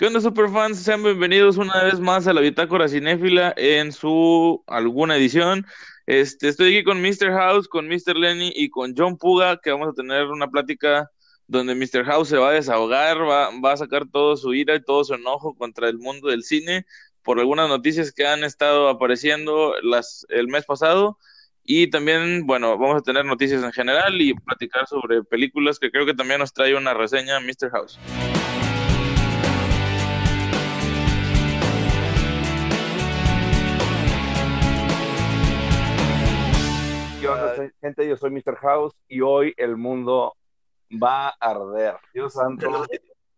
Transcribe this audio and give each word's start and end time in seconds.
¿Qué 0.00 0.06
onda, 0.06 0.18
superfans? 0.18 0.78
Sean 0.78 1.02
bienvenidos 1.02 1.58
una 1.58 1.84
vez 1.84 2.00
más 2.00 2.26
a 2.26 2.32
la 2.32 2.40
Bitácora 2.40 2.88
Cinéfila 2.88 3.52
en 3.58 3.92
su 3.92 4.64
alguna 4.66 5.14
edición. 5.14 5.66
Este, 6.06 6.48
estoy 6.48 6.74
aquí 6.74 6.84
con 6.84 7.02
Mr. 7.02 7.30
House, 7.34 7.68
con 7.68 7.86
Mr. 7.86 8.16
Lenny 8.16 8.50
y 8.56 8.70
con 8.70 8.94
John 8.96 9.18
Puga, 9.18 9.60
que 9.62 9.70
vamos 9.70 9.90
a 9.90 9.92
tener 9.92 10.28
una 10.28 10.48
plática 10.48 11.10
donde 11.48 11.74
Mr. 11.74 12.06
House 12.06 12.30
se 12.30 12.38
va 12.38 12.48
a 12.48 12.52
desahogar, 12.52 13.18
va, 13.28 13.50
va 13.62 13.72
a 13.74 13.76
sacar 13.76 14.06
todo 14.10 14.38
su 14.38 14.54
ira 14.54 14.74
y 14.74 14.82
todo 14.82 15.04
su 15.04 15.12
enojo 15.12 15.54
contra 15.54 15.90
el 15.90 15.98
mundo 15.98 16.28
del 16.28 16.44
cine 16.44 16.86
por 17.22 17.38
algunas 17.38 17.68
noticias 17.68 18.10
que 18.10 18.26
han 18.26 18.42
estado 18.42 18.88
apareciendo 18.88 19.74
las, 19.82 20.24
el 20.30 20.48
mes 20.48 20.64
pasado. 20.64 21.18
Y 21.62 21.90
también, 21.90 22.46
bueno, 22.46 22.78
vamos 22.78 22.96
a 22.96 23.02
tener 23.02 23.26
noticias 23.26 23.62
en 23.62 23.72
general 23.72 24.18
y 24.18 24.32
platicar 24.32 24.86
sobre 24.86 25.22
películas 25.24 25.78
que 25.78 25.90
creo 25.90 26.06
que 26.06 26.14
también 26.14 26.40
nos 26.40 26.54
trae 26.54 26.74
una 26.74 26.94
reseña 26.94 27.38
Mr. 27.40 27.70
House. 27.72 27.98
Gente? 37.80 38.08
Yo 38.08 38.16
soy 38.16 38.30
Mr. 38.30 38.56
House 38.56 38.94
y 39.08 39.20
hoy 39.20 39.54
el 39.56 39.76
mundo 39.76 40.34
va 40.90 41.28
a 41.28 41.36
arder. 41.40 41.96
Dios 42.12 42.34
santo. 42.34 42.86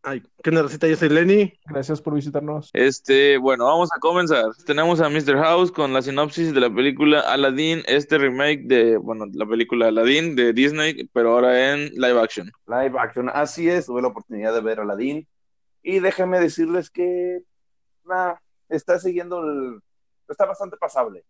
Ay, 0.04 0.20
¿qué 0.42 0.50
onda, 0.50 0.62
Rosita? 0.62 0.88
Yo 0.88 0.96
soy 0.96 1.10
Lenny. 1.10 1.52
Gracias 1.66 2.02
por 2.02 2.14
visitarnos. 2.14 2.70
Este, 2.72 3.38
bueno, 3.38 3.66
vamos 3.66 3.88
a 3.96 4.00
comenzar. 4.00 4.46
Tenemos 4.66 5.00
a 5.00 5.08
Mr. 5.08 5.36
House 5.36 5.70
con 5.70 5.92
la 5.92 6.02
sinopsis 6.02 6.52
de 6.52 6.60
la 6.60 6.74
película 6.74 7.20
Aladdin, 7.20 7.82
este 7.86 8.18
remake 8.18 8.62
de, 8.64 8.96
bueno, 8.96 9.26
la 9.32 9.46
película 9.46 9.88
Aladdin 9.88 10.34
de 10.34 10.52
Disney, 10.52 11.08
pero 11.12 11.34
ahora 11.34 11.72
en 11.72 11.90
live 11.90 12.20
action. 12.20 12.50
Live 12.66 12.98
action, 12.98 13.30
así 13.32 13.68
es. 13.68 13.86
Tuve 13.86 14.02
la 14.02 14.08
oportunidad 14.08 14.52
de 14.52 14.60
ver 14.60 14.80
Aladdin 14.80 15.28
y 15.82 16.00
déjenme 16.00 16.40
decirles 16.40 16.90
que 16.90 17.42
nah, 18.04 18.34
está 18.68 18.98
siguiendo 18.98 19.40
el, 19.44 19.80
está 20.28 20.46
bastante 20.46 20.76
pasable. 20.76 21.24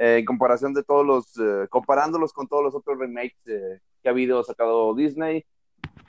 Eh, 0.00 0.16
en 0.20 0.24
comparación 0.24 0.72
de 0.72 0.82
todos 0.82 1.04
los, 1.06 1.36
eh, 1.38 1.68
comparándolos 1.68 2.32
con 2.32 2.48
todos 2.48 2.64
los 2.64 2.74
otros 2.74 2.98
remakes 2.98 3.36
eh, 3.44 3.80
que 4.02 4.08
ha 4.08 4.12
habido 4.12 4.42
sacado 4.42 4.94
Disney, 4.94 5.44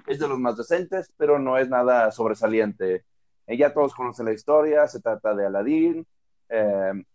es 0.08 0.18
de 0.18 0.30
los 0.30 0.40
más 0.40 0.56
decentes, 0.56 1.12
pero 1.18 1.40
no 1.40 1.58
es 1.58 1.68
nada 1.68 2.10
sobresaliente. 2.12 3.04
ya 3.48 3.74
todos 3.74 3.94
conocen 3.94 4.28
la 4.28 4.34
historia, 4.34 4.88
se 4.88 5.02
trata 5.02 5.36
de 5.36 5.46
Aladdin, 5.46 6.08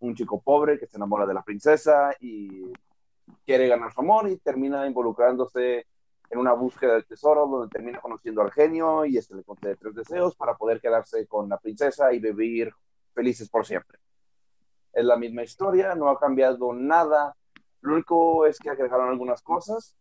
un 0.01 0.15
chico 0.15 0.41
pobre 0.43 0.79
que 0.79 0.87
se 0.87 0.99
enamora 0.99 1.27
de 1.27 1.35
la 1.35 1.43
princesa 1.43 2.15
y 2.21 2.73
quiere 3.47 3.69
ganar 3.69 3.93
su 3.93 4.01
amor 4.01 4.29
y 4.29 4.37
termina 4.39 4.87
involucrándose 4.87 5.87
en 6.31 6.39
una 6.39 6.53
búsqueda 6.53 6.95
del 6.95 7.07
tesoro 7.07 7.47
donde 7.47 7.71
termina 7.71 8.01
conociendo 8.01 8.43
al 8.43 8.53
genio 8.53 9.07
y 9.07 9.17
este 9.17 9.35
le 9.35 9.45
concede 9.45 9.77
tres 9.77 9.95
deseos 9.95 10.37
para 10.37 10.55
poder 10.57 10.81
quedarse 10.81 11.27
con 11.27 11.49
la 11.49 11.59
princesa 11.59 12.13
y 12.13 12.19
vivir 12.19 12.73
felices 13.15 13.49
por 13.49 13.67
siempre 13.67 13.99
es 14.97 15.05
la 15.05 15.17
misma 15.19 15.43
historia, 15.43 15.95
no 15.95 16.09
ha 16.09 16.19
cambiado 16.19 16.73
nada. 16.73 17.37
Lo 17.83 17.93
único 17.93 18.47
es 18.47 18.59
que 18.59 18.71
agregaron 18.71 19.11
algunas 19.11 19.43
cosas. 19.43 19.95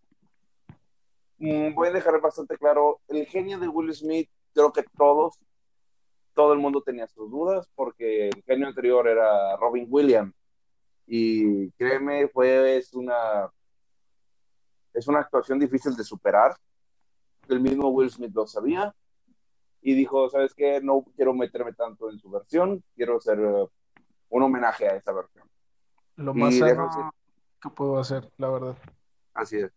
Mm, 1.37 1.75
voy 1.75 1.89
a 1.89 1.91
dejar 1.91 2.21
bastante 2.21 2.57
claro, 2.57 3.01
el 3.09 3.25
genio 3.25 3.59
de 3.59 3.67
Will 3.67 3.93
Smith, 3.93 4.29
creo 4.53 4.71
que 4.71 4.85
todos, 4.97 5.37
todo 6.33 6.53
el 6.53 6.59
mundo 6.59 6.81
tenía 6.81 7.07
sus 7.07 7.29
dudas, 7.29 7.69
porque 7.75 8.29
el 8.29 8.41
genio 8.43 8.67
anterior 8.67 9.05
era 9.09 9.57
Robin 9.57 9.85
Williams. 9.89 10.33
Y 11.05 11.69
créeme, 11.71 12.29
fue 12.29 12.77
es 12.77 12.93
una, 12.93 13.51
es 14.93 15.07
una 15.09 15.19
actuación 15.19 15.59
difícil 15.59 15.93
de 15.97 16.05
superar. 16.05 16.55
El 17.49 17.59
mismo 17.59 17.89
Will 17.89 18.09
Smith 18.09 18.33
lo 18.33 18.47
sabía 18.47 18.95
y 19.81 19.93
dijo, 19.93 20.29
¿sabes 20.29 20.53
qué? 20.53 20.79
No 20.81 21.03
quiero 21.17 21.33
meterme 21.33 21.73
tanto 21.73 22.09
en 22.09 22.17
su 22.17 22.29
versión, 22.29 22.81
quiero 22.95 23.19
ser 23.19 23.39
un 24.29 24.43
homenaje 24.43 24.87
a 24.87 24.95
esa 24.95 25.11
versión. 25.11 25.47
Lo 26.15 26.33
más 26.33 26.57
sano 26.57 27.11
que 27.61 27.69
puedo 27.69 27.97
hacer, 27.99 28.29
la 28.37 28.49
verdad. 28.49 28.77
Así 29.33 29.57
es. 29.57 29.71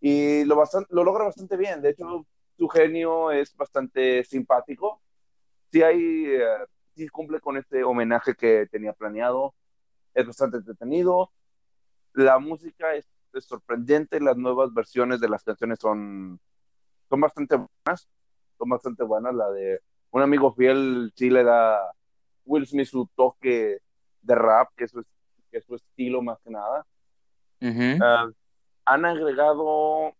Y 0.00 0.44
lo, 0.44 0.56
bastante, 0.56 0.88
lo 0.94 1.04
logra 1.04 1.24
bastante 1.24 1.56
bien. 1.56 1.82
De 1.82 1.90
hecho, 1.90 2.26
su 2.56 2.68
genio 2.68 3.30
es 3.30 3.56
bastante 3.56 4.22
simpático. 4.24 5.00
Sí, 5.72 5.82
hay, 5.82 6.26
eh, 6.26 6.46
sí 6.94 7.08
cumple 7.08 7.40
con 7.40 7.56
este 7.56 7.82
homenaje 7.82 8.34
que 8.34 8.66
tenía 8.70 8.92
planeado. 8.92 9.54
Es 10.14 10.26
bastante 10.26 10.58
entretenido. 10.58 11.32
La 12.12 12.38
música 12.38 12.94
es, 12.94 13.08
sorprendente. 13.40 14.20
Las 14.20 14.36
nuevas 14.36 14.72
versiones 14.72 15.20
de 15.20 15.28
las 15.28 15.44
canciones 15.44 15.78
son, 15.80 16.40
son 17.08 17.20
bastante 17.20 17.56
buenas. 17.56 18.08
Son 18.58 18.68
bastante 18.68 19.04
buenas. 19.04 19.34
La 19.34 19.50
de 19.50 19.80
un 20.10 20.22
amigo 20.22 20.52
fiel 20.54 21.12
sí 21.14 21.30
le 21.30 21.44
da 21.44 21.92
Will 22.48 22.66
Smith 22.66 22.88
su 22.88 23.08
toque 23.14 23.78
de 24.22 24.34
rap, 24.34 24.70
que 24.76 24.84
es 24.84 24.90
su, 24.90 25.04
que 25.50 25.58
es 25.58 25.64
su 25.64 25.76
estilo 25.76 26.22
más 26.22 26.38
que 26.40 26.50
nada. 26.50 26.84
Ah, 28.02 28.28
han 28.86 29.04
agregado 29.04 30.14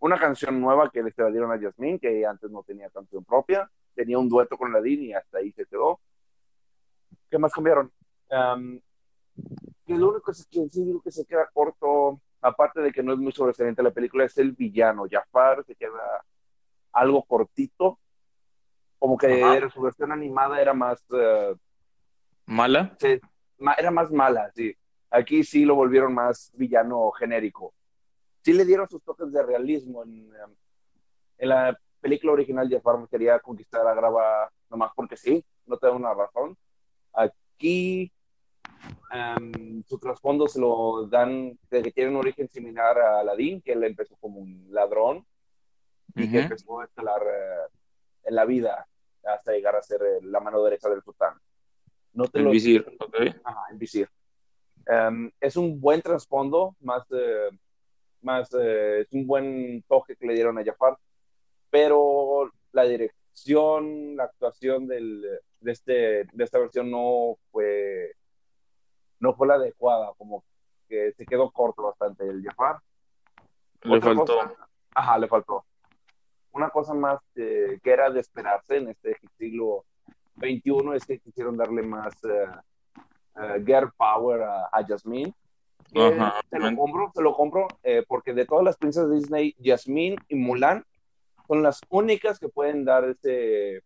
una 0.00 0.18
canción 0.18 0.60
nueva 0.60 0.90
que 0.90 1.02
le 1.02 1.12
dieron 1.30 1.52
a 1.52 1.60
Jasmine, 1.60 1.98
que 1.98 2.26
antes 2.26 2.50
no 2.50 2.62
tenía 2.62 2.90
canción 2.90 3.24
propia. 3.24 3.70
Tenía 3.94 4.18
un 4.18 4.28
dueto 4.28 4.58
con 4.58 4.72
Ladin 4.72 5.04
y 5.04 5.14
hasta 5.14 5.38
ahí 5.38 5.52
se 5.52 5.64
quedó. 5.66 6.00
¿Qué 7.30 7.38
más 7.38 7.52
cambiaron? 7.52 7.90
que 9.86 9.94
lo 9.94 10.10
único 10.10 10.32
que 10.32 10.34
sí 10.34 10.46
digo 10.72 11.00
que 11.00 11.12
se 11.12 11.24
queda 11.24 11.48
corto, 11.52 12.20
aparte 12.40 12.80
de 12.80 12.90
que 12.90 13.02
no 13.02 13.12
es 13.12 13.18
muy 13.18 13.30
sobresaliente 13.30 13.82
la 13.82 13.92
película, 13.92 14.24
es 14.24 14.36
el 14.38 14.52
villano. 14.52 15.04
Jafar 15.08 15.64
se 15.64 15.76
queda 15.76 16.24
algo 16.92 17.22
cortito 17.22 18.00
como 19.04 19.18
que 19.18 19.68
su 19.70 19.82
versión 19.82 20.12
animada 20.12 20.58
era 20.62 20.72
más... 20.72 21.04
Eh, 21.14 21.54
¿Mala? 22.46 22.96
Sí, 22.98 23.20
era 23.76 23.90
más 23.90 24.10
mala, 24.10 24.50
sí. 24.54 24.74
Aquí 25.10 25.44
sí 25.44 25.66
lo 25.66 25.74
volvieron 25.74 26.14
más 26.14 26.50
villano 26.54 27.10
genérico. 27.10 27.74
Sí 28.40 28.54
le 28.54 28.64
dieron 28.64 28.88
sus 28.88 29.02
toques 29.02 29.30
de 29.30 29.42
realismo. 29.42 30.04
En, 30.04 30.10
em, 30.34 30.54
en 31.36 31.48
la 31.50 31.78
película 32.00 32.32
original, 32.32 32.66
Jafar 32.70 33.06
quería 33.10 33.38
conquistar 33.40 33.86
a 33.86 33.92
Grava 33.92 34.50
nomás 34.70 34.92
porque 34.96 35.18
sí, 35.18 35.44
no 35.66 35.76
te 35.76 35.86
da 35.86 35.92
una 35.92 36.14
razón. 36.14 36.56
Aquí 37.12 38.10
em, 39.12 39.82
su 39.82 39.98
trasfondo 39.98 40.48
se 40.48 40.60
lo 40.60 41.06
dan 41.08 41.58
de 41.68 41.82
que 41.82 41.92
tiene 41.92 42.08
un 42.08 42.16
origen 42.16 42.48
similar 42.48 42.98
a 42.98 43.20
Aladdin, 43.20 43.60
que 43.60 43.72
él 43.72 43.84
empezó 43.84 44.16
como 44.16 44.40
un 44.40 44.66
ladrón 44.70 45.26
y 46.14 46.30
que 46.30 46.40
empezó 46.40 46.80
a 46.80 46.84
escalar 46.84 47.20
eh, 47.20 47.68
en 48.22 48.34
la 48.34 48.46
vida 48.46 48.88
hasta 49.26 49.52
llegar 49.52 49.76
a 49.76 49.82
ser 49.82 50.02
eh, 50.02 50.18
la 50.22 50.40
mano 50.40 50.62
derecha 50.62 50.88
del 50.88 51.02
sultán. 51.02 51.34
No 52.12 52.24
el 52.32 52.48
visir, 52.48 52.86
Ajá, 53.42 53.64
el 53.70 53.78
visir. 53.78 54.08
Em, 54.86 55.30
es 55.40 55.56
un 55.56 55.80
buen 55.80 56.00
trasfondo, 56.00 56.76
más, 56.80 57.04
eh, 57.10 57.50
más 58.22 58.48
eh, 58.54 59.00
es 59.00 59.12
un 59.12 59.26
buen 59.26 59.82
toque 59.88 60.14
que 60.16 60.26
le 60.26 60.34
dieron 60.34 60.58
a 60.58 60.64
Jafar, 60.64 60.96
pero 61.70 62.52
la 62.72 62.84
dirección, 62.84 64.16
la 64.16 64.24
actuación 64.24 64.86
del, 64.86 65.22
de, 65.60 65.72
este, 65.72 65.92
de 66.24 66.44
esta 66.44 66.58
versión 66.58 66.90
no 66.90 67.36
fue, 67.50 68.12
no 69.18 69.34
fue 69.34 69.48
la 69.48 69.54
adecuada, 69.54 70.12
como 70.16 70.44
que 70.88 71.12
se 71.12 71.26
quedó 71.26 71.50
corto 71.50 71.82
bastante 71.82 72.28
el 72.28 72.44
Jafar. 72.44 72.78
Le 73.82 74.00
faltó. 74.00 74.38
ajá, 74.94 75.18
le 75.18 75.28
faltó 75.28 75.64
una 76.54 76.70
cosa 76.70 76.94
más 76.94 77.20
que 77.34 77.80
era 77.84 78.10
de 78.10 78.20
esperarse 78.20 78.76
en 78.76 78.88
este 78.88 79.16
siglo 79.36 79.84
XXI 80.38 80.94
es 80.94 81.04
que 81.04 81.18
quisieron 81.18 81.56
darle 81.56 81.82
más 81.82 82.14
uh, 82.24 83.64
girl 83.64 83.90
power 83.96 84.42
a, 84.42 84.68
a 84.72 84.84
Jasmine. 84.86 85.34
se 85.92 86.58
lo 86.58 86.76
compro, 86.76 87.10
se 87.12 87.22
lo 87.22 87.34
compro, 87.34 87.66
eh, 87.82 88.04
porque 88.06 88.32
de 88.32 88.46
todas 88.46 88.64
las 88.64 88.76
princesas 88.76 89.10
de 89.10 89.16
Disney, 89.16 89.56
Jasmine 89.62 90.16
y 90.28 90.36
Mulan 90.36 90.84
son 91.48 91.62
las 91.62 91.80
únicas 91.88 92.38
que 92.38 92.48
pueden 92.48 92.84
dar 92.84 93.04
ese, 93.04 93.82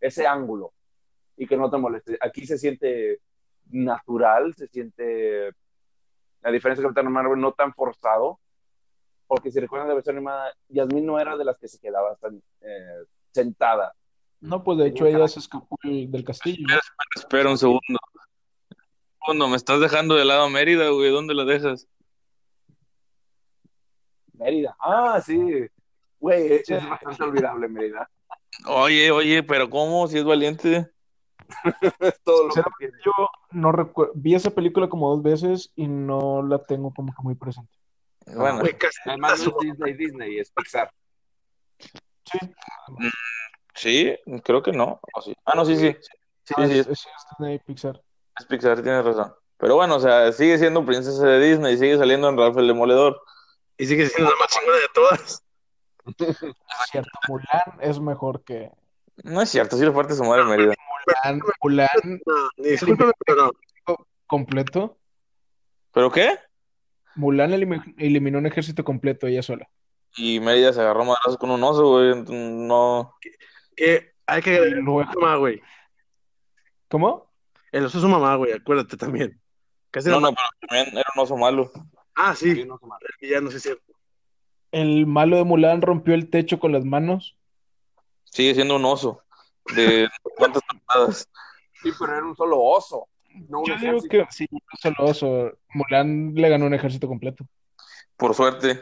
ese 0.00 0.26
ángulo 0.26 0.72
y 1.36 1.46
que 1.46 1.56
no 1.56 1.70
te 1.70 1.78
moleste. 1.78 2.18
Aquí 2.20 2.46
se 2.46 2.58
siente 2.58 3.20
natural, 3.70 4.54
se 4.54 4.66
siente, 4.66 5.50
a 6.42 6.50
diferencia 6.50 6.82
de 6.82 6.88
Capitán 6.88 7.12
Marvel, 7.12 7.40
no 7.40 7.52
tan 7.52 7.72
forzado 7.72 8.40
porque 9.26 9.50
si 9.50 9.60
recuerdan 9.60 9.88
la 9.88 9.94
versión 9.94 10.16
animada, 10.16 10.52
Yasmin 10.68 11.06
no 11.06 11.18
era 11.18 11.36
de 11.36 11.44
las 11.44 11.58
que 11.58 11.68
se 11.68 11.78
quedaba 11.78 12.14
tan, 12.16 12.42
eh, 12.60 13.04
sentada. 13.32 13.94
No, 14.40 14.62
pues 14.62 14.78
de 14.78 14.88
hecho 14.88 15.06
ella 15.06 15.26
se 15.26 15.40
escapó 15.40 15.78
del 15.82 16.24
castillo. 16.24 16.66
Espera, 16.66 16.80
espera, 17.16 17.50
un 17.50 17.58
segundo. 17.58 17.80
Un 17.88 19.24
segundo, 19.24 19.48
me 19.48 19.56
estás 19.56 19.80
dejando 19.80 20.14
de 20.14 20.24
lado 20.24 20.48
Mérida, 20.50 20.90
güey, 20.90 21.10
¿dónde 21.10 21.34
la 21.34 21.44
dejas? 21.44 21.88
Mérida, 24.34 24.76
ah, 24.80 25.20
sí. 25.24 25.66
Güey, 26.20 26.62
es 26.66 26.88
bastante 26.88 27.22
olvidable 27.22 27.68
Mérida. 27.68 28.08
Oye, 28.66 29.10
oye, 29.10 29.42
pero 29.42 29.68
¿cómo? 29.70 30.06
Si 30.08 30.18
es 30.18 30.24
valiente. 30.24 30.90
Todo 32.24 32.48
lo 32.48 32.52
que 32.78 32.90
yo 33.04 33.12
no 33.50 33.72
recuerdo, 33.72 34.12
vi 34.14 34.34
esa 34.34 34.50
película 34.50 34.88
como 34.88 35.10
dos 35.10 35.22
veces 35.22 35.72
y 35.76 35.86
no 35.86 36.42
la 36.42 36.58
tengo 36.62 36.92
como 36.92 37.14
que 37.14 37.22
muy 37.22 37.34
presente. 37.34 37.72
Bueno, 38.26 38.62
además 39.04 39.40
no 39.46 39.48
es 39.48 39.58
Disney, 39.60 39.92
Disney, 39.94 40.38
es 40.38 40.50
Pixar. 40.50 40.90
Sí. 41.78 42.38
Sí, 43.74 44.18
creo 44.44 44.62
que 44.62 44.72
no. 44.72 45.00
¿o 45.14 45.20
sí? 45.22 45.34
Ah, 45.44 45.52
no, 45.56 45.64
sí, 45.64 45.76
sí. 45.76 45.94
Sí, 46.44 46.54
Ah, 46.56 46.66
sí, 46.66 46.78
es, 46.78 46.86
Disney 47.38 47.58
Pixar. 47.58 48.00
es 48.38 48.46
Pixar, 48.46 48.82
tienes 48.82 49.04
razón. 49.04 49.34
Pero 49.58 49.76
bueno, 49.76 49.96
o 49.96 50.00
sea, 50.00 50.30
sigue 50.32 50.58
siendo 50.58 50.84
princesa 50.84 51.26
de 51.26 51.40
Disney, 51.40 51.76
sigue 51.76 51.96
saliendo 51.96 52.28
en 52.28 52.36
Ralph 52.38 52.56
el 52.58 52.66
Demoledor. 52.68 53.20
Y 53.76 53.86
sigue 53.86 54.06
siendo 54.08 54.30
la 54.30 54.36
más 54.38 54.48
chingona 54.48 54.76
de 54.76 54.88
todas. 54.94 55.44
Es 56.18 56.90
cierto, 56.90 57.10
Mulan 57.28 57.80
es 57.80 57.98
mejor 58.00 58.44
que. 58.44 58.70
No 59.22 59.40
es 59.40 59.48
cierto, 59.50 59.76
sí 59.76 59.84
le 59.84 59.90
parte 59.92 60.14
su 60.14 60.24
madre 60.24 60.44
Mérida. 60.44 60.74
Mulan, 61.22 61.40
Mulan 61.62 62.20
No, 62.26 63.12
pero 63.26 63.52
no. 63.86 63.96
completo. 64.26 64.98
¿Pero 65.92 66.10
qué? 66.10 66.38
Mulan 67.16 67.52
elimi- 67.52 67.94
eliminó 67.98 68.38
un 68.38 68.46
ejército 68.46 68.84
completo 68.84 69.26
ella 69.26 69.42
sola. 69.42 69.68
Y 70.16 70.40
Mérida 70.40 70.72
se 70.72 70.80
agarró 70.80 71.04
madrazos 71.04 71.36
con 71.38 71.50
un 71.50 71.62
oso, 71.62 71.88
güey. 71.90 72.14
No. 72.28 73.14
Que 73.76 74.12
hay 74.26 74.42
que 74.42 74.56
agregar 74.56 74.84
su 75.12 75.20
mamá, 75.20 75.36
güey. 75.36 75.60
¿Cómo? 76.88 77.32
El 77.72 77.84
oso 77.86 77.98
es 77.98 78.02
su 78.02 78.08
mamá, 78.08 78.36
güey, 78.36 78.52
acuérdate 78.52 78.96
también. 78.96 79.40
Casi 79.90 80.08
No, 80.08 80.20
no- 80.20 80.30
no, 80.30 80.36
pero 80.36 80.48
también 80.68 80.96
era 80.96 81.06
un 81.16 81.22
oso 81.22 81.36
malo. 81.36 81.70
Ah, 82.14 82.34
sí, 82.34 82.54
Sí, 82.54 82.64
no 82.64 82.78
villano, 83.20 83.50
sí 83.50 83.56
es 83.56 83.62
cierto. 83.62 83.92
El 84.70 85.06
malo 85.06 85.36
de 85.36 85.44
Mulan 85.44 85.82
rompió 85.82 86.14
el 86.14 86.30
techo 86.30 86.58
con 86.58 86.72
las 86.72 86.84
manos. 86.84 87.36
Sigue 88.24 88.54
siendo 88.54 88.76
un 88.76 88.84
oso. 88.84 89.20
De 89.74 90.08
cuántas 90.36 90.62
temporadas. 90.68 91.28
Sí, 91.82 91.90
pero 91.98 92.16
era 92.16 92.24
un 92.26 92.36
solo 92.36 92.60
oso. 92.60 93.08
No 93.48 93.60
un 93.60 93.66
Yo 93.66 93.76
digo 93.76 94.02
que 94.02 94.26
sí, 94.30 94.46
no 94.50 94.58
solo 94.80 94.96
oso. 94.98 95.52
Mulan 95.74 96.34
le 96.34 96.48
ganó 96.48 96.66
un 96.66 96.74
ejército 96.74 97.08
completo. 97.08 97.46
Por 98.16 98.34
suerte. 98.34 98.80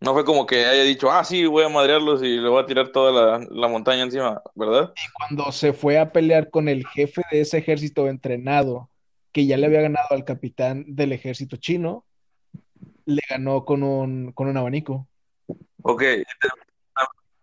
No 0.00 0.12
fue 0.12 0.24
como 0.24 0.44
que 0.44 0.66
haya 0.66 0.82
dicho, 0.82 1.10
ah, 1.10 1.24
sí, 1.24 1.46
voy 1.46 1.64
a 1.64 1.70
madrearlos 1.70 2.22
y 2.22 2.36
le 2.36 2.48
voy 2.48 2.62
a 2.62 2.66
tirar 2.66 2.90
toda 2.90 3.10
la, 3.38 3.46
la 3.50 3.68
montaña 3.68 4.02
encima, 4.02 4.42
¿verdad? 4.54 4.92
Y 4.96 5.12
cuando 5.14 5.50
se 5.50 5.72
fue 5.72 5.98
a 5.98 6.12
pelear 6.12 6.50
con 6.50 6.68
el 6.68 6.86
jefe 6.86 7.22
de 7.30 7.40
ese 7.40 7.56
ejército 7.56 8.06
entrenado, 8.08 8.90
que 9.32 9.46
ya 9.46 9.56
le 9.56 9.66
había 9.66 9.80
ganado 9.80 10.08
al 10.10 10.24
capitán 10.24 10.84
del 10.86 11.12
ejército 11.12 11.56
chino, 11.56 12.04
le 13.06 13.22
ganó 13.28 13.64
con 13.64 13.82
un, 13.82 14.32
con 14.32 14.46
un 14.46 14.56
abanico. 14.56 15.08
Ok. 15.82 16.02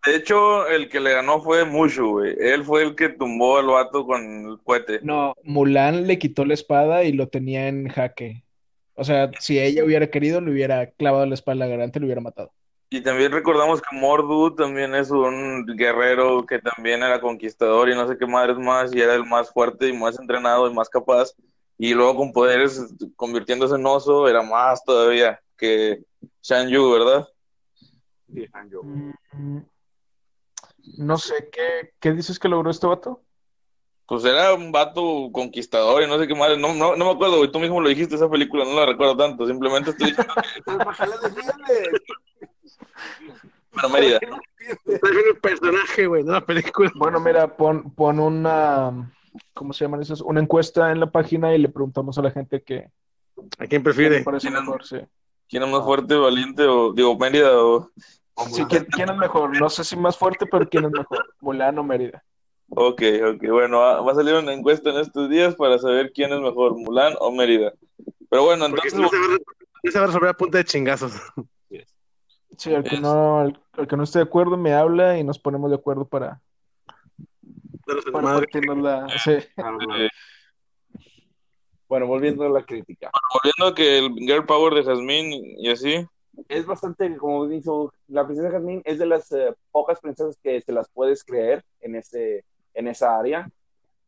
De 0.04 0.16
hecho, 0.16 0.66
el 0.66 0.88
que 0.88 0.98
le 0.98 1.12
ganó 1.12 1.40
fue 1.40 1.64
Mushu, 1.64 2.10
güey. 2.12 2.34
Él 2.38 2.64
fue 2.64 2.82
el 2.82 2.96
que 2.96 3.08
tumbó 3.08 3.58
al 3.58 3.66
vato 3.66 4.04
con 4.04 4.50
el 4.50 4.58
cohete. 4.64 5.00
No, 5.02 5.34
Mulan 5.44 6.06
le 6.06 6.18
quitó 6.18 6.44
la 6.44 6.54
espada 6.54 7.04
y 7.04 7.12
lo 7.12 7.28
tenía 7.28 7.68
en 7.68 7.88
jaque. 7.88 8.42
O 8.94 9.04
sea, 9.04 9.30
si 9.38 9.60
ella 9.60 9.84
hubiera 9.84 10.08
querido, 10.08 10.40
le 10.40 10.50
hubiera 10.50 10.90
clavado 10.90 11.24
la 11.26 11.34
espada 11.34 11.66
garganta 11.66 11.98
y 11.98 12.00
lo 12.00 12.06
hubiera 12.06 12.20
matado. 12.20 12.52
Y 12.90 13.00
también 13.00 13.32
recordamos 13.32 13.80
que 13.80 13.96
Mordu 13.96 14.54
también 14.54 14.94
es 14.94 15.10
un 15.10 15.64
guerrero 15.76 16.44
que 16.44 16.58
también 16.58 17.02
era 17.02 17.20
conquistador 17.20 17.88
y 17.88 17.94
no 17.94 18.06
sé 18.06 18.18
qué 18.18 18.26
madres 18.26 18.58
más, 18.58 18.94
y 18.94 19.00
era 19.00 19.14
el 19.14 19.24
más 19.24 19.50
fuerte 19.50 19.88
y 19.88 19.92
más 19.94 20.18
entrenado 20.18 20.70
y 20.70 20.74
más 20.74 20.90
capaz. 20.90 21.30
Y 21.78 21.94
luego 21.94 22.16
con 22.16 22.32
poderes 22.32 22.94
convirtiéndose 23.16 23.76
en 23.76 23.86
oso, 23.86 24.28
era 24.28 24.42
más 24.42 24.84
todavía 24.84 25.40
que 25.56 26.02
Shan 26.42 26.68
Yu, 26.68 26.92
¿verdad? 26.92 27.28
Sí, 28.34 28.46
Hanjo. 28.52 28.82
Mm, 28.82 29.58
No 30.98 31.18
sé, 31.18 31.48
¿qué, 31.52 31.92
qué 32.00 32.12
dices 32.12 32.38
que 32.38 32.48
logró 32.48 32.70
este 32.70 32.86
vato? 32.86 33.22
Pues 34.06 34.24
era 34.24 34.52
un 34.54 34.72
vato 34.72 35.30
conquistador 35.32 36.02
y 36.02 36.06
no 36.06 36.18
sé 36.18 36.26
qué 36.26 36.34
madres. 36.34 36.58
No, 36.58 36.74
no, 36.74 36.96
no 36.96 37.04
me 37.04 37.10
acuerdo, 37.12 37.38
güey. 37.38 37.50
Tú 37.50 37.60
mismo 37.60 37.80
lo 37.80 37.88
dijiste 37.88 38.16
esa 38.16 38.28
película, 38.28 38.64
no 38.64 38.74
la 38.74 38.86
recuerdo 38.86 39.16
tanto. 39.16 39.46
Simplemente 39.46 39.90
estoy 39.90 40.08
diciendo 40.08 40.34
que 40.34 40.62
Pero 40.66 40.78
¿para 40.78 40.96
qué 40.96 41.06
la 41.06 41.16
defiendes? 41.16 42.02
era 43.78 43.88
Mérida. 43.88 44.18
Está 44.86 45.10
bien 45.10 45.24
el 45.34 45.40
personaje, 45.40 46.06
güey, 46.06 46.22
no 46.24 46.32
la 46.32 46.44
película. 46.44 46.90
Bueno, 46.94 47.20
mira, 47.20 47.56
pon, 47.56 47.90
pon 47.94 48.20
una, 48.20 49.12
¿cómo 49.54 49.72
se 49.72 49.84
llaman 49.84 50.02
esas? 50.02 50.20
Una 50.20 50.40
encuesta 50.40 50.92
en 50.92 51.00
la 51.00 51.10
página 51.10 51.54
y 51.54 51.58
le 51.58 51.68
preguntamos 51.68 52.18
a 52.18 52.22
la 52.22 52.30
gente 52.30 52.62
qué, 52.62 52.90
¿A 53.58 53.66
quién 53.66 53.82
prefiere? 53.82 54.22
parece 54.22 54.48
¿Quién 54.48 54.56
es? 54.56 54.60
mejor, 54.60 54.84
sí. 54.84 54.98
¿Quién 55.48 55.62
es 55.62 55.68
más 55.70 55.84
fuerte, 55.84 56.14
valiente 56.14 56.64
o, 56.64 56.92
digo, 56.92 57.16
Mérida 57.18 57.56
o... 57.64 57.90
Sí, 58.50 58.64
¿quién, 58.64 58.84
quién 58.86 59.10
es 59.10 59.16
mejor? 59.16 59.58
No 59.60 59.68
sé 59.68 59.84
si 59.84 59.96
más 59.96 60.16
fuerte, 60.16 60.46
pero 60.46 60.68
¿quién 60.68 60.84
es 60.84 60.90
mejor? 60.90 61.34
Mulan 61.40 61.78
o 61.78 61.84
Mérida. 61.84 62.24
Ok, 62.70 63.02
ok. 63.34 63.44
Bueno, 63.50 63.78
va, 63.78 64.10
a 64.10 64.14
salir 64.14 64.34
una 64.34 64.52
encuesta 64.52 64.90
en 64.90 64.96
estos 64.96 65.28
días 65.28 65.54
para 65.54 65.78
saber 65.78 66.12
quién 66.12 66.32
es 66.32 66.40
mejor, 66.40 66.74
Mulan 66.76 67.14
o 67.20 67.30
Mérida. 67.30 67.72
Pero 68.30 68.44
bueno, 68.44 68.66
entonces... 68.66 68.94
no 68.94 69.08
se 69.08 69.18
va, 69.18 69.24
a- 69.26 69.38
no 69.84 69.90
se 69.90 69.98
va 69.98 70.04
a 70.04 70.06
resolver 70.06 70.30
a 70.30 70.34
punta 70.36 70.58
de 70.58 70.64
chingazos. 70.64 71.12
Sí, 72.56 72.74
al 72.74 72.84
que 72.84 73.00
no, 73.00 73.40
al, 73.40 73.60
al 73.72 73.88
que 73.88 73.96
no 73.96 74.04
esté 74.04 74.18
de 74.18 74.24
acuerdo 74.24 74.56
me 74.56 74.72
habla 74.74 75.18
y 75.18 75.24
nos 75.24 75.38
ponemos 75.38 75.70
de 75.70 75.76
acuerdo 75.76 76.06
para, 76.06 76.40
en 77.86 78.12
para 78.12 78.34
partirnos 78.34 78.78
la... 78.78 79.08
Sí. 79.18 79.36
Claro. 79.56 79.78
eh, 79.96 80.08
Bueno, 81.88 82.06
volviendo 82.06 82.44
a 82.44 82.50
la 82.50 82.62
crítica. 82.62 83.10
volviendo 83.34 83.72
a 83.72 83.74
que 83.74 83.98
el 83.98 84.14
Girl 84.14 84.46
Power 84.46 84.74
de 84.74 84.84
Jasmine 84.84 85.54
y 85.58 85.70
así... 85.70 86.06
Es 86.48 86.66
bastante, 86.66 87.16
como 87.16 87.46
dijo, 87.46 87.92
la 88.08 88.24
princesa 88.24 88.50
Jasmine 88.50 88.82
es 88.84 88.98
de 88.98 89.06
las 89.06 89.30
eh, 89.32 89.54
pocas 89.70 90.00
princesas 90.00 90.38
que 90.42 90.60
te 90.60 90.72
las 90.72 90.88
puedes 90.88 91.24
creer 91.24 91.64
en, 91.80 91.96
ese, 91.96 92.44
en 92.74 92.88
esa 92.88 93.18
área. 93.18 93.50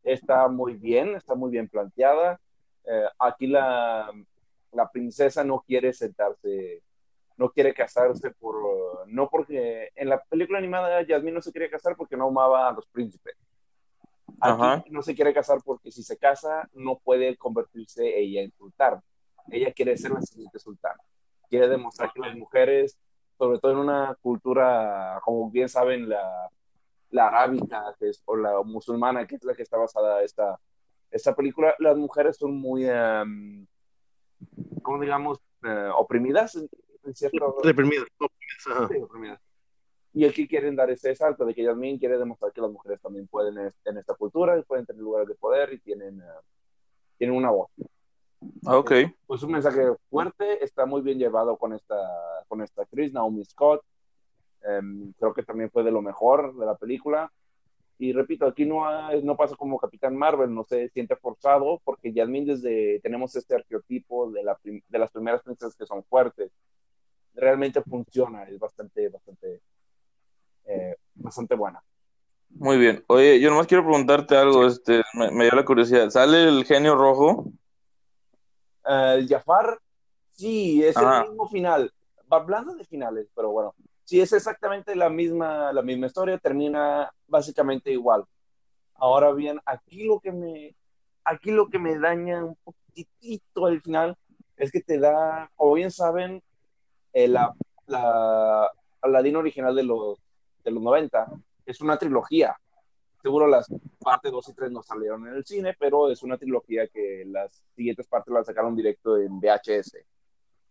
Está 0.03 0.47
muy 0.47 0.73
bien, 0.73 1.15
está 1.15 1.35
muy 1.35 1.51
bien 1.51 1.67
planteada. 1.67 2.39
Eh, 2.83 3.05
aquí 3.19 3.47
la, 3.47 4.11
la 4.71 4.91
princesa 4.91 5.43
no 5.43 5.63
quiere 5.65 5.93
sentarse, 5.93 6.81
no 7.37 7.49
quiere 7.49 7.73
casarse 7.73 8.31
por, 8.31 9.07
no 9.07 9.29
porque 9.29 9.89
en 9.95 10.09
la 10.09 10.21
película 10.23 10.57
animada 10.57 11.05
Jasmine 11.05 11.31
no 11.33 11.41
se 11.41 11.51
quería 11.51 11.69
casar 11.69 11.95
porque 11.95 12.17
no 12.17 12.27
amaba 12.27 12.69
a 12.69 12.73
los 12.73 12.85
príncipes. 12.87 13.35
Aquí 14.41 14.61
Ajá. 14.61 14.83
no 14.89 15.01
se 15.01 15.15
quiere 15.15 15.33
casar 15.33 15.59
porque 15.63 15.91
si 15.91 16.03
se 16.03 16.17
casa 16.17 16.67
no 16.73 16.97
puede 16.97 17.37
convertirse 17.37 18.19
ella 18.19 18.41
en 18.41 18.51
sultana. 18.51 19.01
Ella 19.49 19.71
quiere 19.71 19.95
ser 19.97 20.11
la 20.11 20.21
siguiente 20.21 20.59
sultana. 20.59 20.99
Quiere 21.49 21.67
demostrar 21.67 22.11
que 22.13 22.21
las 22.21 22.35
mujeres, 22.35 22.97
sobre 23.37 23.59
todo 23.59 23.71
en 23.71 23.77
una 23.77 24.15
cultura, 24.21 25.19
como 25.23 25.49
bien 25.51 25.69
saben, 25.69 26.09
la, 26.09 26.49
la 27.09 27.27
arábica 27.27 27.95
que 27.99 28.09
es, 28.09 28.21
o 28.25 28.35
la 28.35 28.61
musulmana, 28.63 29.25
que 29.25 29.35
es 29.35 29.43
la 29.43 29.53
que 29.53 29.63
está 29.63 29.77
basada 29.77 30.23
esta, 30.23 30.59
esta 31.11 31.35
película, 31.35 31.75
las 31.79 31.97
mujeres 31.97 32.37
son 32.37 32.57
muy, 32.57 32.85
um, 32.89 33.65
¿cómo 34.81 34.99
digamos?, 35.01 35.39
eh, 35.63 35.89
oprimidas 35.97 36.55
en, 36.55 36.69
cierto 37.13 37.57
Reprimido. 37.63 38.05
Ajá. 38.67 38.87
Sí, 38.87 38.97
oprimidas. 38.97 39.39
Y 40.13 40.25
aquí 40.25 40.47
quieren 40.47 40.75
dar 40.75 40.89
ese 40.89 41.13
salto 41.13 41.45
de 41.45 41.53
que 41.53 41.63
Yasmin 41.63 41.99
quiere 41.99 42.17
demostrar 42.17 42.51
que 42.53 42.61
las 42.61 42.71
mujeres 42.71 43.01
también 43.01 43.27
pueden 43.27 43.73
en 43.83 43.97
esta 43.97 44.13
cultura, 44.13 44.57
y 44.57 44.63
pueden 44.63 44.85
tener 44.85 45.01
lugares 45.01 45.27
de 45.27 45.35
poder 45.35 45.73
y 45.73 45.79
tienen, 45.79 46.21
eh, 46.21 46.41
tienen 47.17 47.35
una 47.35 47.51
voz. 47.51 47.69
Ok. 48.65 48.91
Pues 49.27 49.43
un 49.43 49.51
mensaje 49.51 49.81
fuerte, 50.09 50.63
está 50.63 50.85
muy 50.85 51.01
bien 51.01 51.19
llevado 51.19 51.57
con 51.57 51.73
esta, 51.73 51.95
con 52.47 52.61
esta 52.61 52.83
actriz, 52.83 53.13
Naomi 53.13 53.43
Scott. 53.45 53.81
Em, 54.63 55.13
creo 55.13 55.33
que 55.33 55.43
también 55.43 55.69
fue 55.69 55.83
de 55.83 55.91
lo 55.91 56.01
mejor 56.01 56.55
de 56.55 56.65
la 56.65 56.75
película. 56.75 57.31
Y 57.97 58.11
repito, 58.11 58.45
aquí 58.45 58.65
no, 58.65 58.83
no 59.21 59.37
pasa 59.37 59.55
como 59.55 59.79
Capitán 59.79 60.17
Marvel, 60.17 60.53
no 60.53 60.63
se 60.63 60.89
siente 60.89 61.15
forzado, 61.15 61.81
porque 61.85 62.11
Yasmin 62.11 62.45
desde 62.45 62.99
tenemos 62.99 63.35
este 63.35 63.55
arqueotipo 63.55 64.31
de, 64.31 64.43
la, 64.43 64.57
de 64.63 64.99
las 64.99 65.11
primeras 65.11 65.41
princesas 65.43 65.75
que 65.75 65.85
son 65.85 66.03
fuertes. 66.03 66.51
Realmente 67.33 67.81
funciona, 67.81 68.43
es 68.43 68.59
bastante, 68.59 69.07
bastante, 69.07 69.61
eh, 70.65 70.95
bastante 71.13 71.55
buena. 71.55 71.81
Muy 72.49 72.77
bien. 72.77 73.03
Oye, 73.07 73.39
yo 73.39 73.49
nomás 73.49 73.67
quiero 73.67 73.83
preguntarte 73.83 74.35
algo, 74.35 74.65
este, 74.65 75.01
me, 75.13 75.31
me 75.31 75.45
dio 75.45 75.53
la 75.53 75.65
curiosidad. 75.65 76.09
¿Sale 76.09 76.43
el 76.43 76.65
genio 76.65 76.95
rojo? 76.95 77.51
Eh, 78.87 79.25
Jafar, 79.27 79.79
sí, 80.31 80.83
es 80.83 80.95
el 80.97 81.29
mismo 81.29 81.47
final. 81.47 81.91
Va 82.31 82.37
Hablando 82.37 82.73
de 82.75 82.85
finales, 82.85 83.27
pero 83.35 83.51
bueno, 83.51 83.75
sí 84.03 84.19
es 84.19 84.33
exactamente 84.33 84.95
la 84.95 85.09
misma, 85.09 85.71
la 85.71 85.81
misma 85.81 86.07
historia, 86.07 86.37
termina 86.37 87.11
básicamente 87.27 87.91
igual. 87.91 88.25
Ahora 88.95 89.31
bien, 89.33 89.59
aquí 89.65 90.05
lo 90.05 90.19
que 90.19 90.31
me, 90.31 90.75
aquí 91.23 91.51
lo 91.51 91.69
que 91.69 91.79
me 91.79 91.97
daña 91.97 92.43
un 92.43 92.55
poquitito 92.63 93.65
al 93.65 93.81
final 93.81 94.17
es 94.57 94.71
que 94.71 94.81
te 94.81 94.99
da, 94.99 95.51
como 95.55 95.73
bien 95.73 95.91
saben, 95.91 96.41
eh, 97.13 97.27
la, 97.27 97.53
la 97.87 98.71
Aladdin 99.01 99.35
original 99.35 99.75
de 99.75 99.83
los, 99.83 100.19
de 100.63 100.71
los 100.71 100.81
90 100.81 101.27
es 101.65 101.81
una 101.81 101.97
trilogía. 101.97 102.55
Seguro 103.25 103.47
las 103.47 103.65
partes 104.03 104.31
2 104.31 104.49
y 104.49 104.53
3 104.53 104.71
no 104.71 104.83
salieron 104.83 105.27
en 105.27 105.33
el 105.33 105.43
cine, 105.43 105.75
pero 105.79 106.11
es 106.11 106.21
una 106.21 106.37
trilogía 106.37 106.87
que 106.87 107.23
las 107.25 107.65
siguientes 107.75 108.05
partes 108.05 108.31
las 108.31 108.45
sacaron 108.45 108.75
directo 108.75 109.17
en 109.17 109.39
VHS. 109.39 109.95
Y 109.95 110.03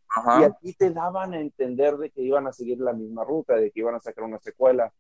Ajá. 0.09 0.47
aquí 0.47 0.73
te 0.73 0.93
daban 0.93 1.35
a 1.35 1.41
entender 1.41 1.97
de 1.97 2.11
que 2.11 2.23
iban 2.23 2.47
a 2.47 2.53
seguir 2.53 2.79
la 2.79 2.93
misma 2.93 3.25
ruta, 3.25 3.57
de 3.57 3.73
que 3.73 3.81
iban 3.81 3.97
a 3.97 4.01
sacar 4.01 4.23
una 4.23 4.39
secuela. 4.39 4.93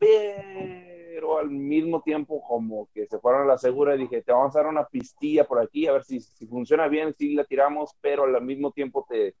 Pero 0.00 1.38
al 1.38 1.50
mismo 1.50 2.02
tiempo, 2.02 2.42
como 2.42 2.88
que 2.92 3.06
se 3.06 3.20
fueron 3.20 3.42
a 3.42 3.52
la 3.52 3.58
segura, 3.58 3.94
y 3.94 3.98
dije, 3.98 4.22
te 4.22 4.32
vamos 4.32 4.56
a 4.56 4.58
dar 4.58 4.68
una 4.68 4.84
pistilla 4.84 5.46
por 5.46 5.60
aquí, 5.60 5.86
a 5.86 5.92
ver 5.92 6.02
si, 6.02 6.18
si 6.18 6.44
funciona 6.48 6.88
bien, 6.88 7.14
si 7.16 7.36
la 7.36 7.44
tiramos, 7.44 7.94
pero 8.00 8.24
al 8.24 8.42
mismo 8.42 8.72
tiempo 8.72 9.06
te, 9.08 9.36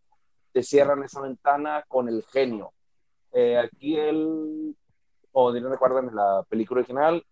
te 0.52 0.62
cierran 0.62 1.02
esa 1.02 1.20
ventana 1.20 1.84
con 1.88 2.08
el 2.08 2.22
genio. 2.32 2.72
Eh, 3.32 3.58
aquí 3.58 3.96
el, 3.96 4.76
o 5.32 5.52
si 5.52 5.60
no 5.60 5.68
recuerdan 5.68 6.10
en 6.10 6.14
la 6.14 6.44
película 6.48 6.82
original, 6.82 7.24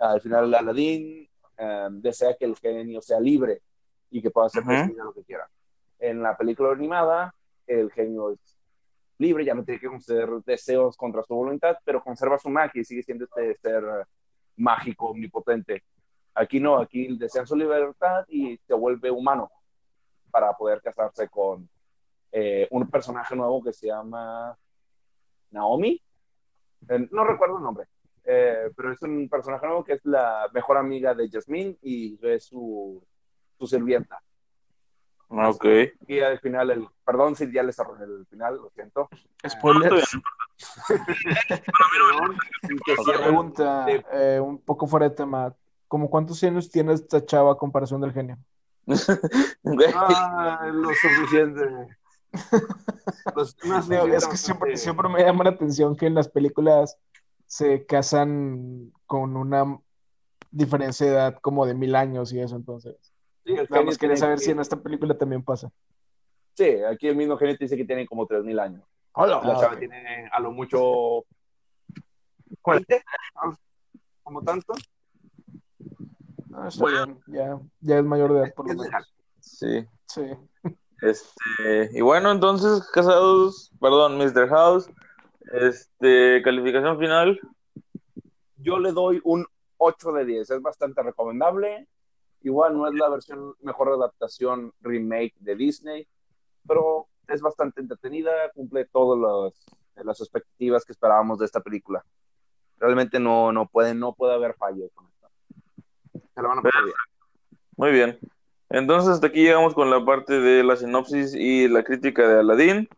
al 0.00 0.20
final 0.20 0.52
Aladdin 0.54 1.28
eh, 1.56 1.88
desea 1.92 2.34
que 2.36 2.46
el 2.46 2.56
genio 2.56 3.00
sea 3.00 3.20
libre 3.20 3.62
y 4.10 4.20
que 4.20 4.30
pueda 4.30 4.46
hacer 4.46 4.64
uh 4.64 5.04
lo 5.04 5.12
que 5.12 5.22
quiera. 5.24 5.48
En 5.98 6.22
la 6.22 6.36
película 6.36 6.72
animada, 6.72 7.34
el 7.66 7.92
genio 7.92 8.32
es 8.32 8.58
libre, 9.18 9.44
ya 9.44 9.54
no 9.54 9.64
tiene 9.64 9.80
que 9.80 9.86
conceder 9.86 10.28
deseos 10.46 10.96
contra 10.96 11.22
su 11.22 11.34
voluntad, 11.34 11.76
pero 11.84 12.02
conserva 12.02 12.38
su 12.38 12.48
magia 12.48 12.80
y 12.80 12.84
sigue 12.84 13.02
siendo 13.02 13.26
este 13.26 13.54
ser 13.56 13.84
mágico, 14.56 15.10
omnipotente. 15.10 15.84
Aquí 16.34 16.58
no, 16.58 16.78
aquí 16.78 17.16
desean 17.18 17.46
su 17.46 17.54
libertad 17.54 18.24
y 18.28 18.56
se 18.66 18.74
vuelve 18.74 19.10
humano 19.10 19.50
para 20.30 20.52
poder 20.54 20.80
casarse 20.80 21.28
con 21.28 21.68
eh, 22.32 22.66
un 22.70 22.88
personaje 22.88 23.36
nuevo 23.36 23.62
que 23.62 23.72
se 23.72 23.88
llama 23.88 24.56
Naomi. 25.50 26.00
Eh, 26.88 27.08
no 27.10 27.24
recuerdo 27.24 27.58
el 27.58 27.62
nombre, 27.62 27.86
eh, 28.32 28.70
pero 28.76 28.92
es 28.92 29.02
un 29.02 29.28
personaje 29.28 29.66
nuevo 29.66 29.82
que 29.84 29.94
es 29.94 30.04
la 30.04 30.48
mejor 30.54 30.76
amiga 30.76 31.14
de 31.14 31.28
Jasmine 31.28 31.76
y 31.82 32.18
es 32.22 32.44
su, 32.44 33.02
su 33.58 33.66
sirvienta. 33.66 34.20
Ok. 35.28 35.64
Y 36.08 36.20
al 36.20 36.38
final, 36.40 36.70
el, 36.70 36.86
perdón 37.04 37.36
si 37.36 37.50
ya 37.52 37.62
les 37.62 37.78
arruiné 37.78 38.04
el 38.04 38.26
final, 38.26 38.56
lo 38.56 38.70
siento. 38.70 39.08
Spoilers. 39.48 40.10
Cierra- 43.04 43.18
pregunta, 43.24 43.86
Sí. 43.86 44.00
eh, 44.12 44.40
un 44.40 44.58
poco 44.58 44.86
fuera 44.86 45.08
de 45.08 45.14
tema. 45.14 45.54
¿Cómo 45.88 46.08
cuántos 46.10 46.42
años 46.44 46.70
tiene 46.70 46.92
esta 46.92 47.24
chava 47.24 47.52
a 47.52 47.56
comparación 47.56 48.00
del 48.00 48.12
genio? 48.12 48.38
Ah, 49.94 50.68
lo 50.72 50.88
suficiente. 50.94 51.62
Los- 53.36 53.56
Digo, 53.88 54.06
es 54.06 54.26
que 54.26 54.36
siempre, 54.36 54.76
siempre 54.76 55.08
me 55.08 55.22
llama 55.22 55.44
la 55.44 55.50
atención 55.50 55.96
que 55.96 56.06
en 56.06 56.14
las 56.14 56.28
películas 56.28 56.96
se 57.50 57.84
casan 57.84 58.92
con 59.06 59.36
una 59.36 59.76
diferencia 60.52 61.04
de 61.06 61.12
edad 61.12 61.38
como 61.42 61.66
de 61.66 61.74
mil 61.74 61.96
años 61.96 62.32
y 62.32 62.38
eso, 62.40 62.54
entonces. 62.54 62.94
Sí, 63.44 63.54
Nada 63.68 63.82
más 63.82 63.98
quería 63.98 64.16
saber 64.16 64.38
que- 64.38 64.44
si 64.44 64.50
en 64.52 64.60
esta 64.60 64.76
película 64.80 65.18
también 65.18 65.42
pasa. 65.42 65.68
Sí, 66.54 66.76
aquí 66.88 67.08
el 67.08 67.16
mismo 67.16 67.36
genio 67.36 67.56
dice 67.58 67.76
que 67.76 67.84
tiene 67.84 68.06
como 68.06 68.24
3.000 68.26 68.60
años. 68.60 68.84
La 69.16 69.24
Ah, 69.42 69.56
chava 69.60 69.76
tiene 69.78 70.28
a 70.30 70.38
lo 70.38 70.52
mucho 70.52 71.24
40, 72.62 72.96
como 74.22 74.42
tanto. 74.42 74.72
Ah, 76.54 76.68
está 76.68 76.86
bien, 76.86 77.18
ya, 77.26 77.58
ya 77.80 77.98
es 77.98 78.04
mayor 78.04 78.32
de 78.32 78.38
edad 78.40 78.54
por 78.54 78.68
lo 78.68 78.74
menos. 78.80 79.04
Sí. 79.40 79.84
Sí. 80.06 80.22
Este, 81.02 81.90
y 81.92 82.00
bueno, 82.00 82.30
entonces, 82.30 82.86
casados, 82.92 83.72
perdón, 83.80 84.18
Mr. 84.18 84.48
House, 84.50 84.88
este, 85.52 86.42
calificación 86.42 86.98
final. 86.98 87.40
Yo 88.56 88.78
le 88.78 88.92
doy 88.92 89.20
un 89.24 89.46
8 89.78 90.12
de 90.12 90.24
10. 90.24 90.50
Es 90.50 90.62
bastante 90.62 91.02
recomendable. 91.02 91.88
Igual 92.42 92.76
no 92.76 92.86
es 92.88 92.94
la 92.94 93.08
versión 93.08 93.54
mejor 93.60 93.88
adaptación 93.88 94.72
remake 94.80 95.34
de 95.40 95.56
Disney, 95.56 96.08
pero 96.66 97.08
es 97.28 97.42
bastante 97.42 97.80
entretenida, 97.80 98.30
cumple 98.54 98.86
todas 98.86 99.52
las, 99.94 100.04
las 100.04 100.20
expectativas 100.20 100.84
que 100.84 100.92
esperábamos 100.92 101.38
de 101.38 101.46
esta 101.46 101.60
película. 101.60 102.04
Realmente 102.78 103.20
no, 103.20 103.52
no, 103.52 103.66
puede, 103.66 103.94
no 103.94 104.14
puede 104.14 104.34
haber 104.34 104.54
fallo 104.54 104.88
con 104.94 105.06
esto. 105.06 105.28
Se 106.34 106.42
la 106.42 106.48
van 106.48 106.58
a 106.58 106.62
pasar 106.62 106.84
bien. 106.84 106.96
Muy 107.76 107.92
bien. 107.92 108.18
Entonces, 108.70 109.10
hasta 109.10 109.26
aquí 109.26 109.42
llegamos 109.42 109.74
con 109.74 109.90
la 109.90 110.04
parte 110.04 110.40
de 110.40 110.62
la 110.62 110.76
sinopsis 110.76 111.34
y 111.34 111.68
la 111.68 111.82
crítica 111.82 112.26
de 112.26 112.40
Aladdin. 112.40 112.88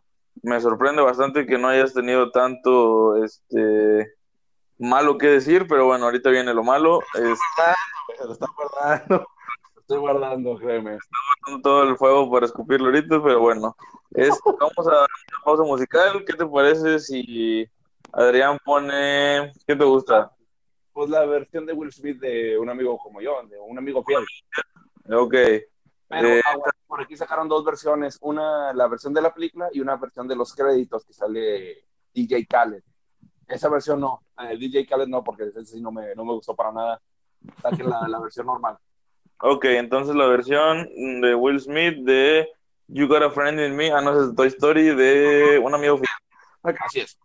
Me 0.43 0.61
sorprende 0.61 1.03
bastante 1.03 1.47
que 1.47 1.57
no 1.57 1.69
hayas 1.69 1.95
tenido 1.95 2.31
tanto, 2.31 3.23
este, 3.23 4.13
malo 4.79 5.17
que 5.17 5.29
decir, 5.29 5.67
pero 5.69 5.87
bueno, 5.87 6.07
ahorita 6.07 6.31
viene 6.31 6.53
lo 6.53 6.65
malo. 6.65 7.01
Es 7.15 7.39
Se 8.19 8.25
lo 8.25 8.33
está 8.33 8.47
guardando. 8.57 9.27
Lo 9.75 9.81
estoy 9.81 9.99
guardando, 9.99 10.59
créeme. 10.59 10.99
todo 11.63 11.85
el 11.85 11.97
fuego 11.97 12.31
para 12.31 12.47
escupirlo 12.47 12.87
ahorita, 12.87 13.23
pero 13.23 13.41
bueno. 13.41 13.77
Es, 14.11 14.39
vamos 14.45 14.89
a 14.89 14.91
dar 14.91 15.09
una 15.29 15.45
pausa 15.45 15.63
musical. 15.63 16.25
¿Qué 16.27 16.35
te 16.35 16.47
parece 16.47 16.99
si 16.99 17.67
Adrián 18.13 18.59
pone... 18.65 19.53
¿Qué 19.67 19.77
te 19.77 19.85
gusta? 19.85 20.33
Pues 20.93 21.09
la 21.09 21.25
versión 21.25 21.65
de 21.65 21.73
Will 21.73 21.93
Smith 21.93 22.21
de 22.21 22.59
un 22.59 22.69
amigo 22.69 22.99
como 22.99 23.21
yo, 23.21 23.43
de 23.49 23.59
un 23.59 23.79
amigo 23.79 24.05
fiel. 24.05 24.25
Ok. 25.11 25.35
Pero 26.13 26.29
Eh, 26.29 26.43
agua, 26.45 26.71
por 26.87 27.01
aquí 27.01 27.17
sacaron 27.17 27.49
dos 27.49 27.65
versiones, 27.65 28.19
una 28.21 28.73
la 28.75 28.87
versión 28.87 29.15
de 29.15 29.23
la 29.23 29.33
película 29.33 29.71
y 29.73 29.81
una 29.81 29.97
versión 29.97 30.29
de 30.29 30.37
los 30.37 30.55
créditos 30.55 31.05
que 31.07 31.15
sale 31.15 31.87
DJ 32.13 32.47
Khaled. 32.47 32.83
Esa 33.49 33.71
versión 33.71 34.01
no, 34.01 34.21
eh, 34.39 34.57
DJ 34.59 34.87
Khaled 34.87 35.09
no, 35.09 35.25
porque 35.25 35.45
ese 35.45 35.65
sí 35.65 35.81
no 35.81 35.91
me, 35.91 36.15
no 36.15 36.25
me 36.25 36.33
gustó 36.33 36.55
para 36.55 36.71
nada. 36.73 37.01
Saquen 37.63 37.89
la, 37.89 38.07
la 38.09 38.21
versión 38.21 38.47
normal. 38.47 38.77
Ok, 39.39 39.65
entonces 39.65 40.15
la 40.15 40.27
versión 40.27 40.87
de 41.23 41.35
Will 41.35 41.61
Smith 41.61 42.05
de 42.05 42.49
You 42.89 43.09
Got 43.09 43.23
a 43.23 43.31
Friend 43.31 43.59
in 43.59 43.75
Me, 43.75 43.91
ah, 43.91 44.03
no, 44.03 44.29
es 44.29 44.35
Toy 44.37 44.49
Story 44.49 44.95
de 44.95 45.59
un 45.59 45.75
amigo. 45.75 45.99
Así 46.63 47.01
es. 47.01 47.19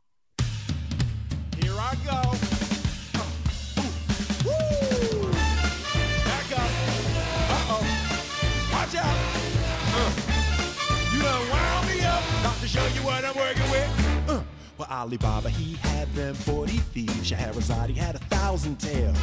Alibaba, 14.89 15.49
he 15.49 15.75
had 15.75 16.11
them 16.13 16.33
40 16.33 16.77
thieves. 16.77 17.31
Shahrazad, 17.31 17.89
he 17.89 17.93
had 17.93 18.15
a 18.15 18.19
thousand 18.19 18.79
tales. 18.79 19.17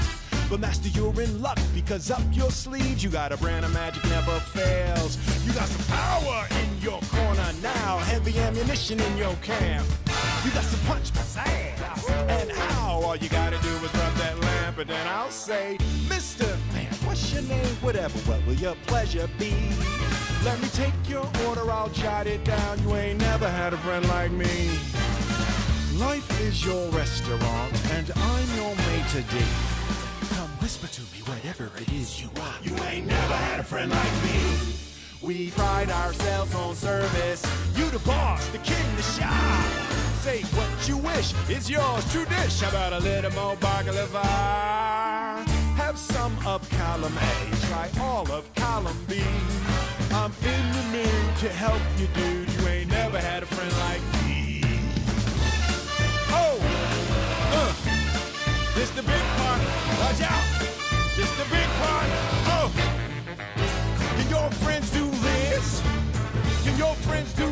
But 0.50 0.60
master, 0.60 0.88
you're 0.88 1.18
in 1.20 1.40
luck 1.40 1.58
because 1.74 2.10
up 2.10 2.22
your 2.32 2.50
sleeves 2.50 3.02
you 3.02 3.10
got 3.10 3.32
a 3.32 3.36
brand 3.38 3.64
of 3.64 3.72
magic 3.72 4.04
never 4.04 4.38
fails. 4.40 5.16
You 5.46 5.52
got 5.52 5.66
some 5.66 5.96
power 5.96 6.46
in 6.62 6.82
your 6.82 7.00
corner 7.00 7.50
now, 7.62 7.98
heavy 7.98 8.38
ammunition 8.38 9.00
in 9.00 9.16
your 9.16 9.34
camp. 9.36 9.86
You 10.44 10.50
got 10.50 10.64
some 10.64 10.80
punch, 10.86 11.12
pizzazz, 11.12 12.10
and 12.28 12.50
how? 12.50 13.00
All 13.02 13.16
you 13.16 13.28
gotta 13.30 13.58
do 13.58 13.68
is 13.68 13.94
rub 13.94 14.14
that 14.14 14.38
lamp, 14.40 14.78
and 14.78 14.90
then 14.90 15.06
I'll 15.06 15.30
say, 15.30 15.78
Mister 16.08 16.46
Man, 16.74 16.92
what's 17.04 17.32
your 17.32 17.42
name? 17.42 17.64
Whatever, 17.80 18.18
what 18.30 18.46
will 18.46 18.54
your 18.54 18.74
pleasure 18.86 19.28
be? 19.38 19.54
Let 20.44 20.60
me 20.60 20.68
take 20.68 20.92
your 21.08 21.26
order, 21.46 21.70
I'll 21.70 21.88
jot 21.88 22.26
it 22.26 22.44
down. 22.44 22.82
You 22.82 22.94
ain't 22.96 23.18
never 23.18 23.48
had 23.48 23.72
a 23.72 23.78
friend 23.78 24.06
like 24.08 24.30
me. 24.30 24.70
Life 25.98 26.40
is 26.40 26.64
your 26.66 26.88
restaurant, 26.90 27.90
and 27.92 28.10
I'm 28.16 28.56
your 28.56 28.74
maitre 28.74 29.22
d'. 29.22 29.44
Come 30.34 30.50
whisper 30.60 30.88
to 30.88 31.00
me 31.02 31.22
whatever 31.24 31.70
it 31.80 31.88
is 31.92 32.20
you 32.20 32.28
want. 32.34 32.64
You 32.64 32.74
ain't 32.86 33.06
never 33.06 33.34
had 33.34 33.60
a 33.60 33.62
friend 33.62 33.92
like 33.92 34.12
me. 34.24 34.74
We 35.22 35.52
pride 35.52 35.90
ourselves 35.90 36.52
on 36.56 36.74
service. 36.74 37.46
You 37.76 37.88
the 37.90 38.00
boss, 38.00 38.44
the 38.48 38.58
king, 38.58 38.84
the 38.96 39.02
shop. 39.02 39.64
Say 40.22 40.42
what 40.58 40.88
you 40.88 40.96
wish, 40.96 41.32
it's 41.48 41.70
yours, 41.70 42.10
true 42.10 42.24
dish. 42.24 42.60
How 42.60 42.70
about 42.70 42.92
a 42.92 42.98
little 42.98 43.30
more 43.30 43.54
baklava? 43.56 44.24
Have 45.76 45.96
some 45.96 46.36
of 46.44 46.68
column 46.70 47.16
A, 47.16 47.56
try 47.68 47.88
all 48.00 48.28
of 48.32 48.52
column 48.56 48.98
B. 49.08 49.22
I'm 50.10 50.32
in 50.42 50.72
the 50.72 50.84
mood 50.90 51.36
to 51.38 51.48
help 51.50 51.82
you, 51.98 52.08
dude. 52.08 52.50
You 52.50 52.66
ain't 52.66 52.90
never 52.90 53.20
had 53.20 53.44
a 53.44 53.46
friend 53.46 53.72
like 53.78 54.02
me. 54.14 54.23
This 58.84 58.96
the 58.96 59.02
big 59.02 59.24
part. 59.38 59.60
Watch 59.98 60.20
out, 60.20 60.44
this 61.16 61.30
the 61.38 61.44
big 61.48 61.68
part. 61.80 62.06
Oh, 62.52 62.70
can 64.16 64.28
your 64.28 64.50
friends 64.60 64.90
do 64.90 65.10
this? 65.10 65.80
Can 66.64 66.76
your 66.76 66.94
friends 66.96 67.32
do 67.32 67.43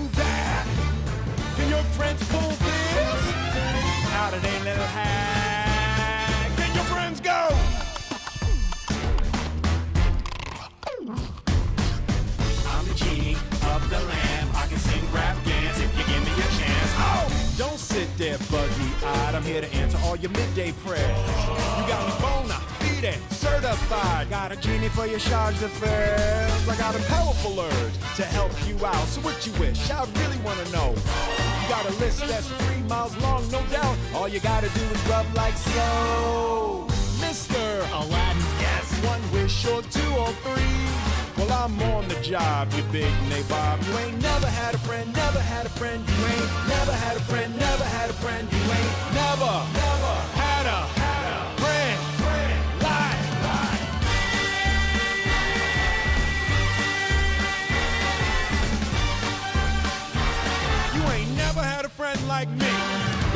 I'm 19.43 19.49
here 19.49 19.61
to 19.61 19.75
answer 19.75 19.99
all 20.05 20.15
your 20.15 20.31
midday 20.31 20.71
prayers. 20.85 21.03
You 21.03 21.83
got 21.91 22.07
me 22.07 22.15
bona 22.23 22.55
fide, 22.79 23.19
certified. 23.33 24.31
Got 24.31 24.53
a 24.53 24.57
genie 24.57 24.89
for 24.89 25.05
your 25.05 25.19
charge 25.19 25.59
d'affaires. 25.59 26.69
I 26.69 26.77
got 26.77 26.95
a 26.95 27.03
powerful 27.09 27.59
urge 27.59 27.95
to 28.19 28.23
help 28.23 28.53
you 28.69 28.77
out. 28.87 29.05
So 29.09 29.21
what 29.23 29.45
you 29.45 29.53
wish? 29.55 29.91
I 29.91 30.07
really 30.23 30.39
want 30.45 30.65
to 30.65 30.73
know. 30.73 30.91
You 30.91 31.69
got 31.69 31.85
a 31.87 31.93
list 31.95 32.21
that's 32.21 32.47
three 32.47 32.83
miles 32.83 33.17
long, 33.17 33.43
no 33.51 33.61
doubt. 33.67 33.97
All 34.15 34.29
you 34.29 34.39
gotta 34.39 34.69
do 34.69 34.81
is 34.81 35.09
rub 35.09 35.27
like 35.35 35.57
so. 35.57 36.87
Mr. 37.19 37.81
Aladdin, 37.93 38.43
yes. 38.61 38.95
One 39.05 39.23
wish 39.33 39.67
or 39.67 39.83
two 39.83 40.11
or 40.15 40.31
three. 40.45 40.92
I'm 41.53 41.81
on 41.95 42.09
the 42.09 42.17
job, 42.23 42.73
you 42.77 42.83
big 42.91 43.13
nabob. 43.31 43.79
You 43.87 43.99
ain't 43.99 44.23
never 44.23 44.47
had 44.49 44.75
a 44.75 44.79
friend, 44.79 45.13
never 45.15 45.41
had 45.41 45.67
a 45.67 45.71
friend. 45.71 46.03
You 46.09 46.25
ain't 46.27 46.69
never 46.69 46.93
had 46.93 47.17
a 47.17 47.21
friend. 47.21 47.63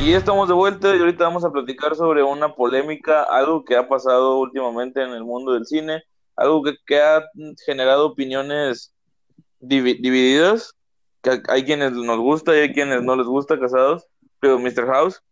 Y 0.07 0.13
estamos 0.13 0.47
de 0.47 0.55
vuelta 0.55 0.95
y 0.95 1.01
ahorita 1.01 1.25
vamos 1.25 1.45
a 1.45 1.51
platicar 1.51 1.97
sobre 1.97 2.23
una 2.23 2.55
polémica, 2.55 3.25
algo 3.25 3.65
que 3.65 3.77
ha 3.77 3.89
pasado 3.89 4.39
últimamente 4.39 5.03
en 5.03 5.11
el 5.11 5.25
mundo 5.25 5.53
del 5.55 5.67
cine, 5.67 6.05
algo 6.37 6.63
que, 6.63 6.75
que 6.87 7.01
ha 7.01 7.23
generado 7.65 8.07
opiniones 8.07 8.95
divi- 9.61 10.01
divididas, 10.01 10.75
que 11.23 11.43
hay 11.49 11.65
quienes 11.65 11.93
nos 11.93 12.19
gusta 12.19 12.55
y 12.57 12.61
hay 12.61 12.73
quienes 12.73 13.03
no 13.03 13.17
les 13.17 13.27
gusta 13.27 13.59
casados, 13.59 14.07
pero 14.41 14.59
Mr. 14.59 14.87
House, 14.87 15.23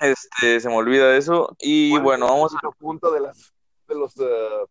este, 0.00 0.60
se 0.60 0.68
me 0.68 0.74
olvida 0.76 1.16
eso 1.16 1.56
y 1.60 1.96
bueno, 1.98 2.26
vamos 2.26 2.54
a... 2.54 2.58
punto 2.78 3.10
de 3.12 3.20
las 3.20 3.52
de 3.88 3.94
los 3.94 4.16
eh, 4.18 4.66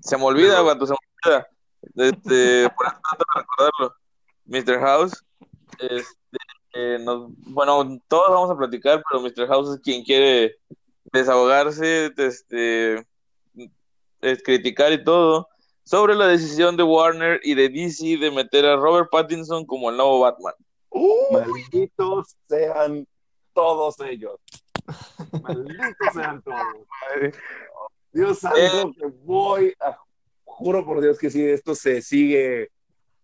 Se 0.00 0.16
me 0.16 0.24
olvida, 0.24 0.60
vato, 0.62 0.86
se 0.86 0.92
me 0.92 0.98
olvida. 1.24 1.48
Este, 1.96 2.68
por 2.76 2.86
eso 2.86 2.96
trato 3.02 3.24
de 3.34 3.40
recordarlo. 3.40 3.94
Mr. 4.46 4.80
House, 4.80 5.24
este, 5.78 6.38
eh, 6.74 6.98
nos- 7.00 7.30
bueno, 7.36 8.00
todos 8.08 8.30
vamos 8.30 8.50
a 8.50 8.56
platicar, 8.56 9.02
pero 9.10 9.22
Mr. 9.22 9.46
House 9.48 9.74
es 9.76 9.80
quien 9.80 10.02
quiere 10.04 10.56
desahogarse, 11.12 12.12
este, 12.16 13.06
es 14.22 14.42
criticar 14.42 14.92
y 14.92 15.04
todo, 15.04 15.48
sobre 15.84 16.14
la 16.14 16.26
decisión 16.26 16.76
de 16.76 16.84
Warner 16.84 17.40
y 17.42 17.54
de 17.54 17.68
DC 17.68 18.16
de 18.18 18.30
meter 18.30 18.64
a 18.64 18.76
Robert 18.76 19.10
Pattinson 19.10 19.66
como 19.66 19.90
el 19.90 19.96
nuevo 19.96 20.20
Batman. 20.20 20.54
malditos 21.30 22.36
sean 22.48 23.06
todos 23.52 24.00
ellos. 24.00 24.38
Malditos 25.42 26.12
sean 26.14 26.42
todos. 26.42 26.58
Dios 28.12 28.38
santo, 28.38 28.58
Eh. 28.58 28.92
que 28.98 29.06
voy 29.24 29.74
a, 29.80 29.98
juro 30.44 30.84
por 30.84 31.00
Dios 31.00 31.18
que 31.18 31.30
si 31.30 31.44
esto 31.44 31.74
se 31.74 32.02
sigue, 32.02 32.70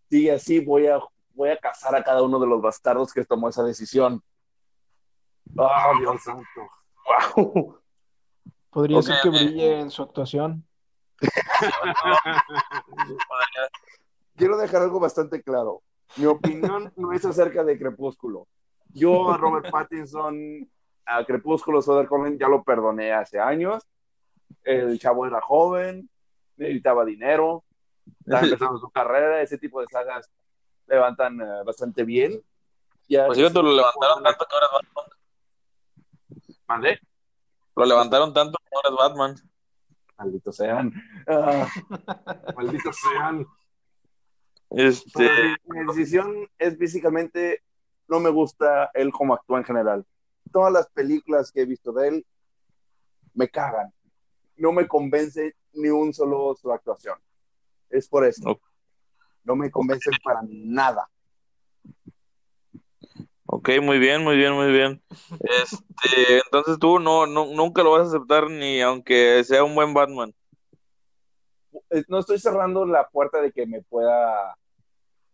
sigue 0.09 0.33
así, 0.33 0.61
voy 0.61 0.87
a, 0.87 0.99
voy 1.35 1.51
a 1.51 1.59
cazar 1.59 1.95
a 1.95 2.03
cada 2.03 2.23
uno 2.23 2.39
de 2.39 2.47
los 2.47 2.61
bastardos 2.63 3.13
que 3.13 3.25
tomó 3.25 3.51
esa 3.51 3.63
decisión. 3.63 4.23
Ah, 5.59 5.93
Dios 6.01 6.23
santo. 6.23 6.69
Wow. 7.37 7.79
Podría 8.71 9.03
ser 9.03 9.17
que 9.23 9.29
brille 9.29 9.81
en 9.81 9.91
su 9.91 10.03
actuación. 10.03 10.68
Quiero 14.37 14.57
dejar 14.57 14.83
algo 14.83 15.01
bastante 15.01 15.43
claro. 15.43 15.83
Mi 16.17 16.27
opinión 16.27 16.93
no 16.97 17.13
es 17.13 17.25
acerca 17.25 17.65
de 17.65 17.79
Crepúsculo. 17.79 18.47
Yo 18.95 19.31
a 19.31 19.37
Robert 19.37 19.71
Pattinson, 19.71 20.69
a 21.05 21.25
Crepúsculo, 21.25 21.83
Soder 21.83 22.07
Cohen, 22.09 22.39
ya 22.39 22.49
lo 22.49 22.63
perdoné 22.63 23.13
hace 23.13 23.39
años. 23.39 23.87
El 24.65 24.99
chavo 24.99 25.27
era 25.27 25.41
joven, 25.41 26.09
necesitaba 26.57 27.05
dinero, 27.05 27.65
estaba 28.21 28.41
empezando 28.45 28.79
su 28.79 28.91
carrera, 28.91 29.43
ese 29.43 29.59
tipo 29.59 29.81
de 29.81 29.87
sagas 29.89 30.31
levantan 30.87 31.41
eh, 31.41 31.63
bastante 31.65 32.05
bien. 32.05 32.43
Ya 33.09 33.27
Pues 33.27 33.39
cierto, 33.39 33.63
lo 33.63 33.73
levantaron 33.73 34.23
tanto 34.23 34.47
que 34.47 34.55
ahora 34.55 34.67
es 34.67 34.73
Batman. 34.73 35.19
¿Mandé? 36.67 37.01
Lo 37.77 37.85
levantaron 37.87 38.35
tanto 38.35 38.59
que 38.59 38.77
ahora 38.77 38.89
es 38.89 38.97
Batman. 38.97 39.51
Malditos 40.19 40.57
sean. 40.57 40.93
Ah, 41.27 41.69
malditos 42.57 42.97
sean. 42.97 43.47
Este, 44.71 45.57
mi, 45.65 45.87
decisión 45.87 46.49
es 46.59 46.77
físicamente, 46.77 47.63
no 48.09 48.21
me 48.21 48.29
gusta 48.29 48.91
él 48.95 49.13
como 49.13 49.35
actúa 49.35 49.59
en 49.59 49.65
general. 49.65 50.07
Todas 50.53 50.73
las 50.73 50.89
películas 50.91 51.53
que 51.53 51.63
he 51.63 51.67
visto 51.67 51.93
de 51.93 52.09
él 52.09 52.27
me 53.35 53.49
cagan. 53.49 53.93
No 54.57 54.73
me 54.73 54.89
convence 54.89 55.55
ni 55.73 55.89
un 55.89 56.13
solo 56.13 56.55
su 56.55 56.73
actuación. 56.73 57.19
Es 57.89 58.09
por 58.09 58.25
eso. 58.25 58.51
Ok. 58.51 58.63
No 59.45 59.57
me 59.57 59.71
convencen 59.71 60.13
para 60.23 60.41
nada. 60.47 61.09
Ok, 63.51 63.71
muy 63.83 63.99
bien, 63.99 64.23
muy 64.23 64.37
bien, 64.37 64.53
muy 64.53 64.71
bien. 64.71 65.03
Este, 65.41 66.43
entonces 66.45 66.79
tú 66.79 66.99
no, 66.99 67.27
no, 67.27 67.47
nunca 67.47 67.83
lo 67.83 67.93
vas 67.93 68.03
a 68.03 68.09
aceptar 68.09 68.51
ni 68.51 68.83
aunque 68.83 69.43
sea 69.43 69.65
un 69.65 69.75
buen 69.75 69.95
Batman. 69.95 70.35
Eh, 71.89 72.05
No 72.09 72.19
estoy 72.19 72.39
cerrando 72.39 72.85
la 72.85 73.09
puerta 73.09 73.41
de 73.41 73.51
que 73.51 73.67
me 73.67 73.81
pueda, 73.81 74.55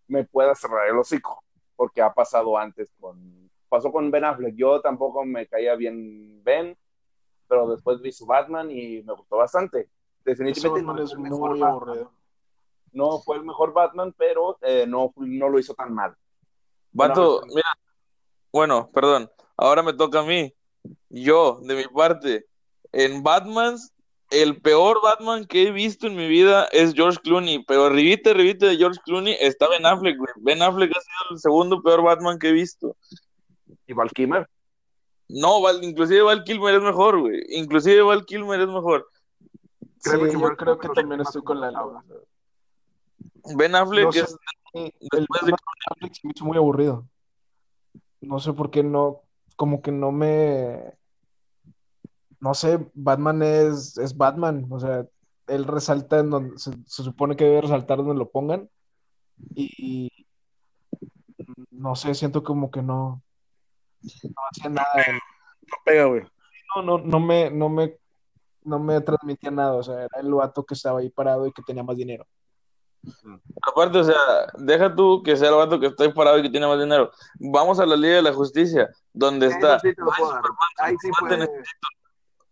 me 0.06 0.22
pueda 0.22 0.54
cerrar 0.54 0.88
el 0.88 0.96
hocico, 0.96 1.42
porque 1.74 2.02
ha 2.02 2.14
pasado 2.14 2.56
antes 2.56 2.92
con, 3.00 3.50
pasó 3.68 3.90
con 3.90 4.12
Ben 4.12 4.24
Affleck. 4.24 4.54
Yo 4.54 4.80
tampoco 4.80 5.24
me 5.24 5.48
caía 5.48 5.74
bien 5.74 6.40
Ben, 6.44 6.78
pero 7.48 7.66
después 7.68 8.00
vi 8.00 8.12
su 8.12 8.26
Batman 8.26 8.70
y 8.70 9.02
me 9.02 9.12
gustó 9.14 9.38
bastante. 9.38 9.88
Definitivamente 10.24 10.86
no, 10.86 11.02
es 11.02 11.16
muy 11.16 11.60
aburrido. 11.60 12.12
no 12.92 13.18
fue 13.18 13.38
el 13.38 13.44
mejor 13.44 13.72
Batman, 13.72 14.14
pero 14.16 14.56
eh, 14.62 14.86
no, 14.86 15.12
no 15.16 15.48
lo 15.48 15.58
hizo 15.58 15.74
tan 15.74 15.92
mal. 15.92 16.14
Vato, 16.92 17.42
mira, 17.48 17.76
bueno, 18.54 18.88
perdón, 18.94 19.28
ahora 19.56 19.82
me 19.82 19.92
toca 19.92 20.20
a 20.20 20.22
mí. 20.24 20.54
Yo, 21.08 21.58
de 21.62 21.74
mi 21.74 21.84
parte, 21.88 22.46
en 22.92 23.24
Batman, 23.24 23.76
el 24.30 24.60
peor 24.60 25.00
Batman 25.02 25.44
que 25.44 25.66
he 25.66 25.70
visto 25.72 26.06
en 26.06 26.14
mi 26.14 26.28
vida 26.28 26.68
es 26.70 26.94
George 26.94 27.18
Clooney, 27.20 27.64
pero 27.64 27.86
arribita, 27.86 28.30
arribita 28.30 28.66
de 28.66 28.76
George 28.76 29.00
Clooney 29.04 29.36
está 29.40 29.68
Ben 29.68 29.84
Affleck, 29.84 30.16
güey. 30.16 30.30
Ben 30.36 30.62
Affleck 30.62 30.96
ha 30.96 31.00
sido 31.00 31.32
el 31.32 31.38
segundo 31.40 31.82
peor 31.82 32.02
Batman 32.04 32.38
que 32.38 32.50
he 32.50 32.52
visto. 32.52 32.96
Y 33.88 33.92
Val 33.92 34.10
Kilmer, 34.12 34.48
No, 35.28 35.60
Val- 35.60 35.82
inclusive 35.82 36.22
Val 36.22 36.44
Kilmer 36.44 36.76
es 36.76 36.82
mejor, 36.82 37.18
güey. 37.18 37.40
Inclusive 37.48 38.02
Val 38.02 38.24
Kilmer 38.24 38.60
es 38.60 38.68
mejor. 38.68 39.08
Sí, 39.98 40.10
Créeme 40.10 40.28
que 40.30 40.38
yo 40.40 40.56
creo 40.56 40.78
que 40.78 40.88
también 40.90 41.20
estoy 41.22 41.42
con 41.42 41.60
la 41.60 41.68
habla. 41.68 42.04
Ben 43.56 43.74
Affleck 43.74 44.04
No 44.04 44.12
sé, 44.12 44.20
es 44.20 44.36
el 44.74 44.92
después 45.10 45.44
de 45.44 45.50
Batman 45.50 45.74
de 45.80 45.86
Affleck 45.90 46.14
se 46.14 46.26
me 46.28 46.32
hizo 46.36 46.44
muy 46.44 46.56
aburrido. 46.56 47.04
No 48.26 48.38
sé 48.40 48.52
por 48.52 48.70
qué 48.70 48.82
no, 48.82 49.22
como 49.56 49.82
que 49.82 49.92
no 49.92 50.12
me, 50.12 50.94
no 52.40 52.54
sé, 52.54 52.78
Batman 52.94 53.42
es, 53.42 53.96
es 53.98 54.16
Batman, 54.16 54.66
o 54.70 54.78
sea, 54.80 55.06
él 55.46 55.64
resalta 55.64 56.18
en 56.20 56.30
donde 56.30 56.58
se, 56.58 56.72
se 56.86 57.02
supone 57.02 57.36
que 57.36 57.44
debe 57.44 57.62
resaltar 57.62 57.98
donde 57.98 58.14
lo 58.14 58.30
pongan 58.30 58.68
y 59.54 60.10
no 61.70 61.94
sé, 61.96 62.14
siento 62.14 62.42
como 62.42 62.70
que 62.70 62.82
no, 62.82 63.22
no 64.02 64.42
hacía 64.50 64.70
nada, 64.70 64.88
No 65.06 65.76
pega, 65.84 66.04
güey. 66.06 66.22
no, 66.76 66.82
no, 66.82 66.98
no 66.98 67.20
me, 67.20 67.50
no 67.50 67.68
me, 67.68 67.98
no 68.62 68.78
me 68.78 69.00
transmitía 69.00 69.50
nada, 69.50 69.74
o 69.74 69.82
sea, 69.82 70.04
era 70.04 70.20
el 70.20 70.32
vato 70.32 70.64
que 70.64 70.74
estaba 70.74 71.00
ahí 71.00 71.10
parado 71.10 71.46
y 71.46 71.52
que 71.52 71.62
tenía 71.62 71.82
más 71.82 71.96
dinero. 71.96 72.26
Aparte, 73.62 73.98
o 73.98 74.04
sea, 74.04 74.16
deja 74.58 74.94
tú 74.94 75.22
que 75.22 75.36
sea 75.36 75.48
el 75.48 75.54
vato 75.54 75.80
que 75.80 75.86
está 75.86 76.12
parado 76.12 76.38
y 76.38 76.42
que 76.42 76.50
tiene 76.50 76.66
más 76.66 76.78
dinero. 76.78 77.10
Vamos 77.38 77.78
a 77.80 77.86
la 77.86 77.96
Liga 77.96 78.16
de 78.16 78.22
la 78.22 78.32
Justicia, 78.32 78.90
donde 79.12 79.46
está. 79.46 79.80
Sí 79.80 79.94
Ahí 80.78 80.94
sí. 81.00 81.10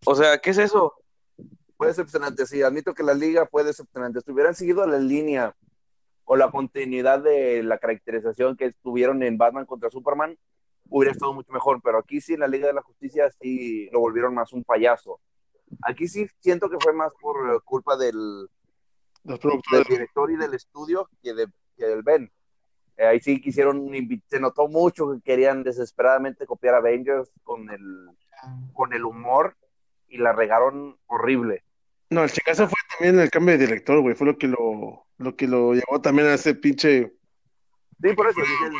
O 0.04 0.14
sea, 0.14 0.38
¿qué 0.38 0.50
es 0.50 0.58
eso? 0.58 0.94
fue 1.82 1.88
decepcionante, 1.88 2.46
sí, 2.46 2.62
admito 2.62 2.94
que 2.94 3.02
la 3.02 3.12
liga 3.12 3.44
fue 3.50 3.64
decepcionante. 3.64 4.20
Si 4.20 4.30
hubieran 4.30 4.54
seguido 4.54 4.86
la 4.86 5.00
línea 5.00 5.56
o 6.24 6.36
la 6.36 6.48
continuidad 6.48 7.18
de 7.18 7.64
la 7.64 7.76
caracterización 7.76 8.56
que 8.56 8.72
tuvieron 8.84 9.20
en 9.24 9.36
Batman 9.36 9.66
contra 9.66 9.90
Superman, 9.90 10.38
hubiera 10.88 11.10
estado 11.10 11.32
mucho 11.32 11.52
mejor, 11.52 11.80
pero 11.82 11.98
aquí 11.98 12.20
sí 12.20 12.34
en 12.34 12.40
la 12.40 12.46
Liga 12.46 12.68
de 12.68 12.72
la 12.72 12.82
Justicia 12.82 13.28
sí 13.40 13.88
lo 13.90 13.98
volvieron 13.98 14.32
más 14.32 14.52
un 14.52 14.62
payaso. 14.62 15.18
Aquí 15.82 16.06
sí 16.06 16.28
siento 16.38 16.70
que 16.70 16.76
fue 16.78 16.92
más 16.92 17.12
por 17.20 17.64
culpa 17.64 17.96
del, 17.96 18.48
del 19.24 19.38
productores. 19.38 19.88
director 19.88 20.30
y 20.30 20.36
del 20.36 20.54
estudio 20.54 21.08
que, 21.22 21.34
de, 21.34 21.46
que 21.76 21.86
del 21.86 22.02
Ben. 22.02 22.30
Eh, 22.96 23.06
ahí 23.06 23.20
sí 23.20 23.40
quisieron, 23.40 23.88
se 24.28 24.40
notó 24.40 24.68
mucho 24.68 25.10
que 25.12 25.20
querían 25.22 25.62
desesperadamente 25.62 26.46
copiar 26.46 26.74
a 26.74 26.78
Avengers 26.78 27.30
con 27.42 27.70
el, 27.70 28.08
con 28.74 28.92
el 28.92 29.04
humor 29.04 29.56
y 30.08 30.18
la 30.18 30.32
regaron 30.32 30.98
horrible. 31.06 31.64
No, 32.10 32.22
el 32.24 32.30
chingazo 32.30 32.68
fue 32.68 32.78
también 32.90 33.18
el 33.20 33.30
cambio 33.30 33.56
de 33.56 33.64
director, 33.66 34.00
güey. 34.02 34.14
Fue 34.14 34.26
lo 34.26 34.36
que 34.36 34.46
lo, 34.48 35.06
lo 35.16 35.34
que 35.36 35.48
lo 35.48 35.72
llevó 35.72 36.00
también 36.02 36.28
a 36.28 36.34
ese 36.34 36.54
pinche. 36.54 37.14
Sí, 38.02 38.12
por 38.14 38.26
eso 38.28 38.40
dije, 38.40 38.66
el- 38.66 38.72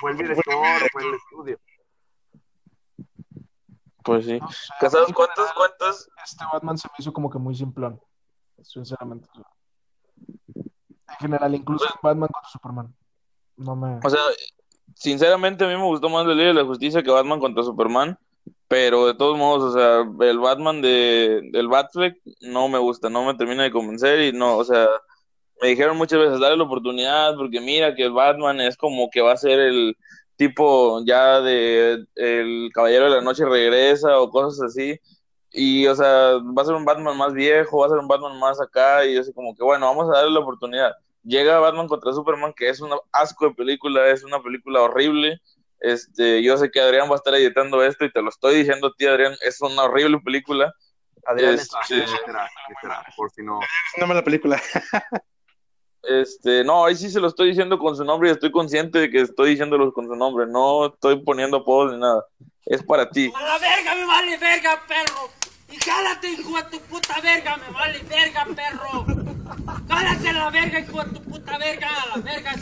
fue 0.00 0.10
el 0.10 0.16
director, 0.16 0.54
fue 0.90 1.02
el 1.04 1.14
estudio. 1.14 1.60
Pues 4.02 4.26
sí. 4.26 4.38
No 4.38 4.50
sé, 4.50 4.68
Casados, 4.80 5.08
en 5.08 5.14
¿cuántas, 5.14 5.36
general, 5.36 5.54
cuántas? 5.78 6.08
Este 6.24 6.44
Batman 6.52 6.76
se 6.78 6.88
me 6.88 6.94
hizo 6.98 7.12
como 7.12 7.30
que 7.30 7.38
muy 7.38 7.54
simplón, 7.54 8.00
sinceramente. 8.62 9.28
En 11.08 11.16
general, 11.16 11.54
incluso 11.54 11.86
Batman 12.02 12.28
contra 12.32 12.50
Superman. 12.50 12.94
No 13.56 13.76
me. 13.76 14.00
O 14.02 14.10
sea, 14.10 14.20
sinceramente 14.94 15.64
a 15.64 15.68
mí 15.68 15.74
me 15.74 15.84
gustó 15.84 16.08
más 16.08 16.26
la 16.26 16.34
Liga 16.34 16.48
de 16.48 16.54
la 16.54 16.64
Justicia 16.64 17.02
que 17.02 17.10
Batman 17.10 17.40
contra 17.40 17.62
Superman, 17.62 18.18
pero 18.68 19.06
de 19.06 19.14
todos 19.14 19.38
modos, 19.38 19.74
o 19.74 19.78
sea, 19.78 20.28
el 20.28 20.38
Batman 20.38 20.82
de 20.82 21.48
del 21.52 21.68
Batfleck 21.68 22.16
no 22.40 22.68
me 22.68 22.78
gusta, 22.78 23.08
no 23.08 23.24
me 23.24 23.34
termina 23.34 23.62
de 23.62 23.70
convencer 23.70 24.20
y 24.20 24.32
no, 24.36 24.56
o 24.56 24.64
sea, 24.64 24.88
me 25.60 25.68
dijeron 25.68 25.96
muchas 25.96 26.18
veces, 26.18 26.40
dale 26.40 26.56
la 26.56 26.64
oportunidad, 26.64 27.36
porque 27.36 27.60
mira 27.60 27.94
que 27.94 28.04
el 28.04 28.12
Batman 28.12 28.60
es 28.60 28.76
como 28.76 29.10
que 29.10 29.20
va 29.20 29.32
a 29.32 29.36
ser 29.36 29.60
el 29.60 29.96
tipo 30.36 31.02
ya 31.06 31.40
de 31.40 32.04
el 32.16 32.70
Caballero 32.74 33.04
de 33.04 33.16
la 33.16 33.22
Noche 33.22 33.44
regresa 33.44 34.18
o 34.18 34.30
cosas 34.30 34.60
así. 34.62 34.98
Y, 35.56 35.86
o 35.86 35.94
sea, 35.94 36.32
va 36.56 36.62
a 36.62 36.64
ser 36.64 36.74
un 36.74 36.84
Batman 36.84 37.16
más 37.16 37.32
viejo, 37.32 37.78
va 37.78 37.86
a 37.86 37.90
ser 37.90 37.98
un 37.98 38.08
Batman 38.08 38.38
más 38.40 38.60
acá, 38.60 39.04
y 39.04 39.14
yo 39.14 39.20
así 39.20 39.32
como 39.32 39.54
que, 39.54 39.62
bueno, 39.62 39.86
vamos 39.86 40.10
a 40.10 40.18
darle 40.18 40.32
la 40.32 40.40
oportunidad. 40.40 40.92
Llega 41.22 41.60
Batman 41.60 41.86
contra 41.86 42.12
Superman, 42.12 42.52
que 42.56 42.68
es 42.68 42.80
un 42.80 42.90
asco 43.12 43.48
de 43.48 43.54
película, 43.54 44.08
es 44.08 44.24
una 44.24 44.42
película 44.42 44.82
horrible. 44.82 45.40
Este, 45.78 46.42
yo 46.42 46.56
sé 46.56 46.70
que 46.72 46.80
Adrián 46.80 47.08
va 47.08 47.12
a 47.14 47.16
estar 47.16 47.34
editando 47.34 47.84
esto 47.84 48.04
y 48.04 48.12
te 48.12 48.20
lo 48.20 48.30
estoy 48.30 48.56
diciendo 48.56 48.88
a 48.88 48.92
ti, 48.98 49.06
Adrián, 49.06 49.34
es 49.42 49.60
una 49.60 49.84
horrible 49.84 50.18
película. 50.18 50.74
Adrián 51.24 51.54
Este- 51.54 52.02
espera, 52.02 52.50
espera, 52.68 53.06
por 53.16 53.30
si 53.30 53.42
no. 53.42 53.60
Es 53.60 53.98
una 53.98 54.06
mala 54.06 54.24
película. 54.24 54.60
Este, 56.06 56.64
no, 56.64 56.84
ahí 56.84 56.94
sí 56.96 57.08
se 57.08 57.18
lo 57.18 57.28
estoy 57.28 57.48
diciendo 57.48 57.78
con 57.78 57.96
su 57.96 58.04
nombre 58.04 58.28
y 58.28 58.32
estoy 58.32 58.50
consciente 58.50 58.98
de 58.98 59.10
que 59.10 59.22
estoy 59.22 59.52
diciéndolo 59.52 59.90
con 59.90 60.06
su 60.06 60.14
nombre, 60.14 60.46
no 60.46 60.86
estoy 60.88 61.22
poniendo 61.22 61.56
apodos 61.56 61.92
ni 61.92 61.98
nada. 61.98 62.22
Es 62.66 62.82
para 62.82 63.08
ti. 63.08 63.32
A 63.34 63.42
la 63.42 63.58
verga 63.58 63.94
me 63.94 64.04
vale 64.04 64.36
verga, 64.36 64.82
perro. 64.86 65.30
Y 65.74 65.76
jálate, 65.76 66.28
hijo 66.28 66.56
de 66.56 66.62
tu 66.70 66.80
puta 66.82 67.20
verga, 67.20 67.56
me 67.56 67.68
vale 67.70 67.98
verga, 68.04 68.46
perro. 68.54 69.04
Jálate 69.88 70.28
a 70.28 70.32
la 70.32 70.50
verga, 70.50 70.78
hijo 70.78 71.02
de 71.02 71.10
tu 71.18 71.24
puta 71.24 71.58
verga. 71.58 71.88
A 71.88 72.06
la 72.16 72.22
verga, 72.22 72.52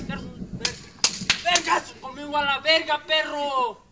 vergas 1.44 1.94
conmigo 2.00 2.38
a 2.38 2.44
la 2.44 2.58
verga, 2.60 3.04
perro. 3.04 3.84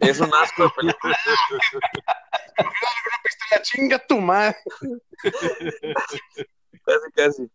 Es 0.00 0.18
un 0.18 0.34
asco 0.34 0.64
de 0.64 0.70
película. 0.70 1.16
La 3.52 3.62
chinga 3.62 4.04
tu 4.08 4.20
madre. 4.20 4.56
Casi, 6.84 7.12
casi. 7.14 7.50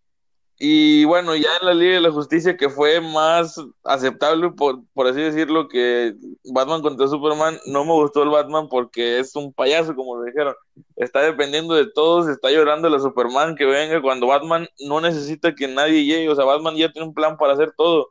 Y 0.62 1.06
bueno, 1.06 1.38
ya 1.38 1.48
en 1.62 1.66
la 1.66 1.74
Liga 1.74 1.94
de 1.94 2.02
la 2.02 2.12
Justicia, 2.12 2.58
que 2.58 2.70
fue 2.70 3.00
más 3.00 3.56
aceptable, 3.86 4.52
por, 4.52 4.84
por 4.94 5.08
así 5.08 5.22
decirlo, 5.22 5.70
que 5.70 6.14
Batman 6.54 6.82
contra 6.82 7.08
Superman, 7.08 7.58
no 7.66 7.86
me 7.86 7.94
gustó 7.94 8.24
el 8.24 8.30
Batman 8.30 8.68
porque 8.68 9.20
es 9.20 9.34
un 9.38 9.54
payaso, 9.54 9.96
como 9.96 10.18
lo 10.18 10.24
dijeron. 10.26 10.54
Está 10.98 11.22
dependiendo 11.22 11.76
de 11.76 11.90
todos, 11.90 12.28
está 12.28 12.52
llorando 12.52 12.90
la 12.90 13.00
Superman 13.00 13.56
que 13.56 13.66
venga 13.66 14.02
cuando 14.02 14.28
Batman 14.28 14.68
no 14.86 15.00
necesita 15.00 15.56
que 15.56 15.70
nadie 15.70 16.04
llegue. 16.04 16.28
O 16.28 16.36
sea, 16.36 16.44
Batman 16.44 16.76
ya 16.76 16.92
tiene 16.92 17.08
un 17.08 17.14
plan 17.14 17.38
para 17.38 17.54
hacer 17.54 17.74
todo. 17.78 18.10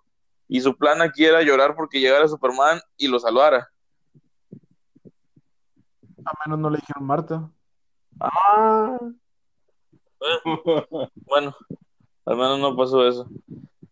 Y 0.48 0.62
su 0.62 0.74
plan 0.74 1.02
aquí 1.02 1.26
era 1.26 1.42
llorar 1.42 1.76
porque 1.76 2.00
llegara 2.00 2.26
Superman 2.28 2.80
y 2.96 3.08
lo 3.08 3.20
salvara. 3.20 3.68
A 6.24 6.32
menos 6.46 6.58
no 6.58 6.70
le 6.70 6.78
dijeron 6.78 7.04
Marta. 7.04 7.50
Ah, 8.18 8.98
Bueno, 11.26 11.54
al 12.28 12.36
menos 12.36 12.58
no 12.58 12.76
pasó 12.76 13.08
eso. 13.08 13.26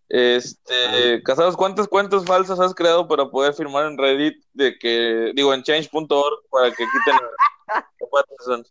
Este, 0.09 1.23
Casados, 1.25 1.57
¿cuántas 1.57 1.89
cuentas 1.89 2.25
falsas 2.25 2.61
has 2.61 2.75
creado 2.75 3.09
para 3.09 3.29
poder 3.29 3.55
firmar 3.55 3.87
en 3.87 3.97
Reddit 3.99 4.45
de 4.53 4.79
que, 4.79 5.33
digo, 5.35 5.55
en 5.55 5.63
change.org 5.63 6.49
para 6.51 6.71
que 6.71 6.85
quiten? 6.85 7.19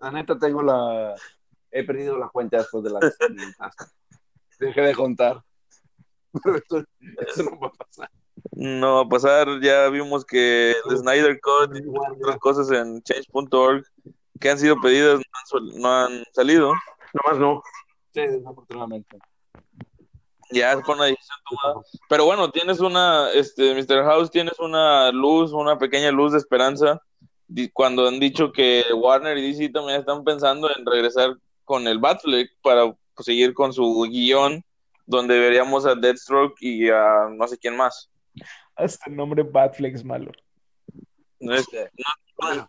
La 0.00 0.10
neta 0.12 0.38
tengo 0.38 0.62
la... 0.62 1.14
He 1.72 1.82
perdido 1.84 2.16
la 2.16 2.28
cuenta 2.28 2.58
después 2.58 2.84
de 2.84 2.90
500. 2.90 3.56
Dejé 4.60 4.80
de 4.80 4.94
contar. 4.94 5.42
Pero 6.44 6.56
esto, 6.56 6.84
esto 7.26 7.42
no 7.42 7.58
va 7.58 7.68
a 7.68 7.72
pasar. 7.72 8.10
No 8.52 8.94
va 8.96 9.00
a 9.02 9.08
pasar, 9.08 9.60
ya 9.60 9.88
vimos 9.88 10.24
que 10.24 10.70
el 10.70 10.98
Snyder 10.98 11.40
Cut 11.40 11.76
y 11.76 11.82
otras 11.88 12.38
cosas 12.38 12.70
en 12.70 13.02
change.org 13.02 13.84
que 14.38 14.50
han 14.50 14.58
sido 14.58 14.80
pedidas 14.80 15.18
no 15.18 15.58
han, 15.58 15.80
no 15.80 15.88
han 15.88 16.24
salido. 16.32 16.72
nomás 17.12 17.40
no. 17.40 17.62
Sí, 18.18 18.26
desafortunadamente. 18.26 19.18
Ya 20.50 20.72
es 20.72 20.82
por 20.82 20.96
una 20.96 21.04
decisión 21.04 21.38
tomada. 21.48 21.84
Pero 22.08 22.24
bueno, 22.24 22.50
tienes 22.50 22.80
una, 22.80 23.30
este, 23.32 23.74
Mr. 23.74 24.04
House, 24.04 24.30
tienes 24.30 24.58
una 24.58 25.12
luz, 25.12 25.52
una 25.52 25.78
pequeña 25.78 26.10
luz 26.10 26.32
de 26.32 26.38
esperanza. 26.38 27.00
Cuando 27.72 28.08
han 28.08 28.18
dicho 28.18 28.50
que 28.52 28.84
Warner 28.94 29.38
y 29.38 29.52
DC 29.52 29.70
también 29.70 30.00
están 30.00 30.24
pensando 30.24 30.68
en 30.74 30.84
regresar 30.84 31.36
con 31.64 31.86
el 31.86 31.98
Batfleck 31.98 32.50
para 32.62 32.94
seguir 33.18 33.54
con 33.54 33.72
su 33.72 34.06
guion, 34.10 34.64
donde 35.06 35.38
veríamos 35.38 35.86
a 35.86 35.94
Deathstroke 35.94 36.56
y 36.60 36.88
a 36.88 37.28
no 37.30 37.46
sé 37.46 37.58
quién 37.58 37.76
más. 37.76 38.10
Hasta 38.74 39.10
el 39.10 39.16
nombre 39.16 39.42
Batflex 39.42 40.04
malo. 40.04 40.32
No 41.40 41.54
es, 41.54 41.66
no 41.72 42.68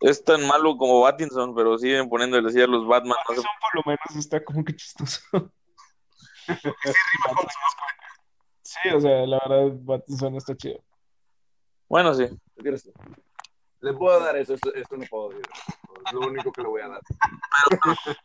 es 0.00 0.24
tan 0.24 0.46
malo 0.46 0.76
como 0.76 1.00
Battinson, 1.00 1.54
pero 1.54 1.78
siguen 1.78 2.08
poniéndole 2.08 2.48
así 2.48 2.60
a 2.60 2.66
los 2.66 2.86
Batman. 2.86 3.16
no 3.28 3.34
sé- 3.34 3.40
Eso 3.40 3.48
por 3.60 3.74
lo 3.76 3.82
menos 3.86 4.16
está 4.16 4.42
como 4.44 4.64
que 4.64 4.74
chistoso. 4.76 5.20
Sí, 8.62 8.88
o 8.94 9.00
sea, 9.00 9.26
la 9.26 9.38
verdad, 9.48 9.76
Battinson 9.82 10.36
está 10.36 10.56
chido. 10.56 10.80
Bueno, 11.88 12.14
sí. 12.14 12.26
¿Qué 12.56 12.62
quieres 12.62 12.84
tú? 12.84 12.92
Le 13.80 13.92
puedo 13.94 14.20
dar 14.20 14.36
eso, 14.36 14.54
esto, 14.54 14.72
esto 14.74 14.96
no 14.96 15.04
puedo 15.10 15.30
decir. 15.30 15.44
Es 16.06 16.12
lo 16.12 16.20
único 16.20 16.52
que 16.52 16.62
le 16.62 16.68
voy 16.68 16.82
a 16.82 16.88
dar. 16.88 17.00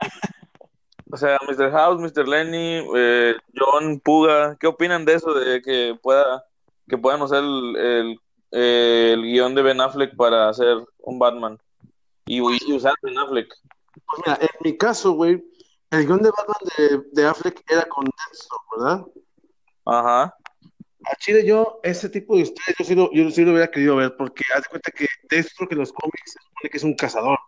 O 1.11 1.17
sea, 1.17 1.37
Mr. 1.47 1.69
House, 1.71 2.01
Mr. 2.01 2.27
Lenny, 2.27 2.83
eh, 2.95 3.35
John 3.55 3.99
Puga, 3.99 4.57
¿qué 4.59 4.65
opinan 4.65 5.05
de 5.05 5.13
eso 5.13 5.33
de 5.35 5.61
que 5.61 5.95
pueda 6.01 6.43
que 6.89 6.97
puedan 6.97 7.21
usar 7.21 7.43
el, 7.43 7.75
el, 7.77 8.19
eh, 8.51 9.11
el 9.13 9.21
guion 9.21 9.53
de 9.53 9.61
Ben 9.61 9.79
Affleck 9.81 10.15
para 10.15 10.49
hacer 10.49 10.77
un 11.05 11.19
Batman 11.19 11.57
y, 12.25 12.37
y 12.37 12.73
usar 12.73 12.93
Ben 13.01 13.17
Affleck? 13.17 13.53
Pues 13.93 14.23
mira, 14.25 14.37
en 14.41 14.49
mi 14.61 14.77
caso, 14.77 15.13
güey, 15.13 15.43
el 15.91 16.05
guion 16.05 16.21
de 16.21 16.31
Batman 16.31 16.73
de, 16.77 17.01
de 17.11 17.27
Affleck 17.27 17.63
era 17.69 17.85
con 17.85 18.05
Deathstroke, 18.05 18.65
¿verdad? 18.77 19.05
Ajá. 19.85 20.35
A 21.07 21.15
Chile 21.17 21.45
yo, 21.45 21.79
ese 21.83 22.09
tipo 22.09 22.35
de 22.35 22.41
historias, 22.41 22.75
yo 22.79 22.85
sí 22.85 22.95
lo, 22.95 23.11
yo 23.13 23.29
sí 23.29 23.43
lo 23.43 23.51
hubiera 23.51 23.69
querido 23.69 23.95
ver, 23.95 24.15
porque 24.17 24.43
haz 24.55 24.63
de 24.63 24.69
cuenta 24.69 24.91
que 24.91 25.05
Deathstroke 25.29 25.71
en 25.73 25.79
los 25.79 25.93
cómics 25.93 26.33
se 26.33 26.39
supone 26.39 26.69
que 26.69 26.77
es 26.77 26.83
un 26.83 26.95
cazador. 26.95 27.39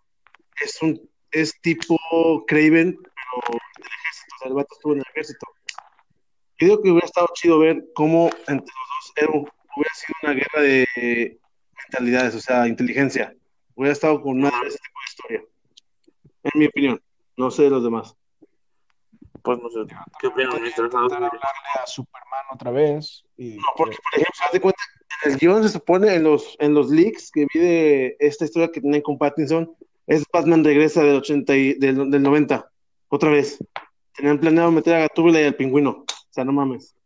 Es 0.62 0.80
un, 0.80 1.10
es 1.30 1.60
tipo 1.60 1.96
Craven, 2.46 2.96
pero 2.96 3.58
del 3.78 3.86
ejército, 3.86 4.34
o 4.34 4.38
sea, 4.38 4.48
el 4.48 4.54
vato 4.54 4.74
estuvo 4.74 4.92
en 4.92 4.98
el 4.98 5.06
ejército. 5.10 5.46
Yo 6.60 6.66
digo 6.66 6.82
que 6.82 6.90
hubiera 6.90 7.06
estado 7.06 7.28
chido 7.34 7.58
ver 7.58 7.84
cómo 7.94 8.30
entre 8.46 8.66
los 8.66 8.66
dos 8.66 9.12
era 9.16 9.28
hubiera 9.76 9.94
sido 9.94 10.14
una 10.22 10.32
guerra 10.32 10.62
de 10.62 11.40
mentalidades, 11.84 12.34
o 12.34 12.40
sea, 12.40 12.66
inteligencia. 12.66 13.34
Hubiera 13.78 13.92
estado 13.92 14.20
con 14.20 14.38
una 14.38 14.48
ese 14.48 14.76
tipo 14.76 14.98
de 14.98 15.08
historia. 15.08 15.44
En 16.42 16.58
mi 16.58 16.66
opinión. 16.66 17.00
No 17.36 17.48
sé 17.48 17.62
de 17.62 17.70
los 17.70 17.84
demás. 17.84 18.12
Pues 19.40 19.56
no 19.60 19.70
sé. 19.70 19.94
¿Qué 20.18 20.26
opinan, 20.26 20.50
hablarle 20.52 21.28
a 21.80 21.86
Superman 21.86 22.44
otra 22.52 22.72
vez. 22.72 23.24
Y, 23.36 23.54
No, 23.54 23.62
porque, 23.76 23.96
por 24.02 24.20
ejemplo, 24.20 24.44
haz 24.44 24.52
de 24.52 24.60
cuenta, 24.60 24.82
en 25.24 25.32
el 25.32 25.38
guion 25.38 25.62
se 25.62 25.68
supone, 25.68 26.12
en 26.12 26.24
los, 26.24 26.56
en 26.58 26.74
los 26.74 26.90
leaks 26.90 27.30
que 27.30 27.46
vi 27.54 27.60
de 27.60 28.16
esta 28.18 28.46
historia 28.46 28.72
que 28.72 28.80
tienen 28.80 29.00
con 29.00 29.16
Pattinson, 29.16 29.72
es 30.08 30.24
Batman 30.32 30.64
regresa 30.64 31.04
del 31.04 31.18
80 31.18 31.56
y, 31.56 31.74
del, 31.74 32.10
del 32.10 32.22
90, 32.24 32.68
otra 33.10 33.30
vez. 33.30 33.64
Tenían 34.16 34.40
planeado 34.40 34.72
meter 34.72 34.96
a 34.96 35.00
Gatúbela 35.02 35.40
y 35.40 35.44
al 35.44 35.54
pingüino. 35.54 35.90
O 35.90 36.06
sea, 36.30 36.42
no 36.42 36.52
mames. 36.52 36.96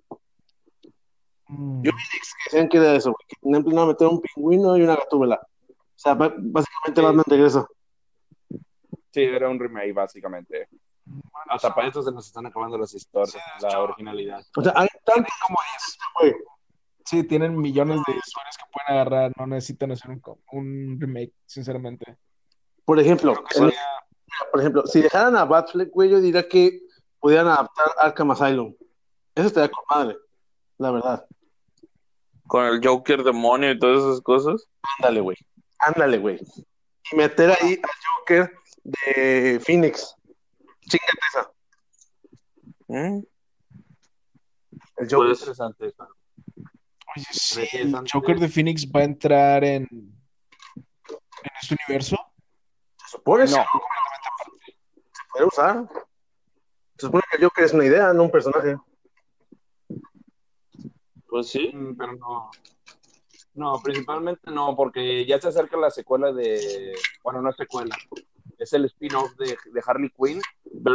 Mm, 1.49 1.83
Yo 1.83 1.93
vi 1.93 2.03
leaks 2.15 2.33
que 2.33 2.51
decían 2.51 2.69
que 2.71 2.79
era 2.79 2.95
eso, 2.97 3.11
güey, 3.11 3.27
que 3.29 3.37
tenían 3.43 3.63
planeado 3.63 3.89
meter 3.89 4.07
un 4.07 4.23
pingüino 4.23 4.79
y 4.79 4.83
una 4.85 4.97
Gatúbela. 4.97 5.39
O 6.03 6.09
sea, 6.09 6.15
básicamente 6.15 7.01
Sí. 7.01 7.03
Batman 7.03 7.25
regresa. 7.29 7.67
Sí, 9.13 9.23
era 9.23 9.49
un 9.49 9.61
remake, 9.61 9.93
básicamente. 9.93 10.69
bueno, 11.05 11.47
Hasta 11.49 11.73
para 11.73 11.89
esto 11.89 12.03
se 12.03 12.11
nos 12.11 12.27
están 12.27 12.47
acabando 12.47 12.77
las 12.77 12.93
historias, 12.93 13.31
Sí, 13.33 13.39
la 13.61 13.81
originalidad. 13.81 14.43
O 14.57 14.63
sea, 14.63 14.73
hay 14.75 14.89
tanto 15.05 15.29
como 15.47 15.59
diez. 15.71 15.99
güey. 16.21 16.35
Sí, 17.05 17.25
tienen 17.25 17.57
millones 17.57 18.01
de 18.07 18.15
historias 18.15 18.57
que 18.57 18.65
pueden 18.73 19.01
agarrar. 19.01 19.33
No 19.39 19.47
necesitan 19.47 19.93
hacer 19.93 20.11
un, 20.53 20.97
remake, 21.01 21.33
sinceramente. 21.47 22.17
Por 22.85 22.99
ejemplo, 22.99 23.35
por 24.51 24.61
ejemplo, 24.61 24.87
si 24.87 25.03
dejaran 25.03 25.37
a 25.37 25.45
Batfleck, 25.45 25.91
güey, 25.91 26.11
yo 26.11 26.21
diría 26.21 26.49
que 26.49 26.81
pudieran 27.21 27.47
adaptar 27.47 27.87
Arkham 28.01 28.33
Asylum. 28.33 28.75
Eso 29.35 29.47
estaría 29.47 29.71
con 29.71 29.85
madre, 29.89 30.17
la 30.79 30.91
verdad. 30.91 31.27
Con 32.49 32.65
el 32.67 32.81
Joker 32.85 33.23
demonio 33.23 33.71
y 33.71 33.79
todas 33.79 34.03
esas 34.03 34.21
cosas. 34.21 34.69
Ándale, 34.99 35.21
güey. 35.21 35.37
Ándale, 35.87 36.19
güey. 36.19 36.39
Y 37.13 37.17
meter 37.17 37.51
ahí 37.51 37.81
al 37.83 37.91
Joker 38.19 38.53
de 38.85 39.61
Phoenix. 39.65 40.17
Chingate 40.81 41.19
esa. 41.31 41.53
¿Mm? 42.89 43.23
El 44.99 45.09
Joker. 45.11 45.29
Pues- 45.29 45.41
interesante 45.41 45.87
eso. 45.89 46.09
Oye, 47.15 47.27
sí, 47.31 47.69
el 47.73 47.95
Joker 48.11 48.39
de 48.39 48.49
Phoenix 48.49 48.87
va 48.91 49.01
a 49.01 49.05
entrar 49.05 49.65
en, 49.65 49.83
en 49.83 51.51
este 51.61 51.77
universo. 51.87 52.17
Se 52.97 53.09
supone 53.19 53.45
No. 53.45 53.51
se 53.51 55.23
puede 55.33 55.45
usar. 55.47 55.89
Se 56.97 57.07
supone 57.07 57.23
que 57.31 57.37
el 57.37 57.45
Joker 57.45 57.65
es 57.65 57.73
una 57.75 57.85
idea, 57.85 58.13
no 58.15 58.23
un 58.23 58.31
personaje. 58.31 58.77
Pues 61.29 61.49
sí. 61.51 61.71
Mm, 61.75 61.97
Pero 61.97 62.13
no. 62.17 62.51
No, 63.55 63.79
principalmente 63.83 64.51
no, 64.51 64.75
porque 64.75 65.27
ya 65.27 65.41
se 65.41 65.49
acerca 65.49 65.77
la 65.77 65.91
secuela 65.91 66.33
de. 66.33 66.93
Bueno, 67.23 67.43
no 67.43 67.51
es 67.51 67.57
secuela. 67.57 67.95
Es 68.59 68.73
el 68.73 68.85
spin-off 68.87 69.35
de, 69.37 69.57
de 69.73 69.83
Harley 69.85 70.11
Quinn. 70.11 70.41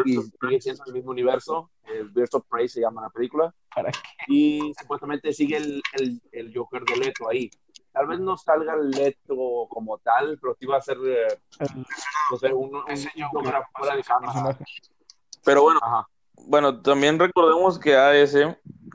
y 0.05 0.17
sigue 0.17 0.61
siendo 0.61 0.83
el 0.87 0.93
mismo 0.93 1.11
universo. 1.11 1.69
El 1.83 2.09
Birds 2.09 2.33
of 2.33 2.45
Prey 2.49 2.67
se 2.67 2.81
llama 2.81 3.01
la 3.01 3.09
película. 3.09 3.53
¿Para 3.75 3.91
qué? 3.91 3.99
Y 4.27 4.73
supuestamente 4.79 5.31
sigue 5.33 5.57
el, 5.57 5.81
el, 5.99 6.21
el 6.31 6.57
Joker 6.57 6.83
de 6.83 6.97
Leto 6.97 7.29
ahí. 7.29 7.49
Tal 7.91 8.07
vez 8.07 8.19
no 8.19 8.37
salga 8.37 8.73
el 8.75 8.89
Leto 8.91 9.67
como 9.69 9.97
tal, 9.99 10.37
pero 10.39 10.55
sí 10.59 10.65
va 10.65 10.77
a 10.77 10.81
ser, 10.81 10.97
eh, 11.05 11.27
no 12.31 12.37
sé, 12.37 12.53
un, 12.53 12.75
un, 12.75 12.81
un 12.83 13.43
fuera 13.73 13.95
de 13.95 14.03
cámara. 14.03 14.57
Pero 15.43 15.63
bueno, 15.63 15.79
Ajá. 15.81 16.07
bueno, 16.45 16.81
también 16.81 17.17
recordemos 17.17 17.79
que 17.79 17.95
AS 17.95 18.35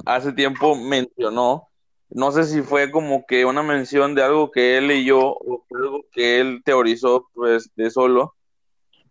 hace 0.07 0.33
tiempo 0.33 0.77
mencionó, 0.77 1.69
no 2.15 2.31
sé 2.33 2.45
si 2.45 2.63
fue 2.63 2.91
como 2.91 3.25
que 3.27 3.45
una 3.45 3.63
mención 3.63 4.15
de 4.15 4.23
algo 4.23 4.51
que 4.51 4.77
él 4.79 4.89
leyó 4.89 5.21
o 5.21 5.65
fue 5.69 5.81
algo 5.81 6.05
que 6.13 6.41
él 6.41 6.63
teorizó 6.65 7.29
pues 7.35 7.71
de 7.75 7.91
solo, 7.91 8.35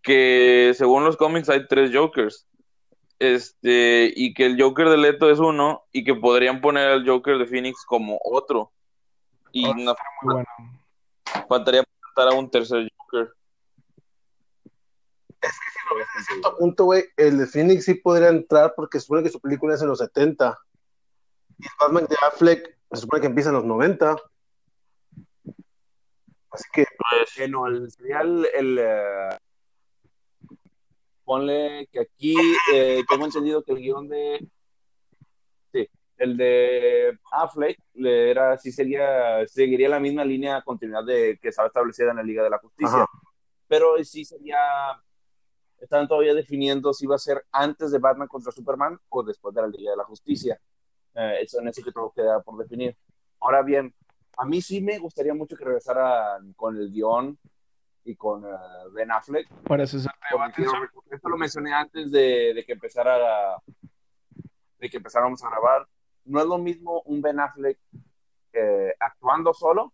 que 0.03 0.73
según 0.77 1.03
los 1.03 1.17
cómics 1.17 1.49
hay 1.49 1.67
tres 1.67 1.91
Jokers. 1.93 2.45
Este, 3.19 4.11
y 4.15 4.33
que 4.33 4.47
el 4.47 4.59
Joker 4.59 4.89
de 4.89 4.97
Leto 4.97 5.29
es 5.29 5.37
uno, 5.37 5.83
y 5.91 6.03
que 6.03 6.15
podrían 6.15 6.59
poner 6.59 6.87
al 6.87 7.07
Joker 7.07 7.37
de 7.37 7.45
Phoenix 7.45 7.85
como 7.85 8.19
otro. 8.23 8.71
Y 9.51 9.67
Oh, 9.67 9.75
nos 9.75 9.95
Muy 10.23 10.33
bueno. 10.33 10.47
faltaría 11.47 11.83
presentar 11.83 12.29
a 12.33 12.39
un 12.39 12.49
tercer 12.49 12.91
Joker. 12.97 13.31
A 15.43 16.23
cierto 16.23 16.57
punto, 16.57 16.85
güey, 16.85 17.03
el 17.17 17.37
de 17.37 17.45
Phoenix 17.47 17.85
sí 17.85 17.93
podría 17.95 18.29
entrar 18.29 18.73
porque 18.75 18.99
supone 18.99 19.21
que 19.23 19.29
su 19.29 19.39
película 19.39 19.75
es 19.75 19.81
en 19.81 19.89
los 19.89 19.99
70. 19.99 20.57
Y 21.59 21.63
el 21.63 21.71
Batman 21.79 22.07
de 22.09 22.15
Affleck 22.27 22.77
se 22.91 23.01
supone 23.01 23.21
que 23.21 23.27
empieza 23.27 23.49
en 23.49 23.55
los 23.55 23.65
90. 23.65 24.15
Así 26.51 26.65
que, 26.73 26.85
Que 27.35 27.47
no, 27.47 27.67
el, 27.67 27.89
sería 27.89 28.21
el, 28.21 28.45
el, 28.53 28.77
eh, 28.79 29.37
ponle 31.23 31.87
que 31.91 32.01
aquí 32.01 32.35
eh, 32.73 33.03
tengo 33.07 33.25
entendido 33.25 33.63
que 33.63 33.71
el 33.71 33.79
guion 33.79 34.09
de 34.09 34.45
sí, 35.71 35.87
el 36.17 36.35
de 36.35 37.17
Affleck 37.31 37.79
le 37.93 38.31
era 38.31 38.57
sí 38.57 38.71
sería 38.73 39.47
seguiría 39.47 39.87
la 39.87 40.01
misma 40.01 40.25
línea 40.25 40.55
de 40.55 40.63
continuidad 40.63 41.05
de 41.05 41.39
que 41.41 41.47
estaba 41.47 41.67
establecida 41.67 42.11
en 42.11 42.17
la 42.17 42.23
Liga 42.23 42.43
de 42.43 42.49
la 42.49 42.57
Justicia, 42.57 42.97
Ajá. 42.97 43.07
pero 43.67 44.03
sí 44.03 44.25
sería 44.25 44.57
están 45.79 46.07
todavía 46.07 46.33
definiendo 46.33 46.93
si 46.93 47.07
va 47.07 47.15
a 47.15 47.19
ser 47.19 47.45
antes 47.51 47.91
de 47.91 47.99
Batman 47.99 48.27
contra 48.27 48.51
Superman 48.51 48.99
o 49.07 49.23
después 49.23 49.55
de 49.55 49.61
la 49.61 49.67
Liga 49.67 49.91
de 49.91 49.97
la 49.97 50.03
Justicia. 50.03 50.59
Eh, 51.15 51.39
eso 51.41 51.59
en 51.59 51.67
eso 51.67 51.81
que 51.83 51.91
todo 51.91 52.11
queda 52.11 52.41
por 52.41 52.57
definir. 52.57 52.95
Ahora 53.39 53.61
bien, 53.63 53.93
a 54.37 54.45
mí 54.45 54.61
sí 54.61 54.81
me 54.81 54.97
gustaría 54.99 55.33
mucho 55.33 55.55
que 55.57 55.65
regresara 55.65 56.39
con 56.55 56.77
el 56.77 56.91
guion 56.91 57.37
y 58.05 58.15
con 58.15 58.45
eh, 58.45 58.49
Ben 58.93 59.11
Affleck. 59.11 59.47
Para 60.31 60.51
quiero- 60.53 60.71
esto 61.11 61.29
lo 61.29 61.37
mencioné 61.37 61.73
antes 61.73 62.11
de, 62.11 62.53
de 62.53 62.63
que 62.65 62.73
empezara 62.73 63.57
de 64.79 64.89
que 64.89 64.97
empezáramos 64.97 65.43
a 65.43 65.49
grabar. 65.49 65.87
No 66.25 66.39
es 66.39 66.45
lo 66.47 66.57
mismo 66.57 67.01
un 67.05 67.21
Ben 67.21 67.39
Affleck 67.39 67.77
eh, 68.53 68.93
actuando 68.99 69.53
solo 69.53 69.93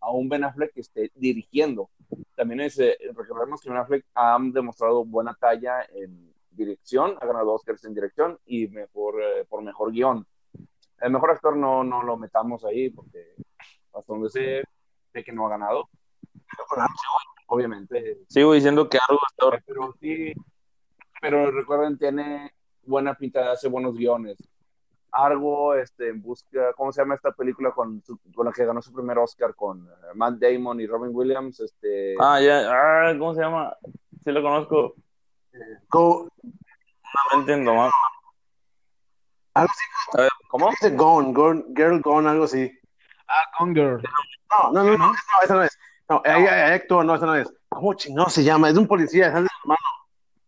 a 0.00 0.10
un 0.10 0.28
Ben 0.28 0.44
Affleck 0.44 0.72
que 0.72 0.80
esté 0.80 1.10
dirigiendo. 1.14 1.90
También 2.34 2.60
es, 2.60 2.78
eh, 2.78 2.96
recordemos 3.14 3.60
que 3.62 3.70
Ben 3.70 3.78
Affleck 3.78 4.04
ha 4.14 4.36
demostrado 4.40 5.04
buena 5.04 5.34
talla 5.34 5.82
en 5.94 6.32
dirección, 6.50 7.16
ha 7.20 7.26
ganado 7.26 7.52
Oscars 7.52 7.84
en 7.84 7.94
dirección 7.94 8.38
y 8.46 8.68
mejor 8.68 9.22
eh, 9.22 9.44
por 9.48 9.62
mejor 9.62 9.92
guion. 9.92 10.26
El 11.00 11.12
mejor 11.12 11.30
actor 11.30 11.56
no, 11.56 11.84
no 11.84 12.02
lo 12.02 12.16
metamos 12.16 12.64
ahí 12.64 12.90
porque 12.90 13.34
hasta 13.94 14.12
donde 14.12 14.30
sé, 14.30 14.62
sé 15.12 15.22
que 15.24 15.32
no 15.32 15.46
ha 15.46 15.50
ganado. 15.50 15.88
Obviamente, 17.48 18.18
Sigo 18.28 18.52
diciendo 18.54 18.88
que 18.88 18.98
algo 19.08 19.20
está 19.30 19.62
pero 19.66 19.94
sí, 20.00 20.32
pero 21.20 21.50
recuerden, 21.50 21.96
tiene 21.98 22.52
buena 22.82 23.14
pinta, 23.14 23.52
hace 23.52 23.68
buenos 23.68 23.96
guiones. 23.96 24.36
Argo, 25.12 25.74
este, 25.74 26.08
en 26.08 26.20
busca, 26.20 26.72
¿cómo 26.74 26.92
se 26.92 27.00
llama 27.00 27.14
esta 27.14 27.32
película 27.32 27.70
con, 27.70 28.02
su- 28.04 28.18
con 28.34 28.44
la 28.46 28.52
que 28.52 28.64
ganó 28.66 28.82
su 28.82 28.92
primer 28.92 29.16
Oscar 29.18 29.54
con 29.54 29.86
eh, 29.86 29.92
Matt 30.14 30.34
Damon 30.34 30.80
y 30.80 30.86
Robin 30.86 31.10
Williams? 31.14 31.60
Este, 31.60 32.16
Ah, 32.20 32.40
ya, 32.40 32.68
ah, 32.70 33.14
¿cómo 33.18 33.34
se 33.34 33.40
llama? 33.40 33.74
Sí 34.24 34.30
lo 34.32 34.42
conozco, 34.42 34.94
go, 35.88 36.28
no 37.32 37.40
entiendo 37.40 37.74
más. 37.74 37.92
¿Cómo? 40.48 40.70
dice 40.70 40.90
Gone, 40.90 41.32
Gone, 41.32 41.64
Girl 41.74 42.00
Gone, 42.00 42.28
algo 42.28 42.44
así. 42.44 42.70
Ah, 43.28 43.42
Gone 43.58 43.74
Girl. 43.74 44.02
No, 44.50 44.72
no, 44.72 44.84
no, 44.84 44.96
no, 44.96 45.06
no, 45.08 45.14
esa 45.42 45.54
no 45.54 45.62
es. 45.64 45.78
No, 46.08 46.22
ahí, 46.24 46.46
ahí 46.46 46.72
actúa, 46.74 47.02
no, 47.04 47.14
esa 47.14 47.26
no 47.26 47.34
es. 47.34 47.52
¿Cómo 47.68 47.94
chingado 47.94 48.30
se 48.30 48.44
llama? 48.44 48.68
Es 48.68 48.74
de 48.74 48.80
un 48.80 48.86
policía, 48.86 49.28
es 49.28 49.34
el 49.34 49.48
hermano. 49.62 49.78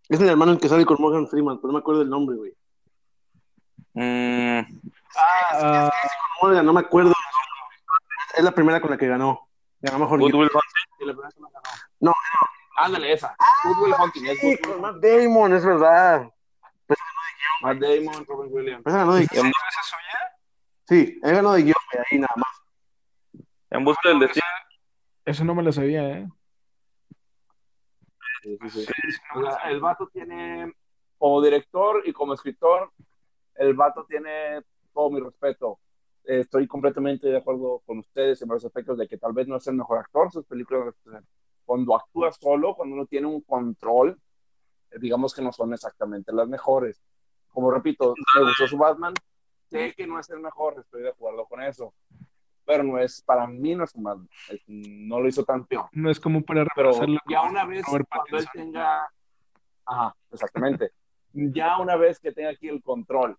Es 0.08 0.20
el 0.20 0.28
hermano 0.28 0.52
el 0.52 0.60
que 0.60 0.68
sale 0.68 0.86
con 0.86 0.96
Morgan 1.00 1.26
Freeman, 1.26 1.56
pero 1.58 1.68
no 1.68 1.72
me 1.74 1.80
acuerdo 1.80 2.02
el 2.02 2.08
nombre, 2.10 2.36
güey. 2.36 2.52
Mm, 3.94 4.60
Ah, 5.60 5.90
Morgan, 6.40 6.64
no 6.64 6.72
me 6.72 6.80
acuerdo. 6.80 7.12
Es 8.36 8.44
la 8.44 8.52
primera 8.52 8.80
con 8.80 8.90
la 8.90 8.96
que 8.98 9.08
ganó. 9.08 9.48
Ganó 9.80 9.98
mejor 9.98 10.20
Good 10.20 10.30
guion. 10.30 10.40
Will 10.42 10.50
Hunting. 10.54 10.98
Sí, 10.98 11.04
la 11.04 11.12
primera 11.12 11.30
que 11.32 11.40
me 11.40 11.48
ganó. 11.50 11.68
No. 12.00 12.14
Ándale, 12.76 13.12
esa. 13.12 13.36
Good 13.64 13.78
Will 13.82 13.94
Hunting. 13.98 14.26
Es 14.26 14.38
Sí, 14.38 14.56
Good 14.62 14.70
con 14.72 14.80
Matt 14.80 14.96
Damon, 15.02 15.54
es 15.54 15.64
verdad. 15.64 16.30
Matt 17.62 17.78
Damon, 17.78 18.24
Robin 18.26 18.52
Williams. 18.52 18.86
Esa 18.86 18.98
ganó 18.98 19.14
de 19.14 19.26
guion. 19.26 19.46
En, 19.46 19.52
Sí, 20.88 21.20
él 21.22 21.34
ganó 21.34 21.52
de 21.52 21.62
güey, 21.62 21.74
ahí 22.10 22.18
nada 22.18 22.32
más. 22.36 23.44
en 23.70 23.84
busca 23.84 24.08
del 24.08 24.20
destino. 24.20 24.46
eso 25.26 25.44
no 25.44 25.54
me 25.54 25.62
lo 25.62 25.70
sabía, 25.70 26.08
¿eh? 26.18 26.28
Sí, 28.42 28.58
sí, 28.62 28.70
sí. 28.70 28.86
O 29.34 29.42
sea, 29.42 29.70
el 29.70 29.80
vato 29.80 30.08
tiene, 30.10 30.72
como 31.18 31.42
director 31.42 32.02
y 32.06 32.12
como 32.14 32.32
escritor, 32.32 32.90
el 33.56 33.74
vato 33.74 34.06
tiene 34.08 34.62
todo 34.94 35.10
mi 35.10 35.20
respeto. 35.20 35.78
Estoy 36.24 36.66
completamente 36.66 37.28
de 37.28 37.36
acuerdo 37.36 37.82
con 37.84 37.98
ustedes 37.98 38.40
en 38.40 38.48
varios 38.48 38.64
aspectos 38.64 38.96
de 38.96 39.08
que 39.08 39.18
tal 39.18 39.34
vez 39.34 39.46
no 39.46 39.56
es 39.56 39.66
el 39.66 39.74
mejor 39.74 39.98
actor. 39.98 40.32
Sus 40.32 40.46
películas, 40.46 40.94
cuando 41.66 41.96
actúa 41.96 42.32
solo, 42.32 42.74
cuando 42.74 42.94
uno 42.96 43.04
tiene 43.04 43.26
un 43.26 43.42
control, 43.42 44.18
digamos 45.00 45.34
que 45.34 45.42
no 45.42 45.52
son 45.52 45.72
exactamente 45.72 46.32
las 46.32 46.48
mejores. 46.48 47.02
Como 47.48 47.70
repito, 47.70 48.14
me 48.36 48.44
gustó 48.44 48.66
su 48.66 48.78
Batman. 48.78 49.14
Sé 49.70 49.92
que 49.94 50.06
no 50.06 50.18
es 50.18 50.30
el 50.30 50.40
mejor, 50.40 50.76
estoy 50.78 51.02
de 51.02 51.10
acuerdo 51.10 51.44
con 51.46 51.62
eso. 51.62 51.92
Pero 52.64 52.82
no 52.82 52.98
es, 52.98 53.22
para 53.22 53.46
mí 53.46 53.74
no 53.74 53.84
es 53.84 53.94
un 53.94 54.04
Batman. 54.04 54.28
No 54.66 55.20
lo 55.20 55.28
hizo 55.28 55.44
tan 55.44 55.66
peor 55.66 55.88
No 55.92 56.10
es 56.10 56.20
como 56.20 56.42
para 56.42 56.66
pero 56.74 56.92
ya 57.28 57.42
una 57.42 57.64
vez 57.64 57.84
cuando 57.84 58.38
él 58.38 58.46
tenga 58.52 59.08
ajá 59.86 60.14
exactamente 60.30 60.92
ya 61.32 61.78
una 61.78 61.96
vez 61.96 62.18
que 62.20 62.32
tenga 62.32 62.50
aquí 62.50 62.68
el 62.68 62.82
control 62.82 63.36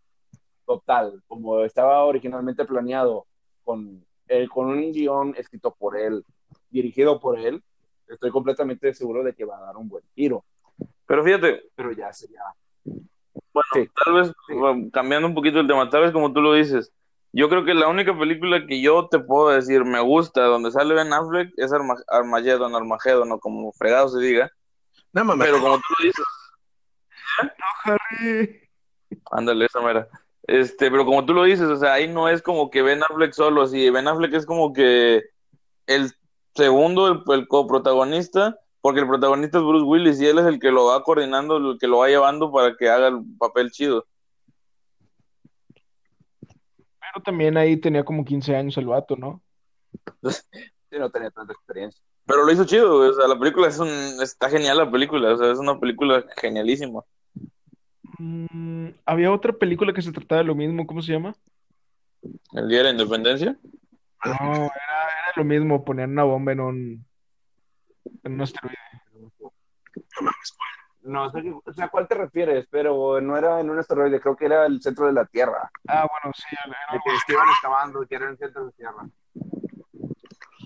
total 0.65 1.21
como 1.27 1.61
estaba 1.61 2.03
originalmente 2.03 2.65
planeado 2.65 3.27
con 3.63 4.03
el 4.27 4.49
con 4.49 4.67
un 4.67 4.91
guion 4.91 5.35
escrito 5.37 5.75
por 5.75 5.97
él 5.97 6.23
dirigido 6.69 7.19
por 7.19 7.37
él 7.37 7.63
estoy 8.07 8.31
completamente 8.31 8.93
seguro 8.93 9.23
de 9.23 9.33
que 9.33 9.45
va 9.45 9.57
a 9.57 9.61
dar 9.61 9.77
un 9.77 9.89
buen 9.89 10.03
tiro 10.15 10.43
Pero 11.09 11.23
fíjate, 11.23 11.63
pero 11.73 11.91
ya 11.91 12.13
sería 12.13 12.39
bueno, 12.85 13.67
Sí. 13.73 13.89
tal 14.05 14.13
vez 14.13 14.27
Sí. 14.47 14.53
bueno, 14.53 14.89
cambiando 14.93 15.27
un 15.27 15.33
poquito 15.33 15.59
el 15.59 15.67
tema, 15.67 15.89
tal 15.89 16.01
vez 16.03 16.11
como 16.11 16.31
tú 16.31 16.39
lo 16.39 16.53
dices, 16.53 16.93
yo 17.33 17.49
creo 17.49 17.65
que 17.65 17.73
la 17.73 17.87
única 17.87 18.15
película 18.17 18.65
que 18.67 18.79
yo 18.79 19.07
te 19.09 19.17
puedo 19.19 19.49
decir 19.49 19.83
me 19.85 19.99
gusta 20.01 20.43
donde 20.43 20.69
sale 20.71 20.93
Ben 20.93 21.11
Affleck 21.11 21.51
es 21.57 21.73
Arma- 21.73 22.01
Armageddon, 22.09 22.75
Armageddon, 22.75 23.31
o 23.31 23.39
como 23.39 23.71
fregado 23.73 24.09
se 24.09 24.19
diga, 24.19 24.51
No 25.11 25.25
mames. 25.25 25.47
pero 25.47 25.59
como 25.61 25.77
tú 25.77 25.83
lo 25.99 26.05
dices, 26.05 26.25
Harry. 27.85 28.61
ándale, 29.31 29.65
esa 29.65 29.81
mera. 29.81 30.07
Este, 30.43 30.89
pero 30.91 31.05
como 31.05 31.25
tú 31.25 31.33
lo 31.33 31.43
dices, 31.43 31.67
o 31.67 31.75
sea, 31.77 31.93
ahí 31.93 32.07
no 32.07 32.29
es 32.29 32.41
como 32.41 32.69
que 32.69 32.81
Ben 32.81 33.01
Affleck 33.03 33.33
solo, 33.33 33.65
sí, 33.67 33.89
Ben 33.89 34.07
Affleck 34.07 34.33
es 34.33 34.45
como 34.45 34.73
que 34.73 35.23
el 35.87 36.11
segundo, 36.55 37.07
el, 37.07 37.23
el 37.33 37.47
coprotagonista, 37.47 38.57
porque 38.81 39.01
el 39.01 39.07
protagonista 39.07 39.57
es 39.57 39.63
Bruce 39.63 39.85
Willis 39.85 40.21
y 40.21 40.27
él 40.27 40.39
es 40.39 40.45
el 40.45 40.59
que 40.59 40.71
lo 40.71 40.85
va 40.85 41.03
coordinando, 41.03 41.57
el 41.57 41.77
que 41.77 41.87
lo 41.87 41.97
va 41.97 42.07
llevando 42.07 42.51
para 42.51 42.75
que 42.75 42.89
haga 42.89 43.09
el 43.09 43.23
papel 43.37 43.71
chido. 43.71 44.05
Pero 46.43 47.23
también 47.23 47.57
ahí 47.57 47.77
tenía 47.77 48.03
como 48.05 48.23
15 48.23 48.55
años 48.55 48.77
el 48.77 48.87
vato, 48.87 49.15
¿no? 49.15 49.41
sí, 50.29 50.97
no 50.97 51.09
tenía 51.09 51.31
tanta 51.31 51.53
experiencia 51.53 52.01
Pero 52.25 52.45
lo 52.45 52.51
hizo 52.51 52.65
chido, 52.65 52.95
o 52.95 53.13
sea, 53.13 53.27
la 53.27 53.37
película 53.37 53.67
es 53.67 53.79
un, 53.79 53.89
está 54.21 54.49
genial 54.49 54.77
la 54.77 54.89
película, 54.89 55.33
o 55.33 55.37
sea, 55.37 55.51
es 55.51 55.59
una 55.59 55.79
película 55.79 56.23
genialísima. 56.37 57.03
Mm, 58.17 58.89
había 59.05 59.31
otra 59.31 59.53
película 59.53 59.93
que 59.93 60.01
se 60.01 60.11
trataba 60.11 60.41
de 60.41 60.47
lo 60.47 60.55
mismo, 60.55 60.85
¿cómo 60.87 61.01
se 61.01 61.13
llama? 61.13 61.35
El 62.53 62.69
Día 62.69 62.79
de 62.79 62.83
la 62.85 62.91
Independencia. 62.91 63.57
No, 64.23 64.33
era, 64.33 64.65
era 64.65 65.33
lo 65.35 65.43
mismo, 65.43 65.83
ponían 65.83 66.11
una 66.11 66.23
bomba 66.23 66.51
en 66.51 66.59
un, 66.59 67.08
un 68.23 68.41
asteroide. 68.41 68.77
no 71.01 71.29
sé 71.31 71.41
qué- 71.41 71.51
o 71.65 71.73
sea, 71.73 71.85
¿a 71.85 71.89
cuál 71.89 72.07
te 72.07 72.15
refieres? 72.15 72.67
Pero 72.69 73.19
no 73.21 73.37
era 73.37 73.59
en 73.59 73.69
un 73.69 73.79
asteroide, 73.79 74.19
creo 74.19 74.35
que 74.35 74.45
era 74.45 74.65
el 74.65 74.81
centro 74.81 75.07
de 75.07 75.13
la 75.13 75.25
Tierra. 75.25 75.69
Ah, 75.87 76.05
bueno, 76.09 76.33
sí, 76.35 76.43
era 76.51 76.75
algo 76.89 77.03
que 77.05 77.15
estaban 77.15 77.49
excavando, 77.49 78.05
que 78.07 78.15
era 78.15 78.25
en 78.25 78.31
el 78.31 78.37
centro 78.37 78.61
de 78.61 78.67
la 78.67 78.71
Tierra. 78.73 79.07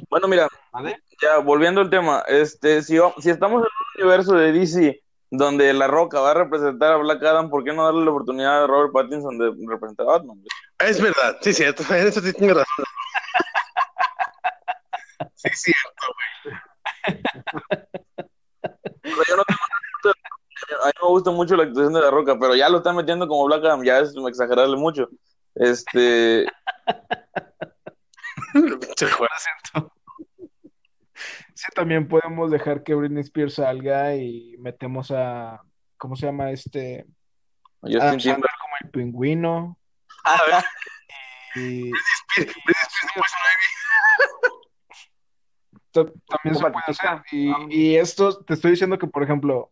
Bueno, 0.10 0.28
mira, 0.28 0.48
¿Vale? 0.72 1.02
ya 1.22 1.38
volviendo 1.39 1.82
al 1.82 1.89
tema, 1.89 2.24
este, 2.28 2.82
si, 2.84 2.98
si 3.19 3.30
estamos 3.30 3.62
en 3.62 3.67
un 3.67 4.04
universo 4.04 4.34
de 4.36 4.52
DC 4.52 5.02
donde 5.32 5.74
La 5.74 5.88
Roca 5.88 6.19
va 6.19 6.32
a 6.32 6.36
representar 6.36 6.91
a 6.91 6.98
Black 6.98 7.24
Adam, 7.24 7.50
¿por 7.50 7.63
qué 7.63 7.74
no 7.74 7.86
darle 7.86 8.06
la 8.06 8.12
oportunidad 8.12 8.63
a 8.63 8.67
Robert 8.67 8.93
Pattinson 8.93 9.38
de 9.39 9.52
representar 9.67 10.08
a 10.08 10.12
Batman? 10.12 10.38
güey? 10.38 10.48
Es 10.80 11.02
verdad, 11.02 11.38
sí, 11.41 11.54
cierto. 11.54 11.82
En 11.93 12.08
eso 12.08 12.22
sí 12.22 12.34
tienes 12.34 12.58
razón. 12.58 12.86
Sí, 15.36 15.50
cierto. 15.54 16.06
O 19.04 19.15
sea, 19.15 19.24
yo 19.28 19.36
no 19.36 19.43
tengo 19.43 19.60
nada 19.60 19.84
a 20.84 20.88
mí 20.88 20.91
me 21.02 21.08
gusta 21.10 21.32
mucho 21.32 21.56
la 21.56 21.63
actuación 21.63 21.93
de 21.93 22.02
La 22.02 22.12
Roca, 22.12 22.38
pero 22.39 22.56
ya 22.56 22.69
lo 22.69 22.78
están 22.78 22.96
metiendo 22.96 23.28
como 23.28 23.46
Black 23.46 23.63
Adam, 23.65 23.84
ya 23.84 24.00
es 24.00 24.13
exagerarle 24.28 24.78
mucho. 24.78 25.10
Este. 25.56 26.46
Sí, 31.56 31.72
también 31.76 32.08
podemos 32.08 32.52
dejar 32.52 32.84
que 32.84 32.96
Britney 32.96 33.22
Spears 33.22 33.56
salga 33.56 34.15
y 34.15 34.56
metemos 34.60 35.12
a, 35.12 35.62
¿cómo 35.98 36.15
se 36.15 36.26
llama 36.26 36.52
este? 36.52 37.06
Justin 37.82 38.02
Adam. 38.02 38.19
Sandler 38.19 38.52
como 38.60 38.74
el 38.82 38.89
pingüino. 38.89 39.80
Ah, 40.26 40.41
¿verdad? 40.46 40.63
Y 41.56 41.91
ta- 45.91 46.06
también 46.28 46.56
se 46.56 46.62
puede 46.62 46.86
hacer. 46.88 47.22
Y, 47.32 47.54
y 47.69 47.96
esto, 47.98 48.43
te 48.43 48.56
estoy 48.56 48.72
diciendo 48.72 48.98
que, 48.98 49.08
por 49.08 49.24
ejemplo, 49.24 49.72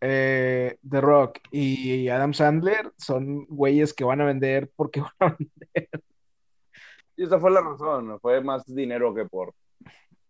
eh, 0.00 0.78
The 0.88 1.00
Rock 1.00 1.40
y 1.50 2.08
Adam 2.08 2.32
Sandler 2.32 2.92
son 2.96 3.46
güeyes 3.46 3.92
que 3.92 4.04
van 4.04 4.20
a 4.20 4.26
vender 4.26 4.70
porque 4.76 5.02
van 5.20 5.32
a 5.32 5.36
Y 7.16 7.24
esa 7.24 7.38
fue 7.40 7.50
la 7.50 7.60
razón, 7.60 8.18
fue 8.20 8.40
más 8.42 8.64
dinero 8.66 9.14
que 9.14 9.24
por, 9.24 9.54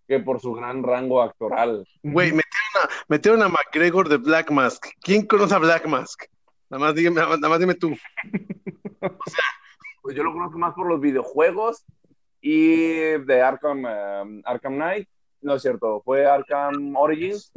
que 0.07 0.21
por 0.21 0.41
su 0.41 0.55
gran 0.55 0.83
rango 0.83 1.23
actoral. 1.23 1.87
Güey, 2.03 2.33
metieron 2.33 2.83
a, 2.83 2.89
metieron 3.09 3.43
a 3.43 3.49
McGregor 3.49 4.09
de 4.09 4.17
Black 4.17 4.51
Mask. 4.51 4.87
¿Quién 5.01 5.27
conoce 5.27 5.55
a 5.55 5.59
Black 5.59 5.87
Mask? 5.87 6.25
Nada 6.71 6.85
más, 6.85 6.95
dígame, 6.95 7.17
nada 7.17 7.49
más 7.49 7.61
dime 7.61 7.75
tú. 7.75 7.95
Pues 10.01 10.17
yo 10.17 10.23
lo 10.23 10.33
conozco 10.33 10.59
más 10.59 10.73
por 10.73 10.87
los 10.87 11.03
videojuegos 11.03 11.85
y 12.41 13.19
de 13.19 13.43
Arkham, 13.43 13.85
eh, 13.87 14.43
Arkham 14.47 14.77
Knight. 14.77 15.07
No 15.43 15.55
es 15.55 15.61
cierto, 15.61 16.01
fue 16.03 16.25
Arkham 16.25 16.97
Origins 16.97 17.53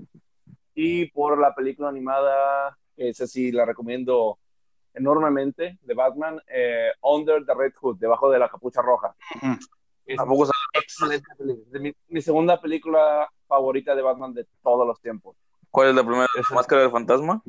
y 0.83 1.05
por 1.11 1.39
la 1.39 1.53
película 1.53 1.89
animada, 1.89 2.75
esa 2.97 3.27
sí 3.27 3.51
la 3.51 3.65
recomiendo 3.65 4.39
enormemente, 4.95 5.77
de 5.81 5.93
Batman, 5.93 6.41
eh, 6.47 6.89
Under 7.01 7.45
the 7.45 7.53
Red 7.53 7.73
Hood, 7.79 7.97
debajo 7.99 8.31
de 8.31 8.39
la 8.39 8.49
capucha 8.49 8.81
roja. 8.81 9.15
Es 10.05 10.17
Tampoco 10.17 10.47
sale- 10.47 10.57
excelente 10.83 11.27
película. 11.37 11.67
De 11.69 11.79
mi, 11.79 11.93
mi 12.07 12.21
segunda 12.21 12.59
película 12.59 13.29
favorita 13.47 13.93
de 13.93 14.01
Batman 14.01 14.33
de 14.33 14.47
todos 14.63 14.87
los 14.87 14.99
tiempos. 14.99 15.37
¿Cuál 15.69 15.89
es 15.89 15.95
la 15.95 16.03
primera? 16.03 16.27
Esa. 16.35 16.55
¿Máscara 16.55 16.81
del 16.81 16.91
fantasma? 16.91 17.43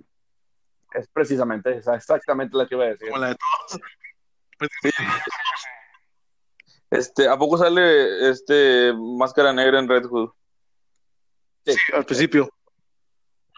Es 0.92 1.08
precisamente 1.08 1.74
esa, 1.74 1.94
exactamente 1.96 2.54
la 2.56 2.66
que 2.68 2.74
iba 2.74 2.84
a 2.84 2.88
decir. 2.88 3.08
Como 3.08 3.20
la 3.22 3.28
de 3.28 3.36
todos. 3.36 3.80
Este, 6.90 7.26
¿a 7.26 7.38
poco 7.38 7.56
sale 7.56 8.28
este 8.28 8.92
Máscara 8.94 9.54
Negra 9.54 9.78
en 9.78 9.88
Red 9.88 10.04
Hood? 10.04 10.30
Sí, 11.64 11.74
al 11.94 12.04
principio. 12.04 12.50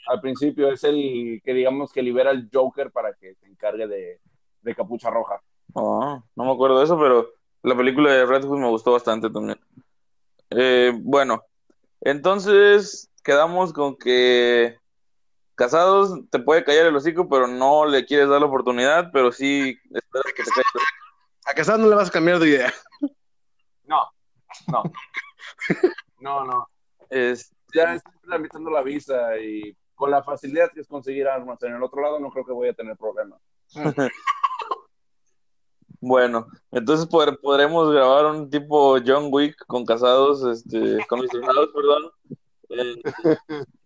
Al 0.07 0.21
principio 0.21 0.71
es 0.71 0.85
el 0.85 1.40
que 1.45 1.55
digamos 1.55 1.93
que 1.93 2.03
libera 2.03 2.31
el 2.31 2.49
Joker 2.53 2.90
para 2.90 3.14
que 3.14 3.35
se 3.37 3.47
encargue 3.47 3.87
de, 3.87 4.21
de 4.62 4.75
Capucha 4.75 5.11
Roja. 5.11 5.40
Ah, 5.75 6.23
no 6.37 6.45
me 6.45 6.53
acuerdo 6.53 6.79
de 6.79 6.85
eso, 6.85 6.99
pero 6.99 7.31
la 7.62 7.77
película 7.77 8.12
de 8.12 8.27
Red 8.27 8.45
Hood 8.45 8.59
me 8.59 8.69
gustó 8.69 8.93
bastante 8.93 9.31
también. 9.31 9.59
Eh, 10.51 10.93
bueno, 10.97 11.43
entonces 12.01 13.11
quedamos 13.23 13.73
con 13.73 13.97
que 13.97 14.77
Casados 15.55 16.21
te 16.31 16.38
puede 16.40 16.64
callar 16.64 16.87
el 16.87 16.97
hocico, 16.97 17.29
pero 17.29 17.47
no 17.47 17.87
le 17.87 18.05
quieres 18.05 18.29
dar 18.29 18.40
la 18.40 18.47
oportunidad, 18.47 19.11
pero 19.12 19.31
sí 19.33 19.79
esperas 19.85 20.33
que 20.35 20.43
te 20.43 20.51
calles. 20.51 20.88
A 21.47 21.55
Casado 21.55 21.79
no 21.79 21.88
le 21.88 21.95
vas 21.95 22.09
a 22.09 22.12
cambiar 22.12 22.38
de 22.40 22.49
idea. 22.49 22.73
No, 23.85 24.01
no. 24.71 24.83
No, 26.21 26.43
no. 26.45 26.67
Es- 27.11 27.53
Ya 27.75 27.95
estoy 27.95 28.12
tramitando 28.27 28.71
la 28.71 28.83
visa 28.83 29.37
y 29.38 29.77
con 29.94 30.11
la 30.11 30.22
facilidad 30.22 30.70
que 30.72 30.80
es 30.80 30.88
conseguir 30.88 31.26
armas 31.28 31.62
en 31.62 31.74
el 31.74 31.83
otro 31.83 32.02
lado, 32.02 32.18
no 32.20 32.30
creo 32.30 32.44
que 32.44 32.52
voy 32.52 32.68
a 32.68 32.74
tener 32.74 32.96
problemas. 32.96 33.40
bueno, 36.00 36.46
entonces 36.70 37.09
pod- 37.09 37.38
podremos 37.40 37.90
grabar 37.92 38.26
un 38.26 38.50
tipo 38.50 38.96
John 39.04 39.28
Wick 39.30 39.57
con 39.66 39.85
Casados, 39.85 40.44
este, 40.44 41.04
con 41.07 41.20
Mr. 41.20 41.42
House, 41.44 41.70
perdón, 41.74 42.11
en, 42.68 43.00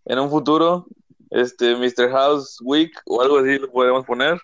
en 0.07 0.19
un 0.19 0.31
futuro, 0.31 0.87
este, 1.31 1.77
Mr. 1.77 2.11
House 2.11 2.59
Wick 2.63 3.01
o 3.07 3.21
algo 3.23 3.39
así 3.39 3.59
lo 3.59 3.71
podemos 3.71 4.05
poner, 4.05 4.41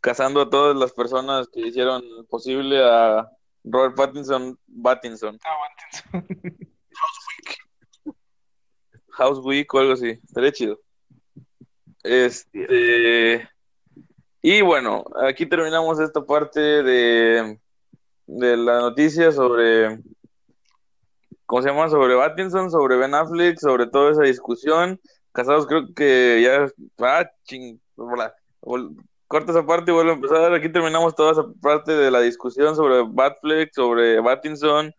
casando 0.00 0.40
a 0.42 0.50
todas 0.50 0.76
las 0.76 0.92
personas 0.92 1.48
que 1.48 1.60
hicieron 1.60 2.02
posible 2.28 2.82
a 2.84 3.28
Robert 3.64 3.96
Pattinson, 3.96 4.58
Pattinson, 4.82 5.38
House 9.12 9.38
Week 9.44 9.72
o 9.74 9.78
algo 9.78 9.92
así, 9.94 10.10
estaría 10.10 10.52
chido. 10.52 10.80
Este, 12.02 13.48
y 14.42 14.62
bueno, 14.62 15.04
aquí 15.22 15.46
terminamos 15.46 16.00
esta 16.00 16.24
parte 16.24 16.60
de, 16.60 17.58
de 18.26 18.56
la 18.56 18.80
noticia 18.80 19.32
sobre, 19.32 20.00
¿cómo 21.46 21.62
se 21.62 21.68
llama? 21.68 21.88
Sobre 21.88 22.16
Pattinson, 22.16 22.70
sobre 22.70 22.96
Ben 22.96 23.14
Affleck, 23.14 23.58
sobre 23.58 23.86
toda 23.86 24.12
esa 24.12 24.22
discusión. 24.22 25.00
Casados 25.32 25.66
creo 25.66 25.92
que 25.94 26.40
ya, 26.42 26.66
ah, 27.06 27.30
ching, 27.44 27.80
bla, 27.96 28.34
corta 29.26 29.52
esa 29.52 29.64
parte 29.64 29.90
y 29.90 29.94
vuelve 29.94 30.12
a 30.12 30.14
empezar. 30.14 30.52
Aquí 30.54 30.68
terminamos 30.70 31.14
toda 31.14 31.32
esa 31.32 31.44
parte 31.60 31.92
de 31.92 32.10
la 32.10 32.20
discusión 32.20 32.74
sobre 32.74 33.02
Batfleck, 33.06 33.72
sobre 33.72 34.22
Pattinson. 34.22 34.92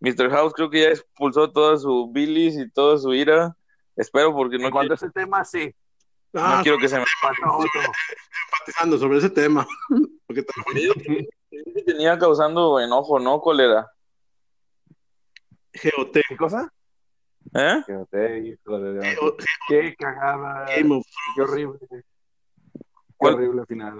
Mr. 0.00 0.30
House 0.30 0.52
creo 0.52 0.70
que 0.70 0.82
ya 0.82 0.88
expulsó 0.88 1.50
toda 1.50 1.76
su 1.78 2.10
bilis 2.12 2.56
y 2.56 2.70
toda 2.70 2.98
su 2.98 3.14
ira. 3.14 3.56
Espero 3.96 4.34
porque 4.34 4.58
no, 4.58 4.66
En 4.66 4.70
cuanto 4.70 4.94
quiero, 4.94 4.94
a 4.94 5.06
ese 5.06 5.10
tema, 5.10 5.44
sí. 5.44 5.74
No 6.32 6.40
Ah, 6.40 6.60
quiero 6.62 6.78
que 6.78 6.88
se 6.88 6.98
me 6.98 7.04
empatizando 8.46 8.98
sobre 8.98 9.18
ese 9.18 9.30
tema. 9.30 9.66
Porque 10.26 10.42
te- 10.42 11.82
tenía 11.84 12.18
causando 12.18 12.80
enojo, 12.80 13.18
¿no? 13.18 13.40
Cólera. 13.40 13.86
GOT. 15.82 16.18
¿Qué 16.28 16.36
cosa? 16.36 16.72
¿Eh? 17.54 17.82
Fíjate, 17.86 18.38
hijo 18.40 18.78
de 18.78 18.92
Dios. 18.94 19.04
G- 19.04 19.44
Qué 19.68 19.96
cagada. 19.96 20.66
Qué 20.66 21.42
horrible. 21.42 21.78
Qué 21.90 23.26
horrible 23.28 23.66
final. 23.66 23.98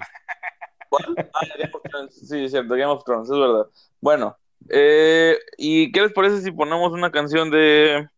¿Cuál? 0.88 1.14
Ah, 1.34 1.46
Game 1.58 1.70
of 1.74 1.82
Thrones. 1.82 2.28
Sí, 2.28 2.44
es 2.44 2.50
cierto, 2.50 2.74
Game 2.74 2.86
of 2.86 3.04
Thrones, 3.04 3.30
es 3.30 3.38
verdad. 3.38 3.66
Bueno, 4.00 4.36
eh, 4.68 5.38
¿y 5.56 5.90
qué 5.92 6.02
les 6.02 6.12
parece 6.12 6.40
si 6.42 6.50
ponemos 6.52 6.92
una 6.92 7.10
canción 7.10 7.50
de, 7.50 8.08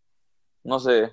no 0.64 0.78
sé, 0.80 1.12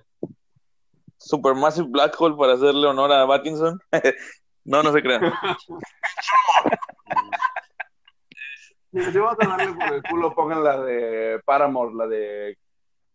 Supermassive 1.23 1.87
Black 1.89 2.19
Hole 2.19 2.35
para 2.35 2.53
hacerle 2.53 2.87
honor 2.87 3.11
a 3.11 3.27
Pattinson? 3.27 3.79
no, 4.65 4.81
no 4.81 4.91
se 4.91 5.01
crean. 5.01 5.31
Si 8.91 9.19
vas 9.19 9.37
a 9.39 9.47
darle 9.47 9.73
por 9.73 9.93
el 9.93 10.03
culo, 10.03 10.33
pongan 10.33 10.63
la 10.63 10.81
de 10.81 11.39
Paramore, 11.45 11.93
la 11.95 12.07
de. 12.07 12.57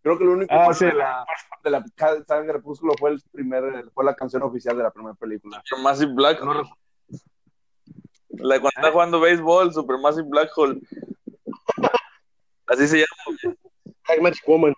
Creo 0.03 0.16
que 0.16 0.25
lo 0.25 0.33
único 0.33 0.55
Ah, 0.55 0.73
sí. 0.73 0.85
de 0.87 0.95
la, 0.95 1.27
de 1.64 1.71
la 1.71 1.81
de 1.81 2.47
Crepúsculo 2.47 2.95
fue, 2.97 3.11
el 3.11 3.21
primer, 3.33 3.90
fue 3.92 4.05
la 4.05 4.14
canción 4.14 4.42
oficial 4.45 4.77
de 4.77 4.85
la 4.85 4.92
primera 4.92 5.14
película. 5.14 5.61
Supermassive 5.64 6.12
Black 6.14 6.40
Hole. 6.42 6.62
La 8.31 8.61
cuando 8.61 8.71
está 8.77 8.92
jugando 8.92 9.21
béisbol, 9.21 9.73
Supermassive 9.75 10.29
Black 10.29 10.51
Hole. 10.57 10.81
Así 12.69 12.87
se 12.87 12.99
llama. 12.99 13.57
Black 14.07 14.21
Magic 14.23 14.47
Woman. 14.47 14.75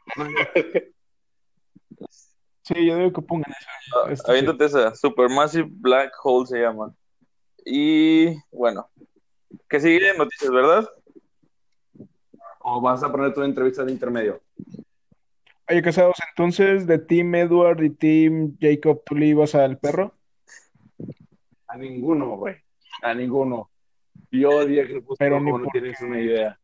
Sí, 2.69 2.87
yo 2.87 2.99
digo 2.99 3.13
que 3.15 3.23
pongan 3.23 3.51
eso. 3.51 3.69
Ah, 3.97 4.13
Este 4.13 4.25
sí. 4.27 4.31
Aviéntate 4.31 4.65
esa. 4.67 4.95
Supermassive 4.95 5.69
Black 5.71 6.13
Hole 6.23 6.47
se 6.47 6.61
llama. 6.61 6.95
Y 7.65 8.37
bueno, 8.53 8.91
que 9.69 9.81
sigue 9.81 10.13
noticias, 10.19 10.51
¿verdad? 10.51 10.87
O 12.61 12.81
vas 12.83 13.03
a 13.03 13.11
poner 13.11 13.33
tu 13.33 13.43
entrevista 13.43 13.85
de 13.85 13.93
intermedio. 13.93 14.43
Oye, 15.71 15.83
casados, 15.83 16.17
entonces 16.29 16.87
de 16.87 16.99
Team 16.99 17.35
Edward 17.35 17.83
y 17.83 17.91
Team 17.91 18.57
Jacob, 18.61 19.03
¿tú 19.05 19.15
le 19.15 19.27
ibas 19.27 19.55
al 19.55 19.79
perro? 19.79 20.15
A 21.69 21.77
ninguno, 21.79 22.37
güey. 22.37 22.57
A 23.03 23.15
ninguno. 23.15 23.71
Yo 24.31 24.51
odié 24.51 24.87
Crepúsculo 24.87 25.17
Pero 25.19 25.41
ni 25.41 25.47
como 25.47 25.59
no 25.59 25.65
por 25.65 25.73
tienes 25.73 26.01
una 26.03 26.21
idea. 26.21 26.59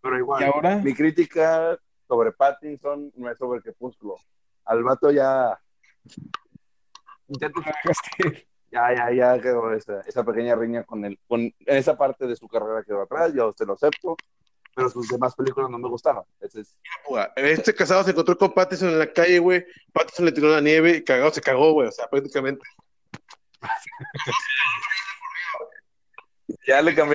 Pero 0.00 0.18
igual. 0.18 0.42
¿Y 0.42 0.44
ahora? 0.46 0.76
Mi 0.78 0.94
crítica 0.94 1.78
sobre 2.08 2.32
Pattinson 2.32 3.12
no 3.16 3.30
es 3.30 3.36
sobre 3.36 3.60
Crepúsculo. 3.60 4.16
Al 4.70 4.82
vato 4.84 5.10
ya. 5.10 5.58
Ya, 7.40 7.48
dejaste 7.48 8.10
ir. 8.26 8.48
ya, 8.72 8.92
ya, 8.92 9.12
ya 9.12 9.40
quedó 9.40 9.72
esa, 9.72 10.00
esa 10.00 10.24
pequeña 10.24 10.56
riña 10.56 10.82
con 10.82 11.04
él. 11.04 11.16
Con 11.28 11.54
esa 11.64 11.96
parte 11.96 12.26
de 12.26 12.34
su 12.34 12.48
carrera 12.48 12.82
quedó 12.84 13.02
atrás, 13.02 13.32
yo 13.32 13.52
se 13.56 13.64
lo 13.64 13.74
acepto. 13.74 14.16
pero 14.74 14.88
sus 14.90 15.06
demás 15.08 15.36
películas 15.36 15.70
no 15.70 15.78
me 15.78 15.88
gustaban. 15.88 16.24
Ese 16.40 16.62
es- 16.62 16.76
Puga, 17.06 17.32
Este 17.36 17.72
casado 17.72 18.02
se 18.02 18.10
encontró 18.10 18.36
con 18.36 18.52
Pattinson 18.52 18.88
en 18.88 18.98
la 18.98 19.12
calle, 19.12 19.38
güey. 19.38 19.64
Pattinson 19.92 20.24
le 20.24 20.32
tiró 20.32 20.48
la 20.48 20.60
nieve 20.60 20.96
y 20.96 21.04
cagado 21.04 21.30
se 21.30 21.40
cagó, 21.40 21.72
güey. 21.72 21.86
O 21.86 21.92
sea, 21.92 22.08
prácticamente. 22.08 22.62
Ya 26.66 26.82
le 26.82 26.94
cambié. 26.94 27.14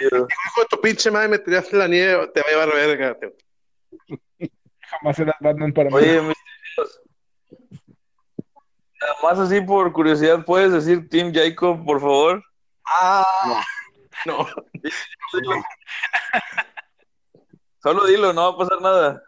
Hijo 0.00 0.60
de 0.62 0.66
tu 0.70 0.80
pinche 0.80 1.10
madre, 1.10 1.28
me 1.28 1.38
tiraste 1.38 1.76
la 1.76 1.86
nieve, 1.86 2.28
te 2.28 2.40
va 2.40 2.46
a 2.46 2.50
llevar 2.50 2.74
verga. 2.74 3.18
te- 3.18 4.48
Jamás 4.88 5.18
eras 5.18 5.34
Batman 5.40 5.72
para 5.72 5.90
mí. 5.90 5.96
Oye, 5.96 6.20
nada 9.30 9.42
más 9.44 9.50
así 9.52 9.60
por 9.60 9.92
curiosidad, 9.92 10.44
¿puedes 10.44 10.72
decir 10.72 11.08
Team 11.08 11.32
Jacob, 11.32 11.84
por 11.84 12.00
favor? 12.00 12.42
Ah, 13.00 13.24
no. 14.26 14.46
Solo 17.82 18.06
dilo, 18.06 18.32
no 18.32 18.42
va 18.42 18.48
a 18.54 18.58
pasar 18.58 18.80
nada. 18.82 19.22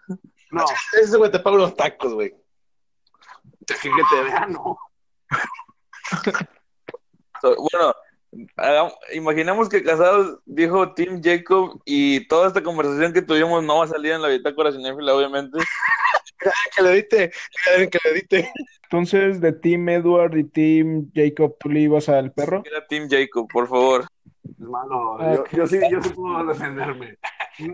No, 0.50 0.64
Ese 1.00 1.16
güey 1.16 1.30
te 1.30 1.38
paga 1.38 1.56
unos 1.56 1.74
tacos, 1.76 2.12
güey. 2.14 2.34
que, 3.66 3.74
que 3.74 3.90
te 4.10 4.22
vean, 4.24 4.52
no. 4.52 4.78
So- 7.40 7.56
bueno, 7.72 7.92
hagam- 8.56 8.92
imaginemos 9.14 9.68
que 9.68 9.82
Casados 9.82 10.38
dijo 10.44 10.94
Team 10.94 11.20
Jacob 11.24 11.80
y 11.84 12.26
toda 12.28 12.46
esta 12.48 12.62
conversación 12.62 13.12
que 13.12 13.22
tuvimos 13.22 13.64
no 13.64 13.78
va 13.78 13.84
a 13.86 13.88
salir 13.88 14.12
en 14.12 14.22
la 14.22 14.28
bitácora 14.28 14.70
cinéfila, 14.70 15.12
obviamente. 15.14 15.58
Que 16.76 16.82
le 16.82 16.90
diste, 16.94 17.32
que 17.90 17.98
le 18.04 18.14
diste. 18.14 18.52
Entonces, 18.84 19.40
de 19.40 19.52
Team 19.52 19.88
Edward 19.88 20.36
y 20.36 20.44
Team 20.44 21.10
Jacob, 21.14 21.56
¿tú 21.58 21.68
le 21.70 21.80
ibas 21.80 22.08
al 22.08 22.32
perro? 22.32 22.62
Era 22.64 22.86
Team 22.86 23.08
Jacob, 23.10 23.48
por 23.52 23.68
favor. 23.68 24.06
Hermano, 24.60 25.16
Ah, 25.20 25.44
yo, 25.52 25.66
sí, 25.66 25.78
yo 25.90 26.02
sí 26.02 26.10
puedo 26.10 26.44
defenderme. 26.44 27.16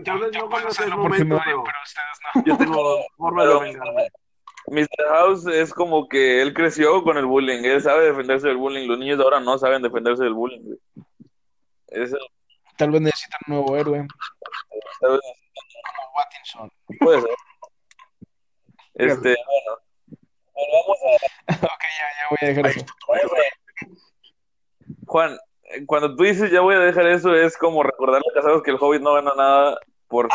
Tal 0.05 0.19
vez 0.19 0.31
no 0.33 0.49
cuando 0.49 0.71
sea 0.71 0.85
el 0.85 0.95
momento, 0.95 1.25
no, 1.25 1.41
pero 1.45 1.61
ustedes 1.83 2.19
no. 2.35 2.43
yo 2.45 2.57
tengo 2.57 2.99
forma 3.17 3.45
de 3.45 3.59
vengarme. 3.59 4.07
Mr. 4.67 5.07
House 5.09 5.47
es 5.47 5.73
como 5.73 6.07
que 6.07 6.41
él 6.41 6.53
creció 6.53 7.01
con 7.03 7.17
el 7.17 7.25
bullying, 7.25 7.63
él 7.63 7.81
sabe 7.81 8.05
defenderse 8.05 8.47
del 8.47 8.57
bullying, 8.57 8.87
los 8.87 8.99
niños 8.99 9.17
de 9.17 9.23
ahora 9.23 9.39
no 9.39 9.57
saben 9.57 9.81
defenderse 9.81 10.23
del 10.23 10.33
bullying. 10.33 10.61
güey. 10.61 10.77
Eso 11.87 12.17
Tal 12.77 12.91
vez 12.91 13.01
necesitan 13.01 13.39
un 13.47 13.55
nuevo 13.55 13.75
héroe. 13.77 14.05
¿sabes? 15.01 15.19
Como 15.21 16.11
Wattinson. 16.15 16.71
puede 16.99 17.21
ser. 17.21 17.29
Este, 18.99 19.33
bueno, 19.47 19.79
volvamos 20.53 20.97
a 21.47 21.53
ok, 21.53 21.81
ya, 21.81 22.07
ya 22.19 22.27
voy 22.29 22.37
a 22.41 22.47
dejar 22.47 22.67
eso. 22.67 22.85
Juan, 25.07 25.37
eh, 25.63 25.85
cuando 25.85 26.15
tú 26.17 26.23
dices 26.23 26.51
ya 26.51 26.59
voy 26.59 26.75
a 26.75 26.79
dejar 26.79 27.07
eso, 27.07 27.33
es 27.33 27.57
como 27.57 27.81
recordarle 27.81 28.25
a 28.29 28.33
Casados 28.33 28.61
que 28.61 28.71
el 28.71 28.77
Hobbit 28.77 29.01
no 29.01 29.13
ganó 29.13 29.33
nada 29.35 29.79
por... 30.09 30.27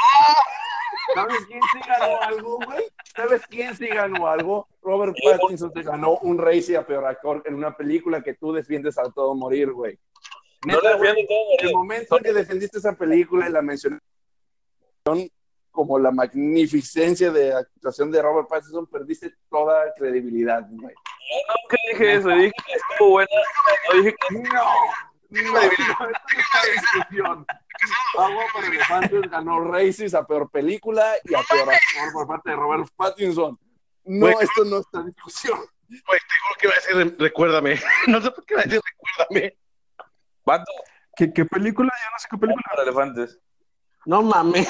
¿Sabes 1.15 1.45
quién 1.47 1.61
sí 1.61 1.79
ganó 1.87 2.23
algo, 2.23 2.59
güey? 2.65 2.85
¿Sabes 3.15 3.47
quién 3.49 3.77
sí 3.77 3.87
ganó 3.87 4.29
algo? 4.29 4.67
Robert 4.81 5.15
Pattinson 5.23 5.71
se 5.75 5.83
ganó 5.83 6.17
un 6.23 6.39
Razzie 6.39 6.79
a 6.79 6.87
peor 6.87 7.05
actor 7.05 7.43
en 7.45 7.55
una 7.55 7.77
película 7.77 8.23
que 8.23 8.33
tú 8.33 8.53
defiendes 8.55 8.97
a 8.97 9.13
todo 9.13 9.35
morir, 9.35 9.73
güey. 9.73 9.99
No 10.67 10.77
Neta, 10.77 10.93
le 10.93 10.97
güey, 10.97 11.11
defiendo 11.11 11.29
todo, 11.29 11.59
el 11.59 11.63
güey. 11.65 11.75
momento 11.75 12.17
en 12.17 12.23
que 12.25 12.33
defendiste 12.33 12.79
esa 12.79 12.95
película 12.97 13.47
y 13.47 13.53
la 13.53 13.61
mencionaste 13.61 14.03
como 15.75 15.99
la 15.99 16.13
magnificencia 16.13 17.33
de 17.33 17.53
actuación 17.53 18.13
de 18.13 18.23
Robert 18.23 18.49
Pattinson, 18.49 18.87
perdiste 18.87 19.35
toda 19.51 19.93
credibilidad, 19.99 20.65
güey. 20.71 20.95
Nunca 20.95 21.77
dije 21.91 22.15
eso, 22.15 22.29
dije 22.29 22.53
que 22.65 22.73
estuvo 22.75 23.11
buena, 23.11 23.31
no 23.93 23.99
dije 23.99 24.15
que... 24.29 24.39
No, 24.39 25.53
no, 25.53 25.61
discusión. 26.71 27.47
Agua 28.17 28.45
para 28.55 28.67
Elefantes 28.69 29.23
ganó 29.29 29.65
Races 29.65 30.15
a 30.15 30.25
peor 30.25 30.49
película 30.49 31.15
y 31.25 31.35
a 31.35 31.41
peor 31.43 31.69
actor 31.69 32.13
por 32.13 32.29
parte 32.29 32.51
de 32.51 32.57
Robert 32.57 32.89
Pattinson. 32.95 33.59
No, 34.05 34.27
Güey. 34.31 34.37
esto 34.45 34.65
no 34.65 34.79
está 34.79 35.01
en 35.01 35.07
discusión. 35.07 35.59
Güey, 35.89 36.21
te 36.21 36.35
juro 36.41 36.57
que 36.61 36.67
iba 36.69 36.75
a 36.75 37.05
decir, 37.05 37.17
recuérdame. 37.19 37.81
No 38.07 38.21
sé 38.23 38.31
por 38.31 38.45
qué 38.47 38.55
iba 38.55 38.61
a 38.61 38.65
decir, 38.65 38.81
recuérdame. 39.27 39.59
Vato, 40.47 40.73
¿Qué, 41.17 41.33
qué 41.33 41.45
película? 41.45 41.91
Yo 42.05 42.11
no 42.13 42.19
sé 42.19 42.29
qué 42.31 42.39
película. 42.39 42.65
para 42.71 42.83
elefantes. 42.85 43.41
No 44.07 44.23
mames. 44.23 44.69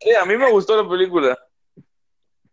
Sí, 0.00 0.14
a 0.14 0.24
mí 0.24 0.36
me 0.36 0.50
gustó 0.50 0.80
la 0.80 0.88
película. 0.88 1.38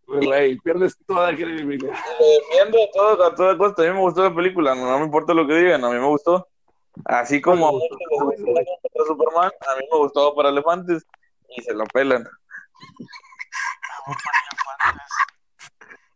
Güey, 0.06 0.56
pierdes 0.58 0.96
toda 1.06 1.34
credibilidad. 1.34 1.92
Defiendo 2.18 2.78
a 2.84 2.90
todo- 2.92 3.24
a 3.24 3.34
toda 3.34 3.58
costa, 3.58 3.82
a 3.82 3.86
mí 3.86 3.92
me 3.92 4.00
gustó 4.00 4.22
la 4.22 4.34
película, 4.34 4.74
no, 4.74 4.86
no 4.86 4.98
me 5.00 5.04
importa 5.06 5.34
lo 5.34 5.46
que 5.46 5.54
digan, 5.54 5.84
a 5.84 5.88
mí 5.90 5.98
me 5.98 6.06
gustó. 6.06 6.48
Así 7.04 7.40
como 7.40 7.66
a 7.66 7.70
¿Cuál 7.70 7.82
muchos 7.82 7.98
les 8.38 8.42
gustó? 8.44 9.04
Superman, 9.06 9.50
a 9.68 9.76
mí 9.76 9.82
me 9.90 9.98
gustó 9.98 10.34
para 10.34 10.48
elefantes 10.48 11.04
y 11.56 11.62
se 11.62 11.74
lo 11.74 11.84
pelan. 11.86 12.24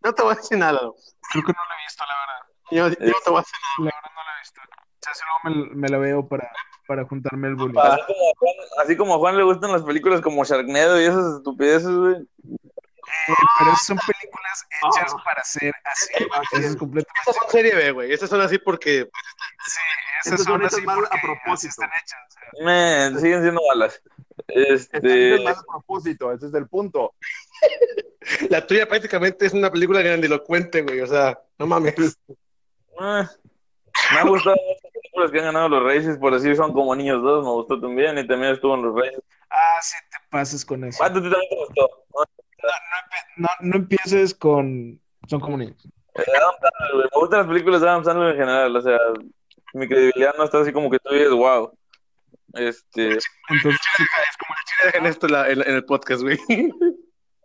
No 0.02 0.12
te 0.14 0.22
voy 0.22 0.32
a 0.32 0.36
decir 0.36 0.56
nada. 0.58 0.78
Creo 0.78 1.44
que 1.44 1.52
no 1.52 1.58
la 1.68 1.74
he 1.78 1.84
visto, 1.84 2.04
la 2.06 2.14
verdad. 2.14 2.46
Yo, 2.70 3.06
yo 3.06 3.12
no 3.12 3.18
te 3.24 3.30
voy 3.30 3.38
a 3.38 3.42
decir 3.42 3.58
La 3.78 3.84
verdad 3.84 4.10
no 4.14 4.24
la 4.24 4.36
he 4.36 4.40
visto. 4.40 4.60
O 4.62 5.02
sea, 5.02 5.14
si 5.14 5.22
luego 5.44 5.66
me, 5.68 5.74
me 5.74 5.88
la 5.88 5.98
veo 5.98 6.28
para, 6.28 6.50
para 6.90 7.04
juntarme 7.04 7.46
el 7.46 7.54
bullying. 7.54 7.78
Así 7.78 8.02
como, 8.04 8.28
a 8.28 8.34
Juan, 8.36 8.54
así 8.84 8.96
como 8.96 9.14
a 9.14 9.18
Juan 9.18 9.36
le 9.36 9.44
gustan 9.44 9.70
las 9.70 9.82
películas 9.84 10.20
como 10.20 10.42
Sharknado 10.44 11.00
y 11.00 11.04
esas 11.04 11.36
estupideces, 11.36 11.88
güey. 11.88 12.14
Eh, 12.16 13.34
pero 13.60 13.70
son 13.86 13.96
películas 13.98 14.66
hechas 14.82 15.14
Ah. 15.16 15.22
para 15.24 15.44
ser 15.44 15.72
así. 15.84 16.12
Eso 16.52 16.66
es. 16.66 16.76
completamente. 16.76 17.20
Estas 17.20 17.36
son 17.36 17.50
serie 17.50 17.74
B, 17.76 17.92
güey. 17.92 18.12
Estas 18.12 18.28
son 18.28 18.40
así 18.40 18.58
porque. 18.58 19.08
Sí, 19.66 19.80
esas 20.24 20.40
son 20.42 20.46
son 20.54 20.60
hechas 20.62 20.74
así 20.74 20.82
mal 20.86 20.98
a 20.98 21.00
porque 21.02 21.14
así 21.16 21.26
propósito. 21.26 21.70
están 21.70 21.90
hechas. 22.02 22.18
o 22.28 22.32
sea. 22.32 22.64
Men, 22.64 23.20
siguen 23.20 23.42
siendo 23.42 23.60
malas. 23.68 24.02
Este 24.48 25.34
es 25.34 25.38
el 25.38 25.44
mal 25.44 25.54
a 25.54 25.62
propósito, 25.62 26.32
ese 26.32 26.46
es 26.48 26.54
el 26.54 26.66
punto. 26.66 27.14
La 28.48 28.66
tuya 28.66 28.88
prácticamente 28.88 29.46
es 29.46 29.52
una 29.52 29.70
película 29.70 30.02
grandilocuente, 30.02 30.82
güey. 30.82 31.00
O 31.02 31.06
sea, 31.06 31.38
no 31.56 31.66
mames. 31.68 31.94
eh, 32.00 33.26
me 34.12 34.20
han 34.20 34.28
gustado 34.28 34.56
películas 34.92 35.30
que 35.30 35.38
han 35.38 35.44
ganado 35.46 35.68
los 35.68 35.82
Races, 35.84 36.18
por 36.18 36.34
así 36.34 36.54
son 36.56 36.72
como 36.72 36.94
Niños 36.94 37.22
2, 37.22 37.44
me 37.44 37.50
gustó 37.50 37.80
también 37.80 38.18
y 38.18 38.26
también 38.26 38.52
estuvo 38.52 38.74
en 38.74 38.82
los 38.82 38.94
Races. 38.94 39.22
Ah, 39.50 39.78
sí 39.82 39.96
te 40.10 40.18
pases 40.30 40.64
con 40.64 40.84
eso. 40.84 41.02
¿a 41.02 41.08
ti 41.08 41.14
también 41.14 41.42
te 41.50 41.56
gustó? 41.56 41.88
¿no? 42.14 42.24
No, 43.36 43.48
no 43.60 43.76
empieces 43.76 44.34
con. 44.34 45.00
Son 45.28 45.40
como 45.40 45.56
niños. 45.56 45.76
Eh, 46.14 46.22
Adam 46.36 46.54
Sandler. 46.60 47.08
Me 47.12 47.20
gustan 47.20 47.38
las 47.40 47.48
películas 47.48 47.80
de 47.80 47.88
Adam 47.88 48.04
Sandler 48.04 48.30
en 48.30 48.36
general, 48.40 48.76
o 48.76 48.80
sea, 48.82 48.98
mi 49.74 49.86
credibilidad 49.88 50.34
no 50.36 50.44
está 50.44 50.60
así 50.60 50.72
como 50.72 50.90
que 50.90 50.98
tú 50.98 51.12
dices, 51.14 51.30
wow. 51.30 51.72
Este, 52.54 53.10
Entonces, 53.48 53.80
Es 53.96 54.36
como 54.36 54.54
el 54.54 54.64
chile 54.66 54.86
dejan 54.92 55.06
esto 55.06 55.26
en, 55.26 55.32
la- 55.32 55.48
en- 55.50 55.62
en 55.62 55.74
el 55.76 55.84
podcast, 55.84 56.22
güey. 56.22 56.36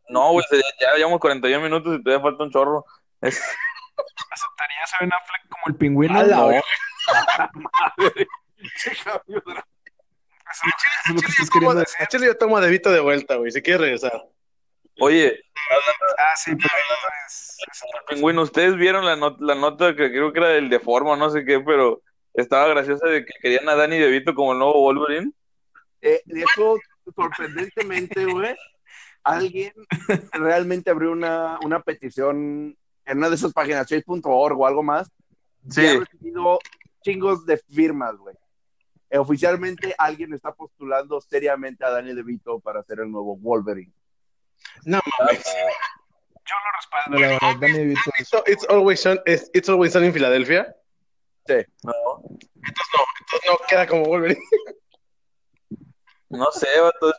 no, 0.09 0.32
güey, 0.32 0.45
se- 0.49 0.61
ya 0.82 0.95
llevamos 0.95 1.20
41 1.20 1.63
minutos 1.63 1.97
y 1.99 2.03
todavía 2.03 2.24
falta 2.24 2.43
un 2.43 2.51
chorro. 2.51 2.86
Es- 3.22 3.41
¿aceptarías 4.32 4.93
a 4.93 4.98
Ben 5.02 5.14
Affleck 5.14 5.48
como 5.50 5.64
el 5.68 5.76
pingüino? 5.76 6.20
A 6.20 6.24
la 6.24 6.36
No, 6.36 6.52
eso, 6.52 6.62
eso 10.52 11.16
estás 11.16 11.50
Yo 11.54 11.60
tomo-. 11.60 11.72
A 12.00 12.06
Chile 12.08 12.26
yo 12.28 12.38
tomo 12.38 12.58
a 12.58 12.62
Devito 12.62 12.91
de 12.91 13.00
vuelta, 13.00 13.36
güey. 13.36 13.52
Si 13.52 13.62
quieres 13.62 13.82
regresar. 13.82 14.24
Oye, 15.00 15.41
Ah, 16.18 16.36
sí, 16.36 16.52
pero 16.56 16.68
eso 16.68 17.08
es. 17.26 17.58
Pingüino, 18.10 18.41
ustedes 18.43 18.76
vieron 18.78 19.06
la, 19.06 19.16
not- 19.16 19.41
la 19.41 19.56
nota 19.56 19.96
que 19.96 20.10
creo 20.10 20.32
que 20.32 20.39
era 20.39 20.50
del 20.50 20.70
de 20.70 20.80
forma, 20.80 21.16
no 21.18 21.30
sé 21.30 21.43
qué, 21.43 21.60
pero 21.60 22.02
estaba 22.34 22.68
graciosa 22.68 23.08
de 23.08 23.26
que 23.26 23.34
querían 23.41 23.68
a 23.68 23.76
Danny 23.76 23.98
DeVito 23.98 24.34
como 24.36 24.54
el 24.54 24.60
nuevo 24.60 24.82
Wolverine. 24.82 25.32
Eh, 26.02 26.22
de 26.26 26.41
hecho, 26.41 26.76
sorprendentemente, 27.16 28.26
güey, 28.26 28.56
alguien 29.24 29.74
realmente 30.34 30.91
abrió 30.91 31.12
una, 31.12 31.58
una 31.64 31.82
petición 31.82 32.78
en 33.06 33.18
una 33.18 33.30
de 33.30 33.36
esas 33.36 33.53
páginas, 33.53 33.88
chase.org 33.88 34.60
o 34.60 34.66
algo 34.68 34.84
más, 34.84 35.10
Sí, 35.70 35.82
y 35.82 35.88
ha 35.88 35.99
recibido 35.99 36.60
chingos 37.01 37.45
de 37.45 37.58
firmas, 37.58 38.16
güey. 38.18 38.36
Oficialmente 39.18 39.95
alguien 39.97 40.34
está 40.34 40.53
postulando 40.53 41.22
seriamente 41.22 41.86
a 41.86 41.89
Daniel 41.89 42.18
DeVito 42.18 42.60
para 42.60 42.84
ser 42.84 42.99
el 42.99 43.12
nuevo 43.12 43.36
Wolverine. 43.38 43.93
No 44.84 44.99
mames. 45.20 45.43
Yo 46.45 46.56
lo 46.56 46.72
respaldo, 46.76 47.20
la 47.20 47.28
verdad. 47.28 47.56
Danny 47.60 47.78
DeVito 47.95 48.43
it's 48.47 48.66
always 48.70 48.99
sun, 48.99 49.20
it's, 49.26 49.49
it's 49.53 49.70
always 49.70 49.95
en 49.95 50.12
Filadelfia. 50.14 50.76
no, 51.47 52.22
Entonces 52.24 53.41
no 53.47 53.58
queda 53.68 53.88
como 53.88 54.06
Wolverine. 54.06 54.41
no 56.30 56.51
sé, 56.51 56.68
vato, 56.80 57.10
esto 57.10 57.10
es- 57.10 57.16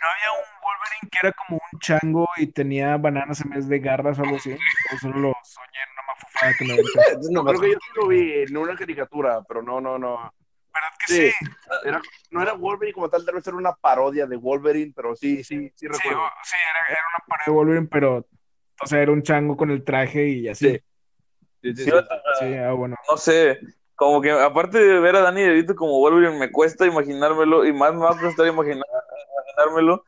¿No 0.00 0.08
había 0.08 0.32
un 0.32 0.55
Wolverine 0.86 1.10
que 1.10 1.18
era 1.22 1.32
como 1.32 1.60
un 1.72 1.78
chango 1.80 2.28
y 2.36 2.46
tenía 2.48 2.96
bananas 2.96 3.40
en 3.42 3.50
vez 3.50 3.68
de 3.68 3.78
garras 3.78 4.18
o 4.18 4.22
algo 4.22 4.36
así? 4.36 4.52
O 4.52 4.98
solo 4.98 5.18
lo 5.18 5.32
soñé 5.42 5.78
en 5.84 5.92
una 5.92 6.02
mafufada 6.08 6.52
que 6.58 6.64
me 6.64 6.72
aventé. 6.72 6.92
No, 7.32 7.44
Creo 7.44 7.60
que 7.60 7.70
yo 7.72 7.78
sí 7.80 7.90
lo 7.94 8.08
vi 8.08 8.32
en 8.42 8.56
una 8.56 8.76
caricatura, 8.76 9.42
pero 9.46 9.62
no, 9.62 9.80
no, 9.80 9.98
no. 9.98 10.16
¿Verdad 10.72 10.88
que 10.98 11.12
Sí. 11.12 11.30
sí? 11.30 11.46
Era, 11.84 12.00
no 12.30 12.42
era 12.42 12.52
Wolverine 12.52 12.92
como 12.94 13.08
tal, 13.08 13.24
tal 13.24 13.34
vez 13.36 13.46
era 13.46 13.56
una 13.56 13.72
parodia 13.74 14.26
de 14.26 14.36
Wolverine, 14.36 14.92
pero 14.94 15.14
sí, 15.16 15.42
sí, 15.42 15.68
sí 15.70 15.72
Sí, 15.78 15.86
recuerdo. 15.88 16.20
sí, 16.42 16.56
era, 16.70 16.86
era 16.98 17.00
una 17.16 17.24
pared 17.26 17.44
de 17.46 17.52
Wolverine, 17.52 17.88
pero, 17.90 18.26
o 18.82 18.86
sea, 18.86 19.00
era 19.00 19.12
un 19.12 19.22
chango 19.22 19.56
con 19.56 19.70
el 19.70 19.84
traje 19.84 20.28
y 20.28 20.48
así. 20.48 20.70
Sí. 20.70 20.80
Sí, 21.62 21.74
sí, 21.74 21.76
sí, 21.76 21.84
sí. 21.84 21.90
vato, 21.90 22.14
Sí, 22.38 22.54
ah, 22.56 22.72
bueno. 22.72 22.96
no 23.10 23.16
sé, 23.16 23.58
como 23.94 24.20
que 24.20 24.30
aparte 24.30 24.78
de 24.78 25.00
ver 25.00 25.16
a 25.16 25.20
Danny 25.20 25.42
DeVito 25.42 25.74
como 25.74 25.98
Wolverine, 25.98 26.38
me 26.38 26.52
cuesta 26.52 26.84
imaginármelo 26.86 27.64
y 27.64 27.72
más 27.72 27.94
me 27.94 28.00
va 28.00 28.10
a 28.10 28.18
costar 28.20 28.46
imaginar, 28.46 28.84
recomendármelo, 29.56 30.04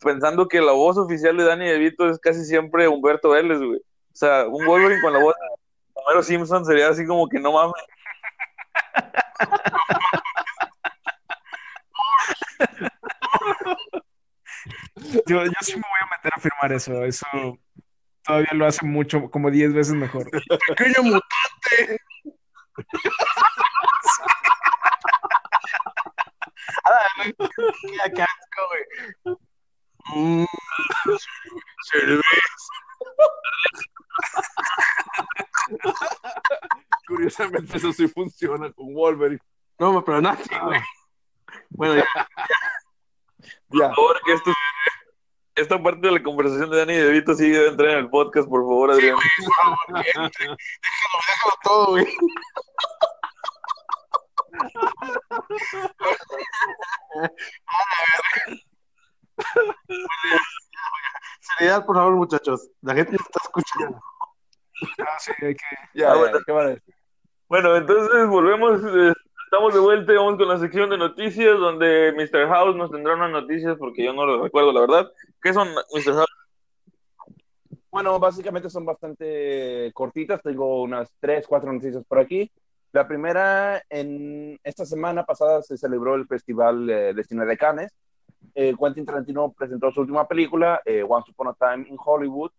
pensando 0.00 0.48
que 0.48 0.60
la 0.60 0.72
voz 0.72 0.98
oficial 0.98 1.36
de 1.36 1.44
Danny 1.44 1.66
DeVito 1.66 2.08
es 2.08 2.18
casi 2.18 2.44
siempre 2.44 2.88
Humberto 2.88 3.30
Vélez, 3.30 3.58
güey. 3.58 3.78
O 3.78 4.16
sea, 4.16 4.46
un 4.46 4.66
Wolverine 4.66 5.00
con 5.00 5.12
la 5.12 5.20
voz 5.20 5.34
de 5.34 5.60
Homero 5.94 6.22
Simpson 6.22 6.64
sería 6.64 6.88
así 6.88 7.06
como 7.06 7.28
que 7.28 7.38
no 7.38 7.52
mames. 7.52 7.74
Yo, 15.26 15.44
yo 15.44 15.52
sí 15.60 15.74
me 15.76 15.82
voy 15.82 16.00
a 16.02 16.16
meter 16.16 16.32
a 16.34 16.40
firmar 16.40 16.72
eso. 16.72 17.04
Eso 17.04 17.26
todavía 18.24 18.50
lo 18.52 18.66
hace 18.66 18.84
mucho, 18.84 19.30
como 19.30 19.50
10 19.50 19.72
veces 19.72 19.94
mejor. 19.94 20.30
Pequeño 20.68 21.02
mutante. 21.02 22.00
Qué 27.22 28.12
qué 28.14 28.22
asco, 28.22 28.62
güey. 28.68 29.36
Cerveza. 31.90 32.22
Curiosamente, 37.06 37.76
eso 37.76 37.92
sí 37.92 38.08
funciona 38.08 38.72
con 38.72 38.94
Wolverine. 38.94 39.40
No, 39.78 40.04
pero 40.04 40.20
nada, 40.20 40.38
güey. 40.62 40.80
Bueno, 41.70 41.96
ya. 41.96 42.04
Ya. 43.70 43.88
Por 43.88 43.94
favor, 43.94 44.20
que 44.24 44.32
esto, 44.34 44.52
esta 45.54 45.82
parte 45.82 46.06
de 46.06 46.12
la 46.12 46.22
conversación 46.22 46.70
de 46.70 46.78
Danny 46.78 46.94
DeVito 46.94 47.34
sí 47.34 47.50
debe 47.50 47.68
entrar 47.68 47.90
en 47.90 47.98
el 47.98 48.10
podcast, 48.10 48.48
por 48.48 48.60
favor, 48.62 48.90
Adrián. 48.90 49.16
déjalo, 49.88 50.28
déjalo 50.28 51.58
todo, 51.62 51.86
güey. 51.90 52.06
Por 61.86 61.96
favor, 61.96 62.16
muchachos. 62.16 62.70
La 62.82 62.94
gente 62.94 63.12
nos 63.12 63.22
está 63.22 63.40
escuchando. 63.42 64.00
Ah, 64.98 65.18
sí, 65.18 65.32
hay 65.42 65.54
que... 65.54 65.64
Ya, 65.94 66.12
Ah, 66.12 66.16
ya, 66.46 66.52
bueno. 66.52 66.76
Bueno, 67.48 67.76
entonces 67.76 68.28
volvemos, 68.28 68.80
eh, 68.82 69.12
estamos 69.44 69.74
de 69.74 69.80
vuelta 69.80 70.12
y 70.12 70.16
vamos 70.16 70.36
con 70.36 70.48
la 70.48 70.58
sección 70.58 70.88
de 70.88 70.96
noticias, 70.96 71.58
donde 71.58 72.12
Mr. 72.12 72.48
House 72.48 72.76
nos 72.76 72.90
tendrá 72.90 73.14
unas 73.14 73.32
noticias, 73.32 73.76
porque 73.76 74.04
yo 74.04 74.12
no 74.12 74.24
lo 74.24 74.42
recuerdo, 74.42 74.72
la 74.72 74.80
verdad. 74.80 75.12
¿Qué 75.42 75.52
son, 75.52 75.68
Mr. 75.68 76.14
House? 76.14 76.30
Bueno, 77.90 78.18
básicamente 78.20 78.70
son 78.70 78.86
bastante 78.86 79.90
cortitas. 79.92 80.40
Tengo 80.42 80.80
unas 80.82 81.12
tres, 81.18 81.46
cuatro 81.48 81.72
noticias 81.72 82.04
por 82.06 82.20
aquí. 82.20 82.50
La 82.92 83.06
primera, 83.06 83.82
en 83.88 84.58
esta 84.62 84.84
semana 84.86 85.24
pasada 85.24 85.62
se 85.62 85.76
celebró 85.76 86.14
el 86.14 86.26
Festival 86.26 86.88
eh, 86.88 87.14
de 87.14 87.24
Cine 87.24 87.44
de 87.46 87.56
Cannes. 87.56 87.92
Eh, 88.54 88.74
Quentin 88.78 89.04
Tarantino 89.06 89.52
presentó 89.52 89.90
su 89.92 90.00
última 90.00 90.26
película, 90.26 90.80
eh, 90.84 91.04
Once 91.06 91.30
Upon 91.30 91.48
a 91.48 91.54
Time 91.54 91.88
in 91.88 91.96
Hollywood, 92.02 92.50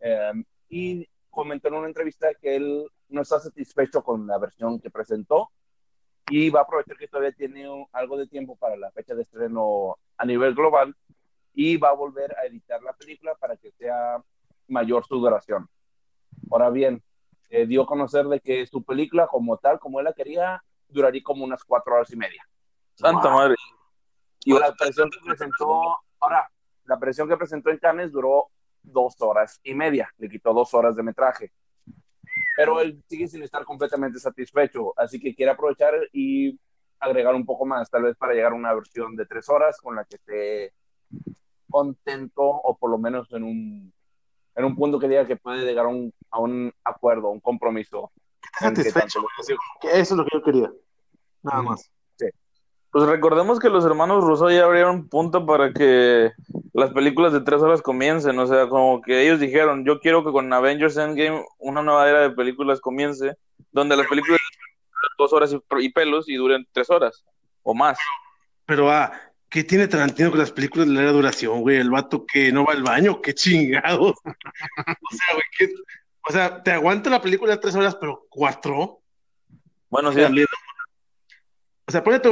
eh, 0.00 0.32
y 0.68 1.08
comentó 1.30 1.68
en 1.68 1.74
una 1.74 1.86
entrevista 1.86 2.28
que 2.34 2.56
él 2.56 2.88
no 3.08 3.22
está 3.22 3.38
satisfecho 3.38 4.02
con 4.02 4.26
la 4.26 4.38
versión 4.38 4.80
que 4.80 4.90
presentó 4.90 5.50
y 6.30 6.50
va 6.50 6.60
a 6.60 6.62
aprovechar 6.64 6.96
que 6.96 7.08
todavía 7.08 7.32
tiene 7.32 7.68
un- 7.68 7.86
algo 7.92 8.16
de 8.18 8.26
tiempo 8.26 8.56
para 8.56 8.76
la 8.76 8.90
fecha 8.90 9.14
de 9.14 9.22
estreno 9.22 9.96
a 10.16 10.24
nivel 10.26 10.54
global 10.54 10.94
y 11.54 11.76
va 11.76 11.90
a 11.90 11.94
volver 11.94 12.36
a 12.36 12.44
editar 12.46 12.82
la 12.82 12.92
película 12.92 13.34
para 13.36 13.56
que 13.56 13.70
sea 13.72 14.22
mayor 14.66 15.06
su 15.06 15.18
duración. 15.18 15.68
Ahora 16.50 16.70
bien, 16.70 17.02
eh, 17.50 17.66
dio 17.66 17.82
a 17.82 17.86
conocer 17.86 18.26
de 18.26 18.40
que 18.40 18.66
su 18.66 18.82
película 18.82 19.26
como 19.26 19.56
tal, 19.56 19.78
como 19.78 20.00
él 20.00 20.04
la 20.04 20.12
quería, 20.12 20.62
duraría 20.88 21.22
como 21.22 21.44
unas 21.44 21.64
cuatro 21.64 21.94
horas 21.94 22.10
y 22.12 22.16
media. 22.16 22.42
Santa 22.94 23.30
madre. 23.30 23.54
Y 24.48 24.58
la 24.58 24.74
presión 24.74 25.10
que 25.10 25.18
presentó, 25.24 25.98
ahora, 26.20 26.50
la 26.84 26.98
presión 26.98 27.28
que 27.28 27.36
presentó 27.36 27.70
en 27.70 27.78
Cannes 27.78 28.12
duró 28.12 28.48
dos 28.82 29.20
horas 29.20 29.60
y 29.62 29.74
media, 29.74 30.08
le 30.18 30.28
quitó 30.28 30.52
dos 30.54 30.72
horas 30.74 30.96
de 30.96 31.02
metraje. 31.02 31.52
Pero 32.56 32.80
él 32.80 33.02
sigue 33.08 33.28
sin 33.28 33.42
estar 33.42 33.64
completamente 33.64 34.18
satisfecho, 34.18 34.92
así 34.96 35.20
que 35.20 35.34
quiere 35.34 35.52
aprovechar 35.52 35.94
y 36.12 36.58
agregar 36.98 37.34
un 37.34 37.44
poco 37.46 37.64
más, 37.66 37.88
tal 37.90 38.02
vez 38.04 38.16
para 38.16 38.32
llegar 38.34 38.52
a 38.52 38.56
una 38.56 38.72
versión 38.74 39.14
de 39.16 39.26
tres 39.26 39.48
horas 39.48 39.78
con 39.80 39.94
la 39.96 40.04
que 40.04 40.16
esté 40.16 40.72
contento 41.70 42.42
o 42.42 42.76
por 42.76 42.90
lo 42.90 42.98
menos 42.98 43.30
en 43.32 43.44
un, 43.44 43.92
en 44.54 44.64
un 44.64 44.74
punto 44.74 44.98
que 44.98 45.08
diga 45.08 45.26
que 45.26 45.36
puede 45.36 45.64
llegar 45.64 45.84
a 45.86 45.88
un, 45.88 46.12
a 46.30 46.40
un 46.40 46.72
acuerdo, 46.84 47.28
un 47.28 47.40
compromiso. 47.40 48.10
en 48.60 48.74
que 48.74 48.82
Satisfecho, 48.84 49.20
tanto- 49.20 49.88
Eso 49.96 50.14
es 50.14 50.18
lo 50.18 50.24
que 50.24 50.30
yo 50.32 50.42
quería. 50.42 50.72
Nada 51.42 51.62
más. 51.62 51.90
Pues 52.90 53.06
recordemos 53.06 53.58
que 53.58 53.68
los 53.68 53.84
hermanos 53.84 54.24
Russo 54.24 54.50
ya 54.50 54.64
abrieron 54.64 55.08
punto 55.08 55.44
para 55.44 55.72
que 55.72 56.32
las 56.72 56.90
películas 56.92 57.32
de 57.34 57.40
tres 57.42 57.60
horas 57.60 57.82
comiencen, 57.82 58.38
o 58.38 58.46
sea, 58.46 58.68
como 58.68 59.02
que 59.02 59.22
ellos 59.22 59.38
dijeron, 59.40 59.84
yo 59.84 60.00
quiero 60.00 60.24
que 60.24 60.32
con 60.32 60.50
Avengers 60.52 60.96
Endgame 60.96 61.44
una 61.58 61.82
nueva 61.82 62.08
era 62.08 62.20
de 62.20 62.30
películas 62.30 62.80
comience, 62.80 63.36
donde 63.72 63.94
las 63.96 64.06
películas 64.06 64.40
duren 64.40 65.10
dos 65.18 65.32
horas 65.34 65.52
y, 65.52 65.84
y 65.84 65.92
pelos 65.92 66.28
y 66.28 66.36
duren 66.36 66.66
tres 66.72 66.88
horas 66.88 67.24
o 67.62 67.74
más. 67.74 67.98
Pero, 68.64 68.90
ah, 68.90 69.12
¿qué 69.50 69.64
tiene 69.64 69.86
Tarantino 69.86 70.30
con 70.30 70.38
las 70.38 70.50
películas 70.52 70.88
de 70.88 70.94
larga 70.94 71.12
duración, 71.12 71.60
güey? 71.60 71.76
El 71.76 71.90
vato 71.90 72.24
que 72.24 72.50
no 72.52 72.64
va 72.64 72.72
al 72.72 72.82
baño, 72.82 73.20
qué 73.20 73.34
chingados. 73.34 74.12
o 74.24 74.24
sea, 74.24 75.34
güey, 75.34 75.44
¿qué- 75.58 75.72
O 76.28 76.32
sea, 76.32 76.62
te 76.62 76.70
aguanta 76.72 77.10
la 77.10 77.20
película 77.20 77.52
de 77.54 77.58
tres 77.60 77.74
horas, 77.74 77.96
pero 77.96 78.26
cuatro. 78.30 79.00
Bueno, 79.90 80.10
sí. 80.12 80.20
O 81.88 81.90
sea, 81.90 82.04
ponle 82.04 82.20
tu 82.20 82.30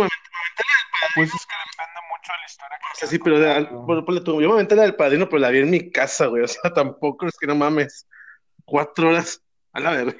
Pues 1.14 1.34
es 1.34 1.46
que 1.46 1.54
depende 1.70 2.00
mucho 2.12 2.30
de 2.32 2.38
la 2.38 2.46
historia. 2.46 2.78
O 2.92 2.96
sea, 2.96 3.08
sí, 3.08 3.18
pero 3.18 3.38
de- 3.40 3.64
bueno, 3.86 4.04
ponle 4.04 4.20
tú, 4.20 4.40
yo 4.42 4.48
me 4.48 4.54
aventé 4.54 4.76
la 4.76 4.82
del 4.82 4.96
padrino, 4.96 5.26
pero 5.28 5.38
la 5.40 5.48
vi 5.48 5.60
en 5.60 5.70
mi 5.70 5.90
casa, 5.90 6.26
güey. 6.26 6.42
O 6.44 6.48
sea, 6.48 6.72
tampoco 6.74 7.26
es 7.26 7.36
que 7.38 7.46
no 7.46 7.54
mames. 7.54 8.06
Cuatro 8.66 9.08
horas 9.08 9.42
a 9.72 9.80
la 9.80 9.90
verga. 9.92 10.14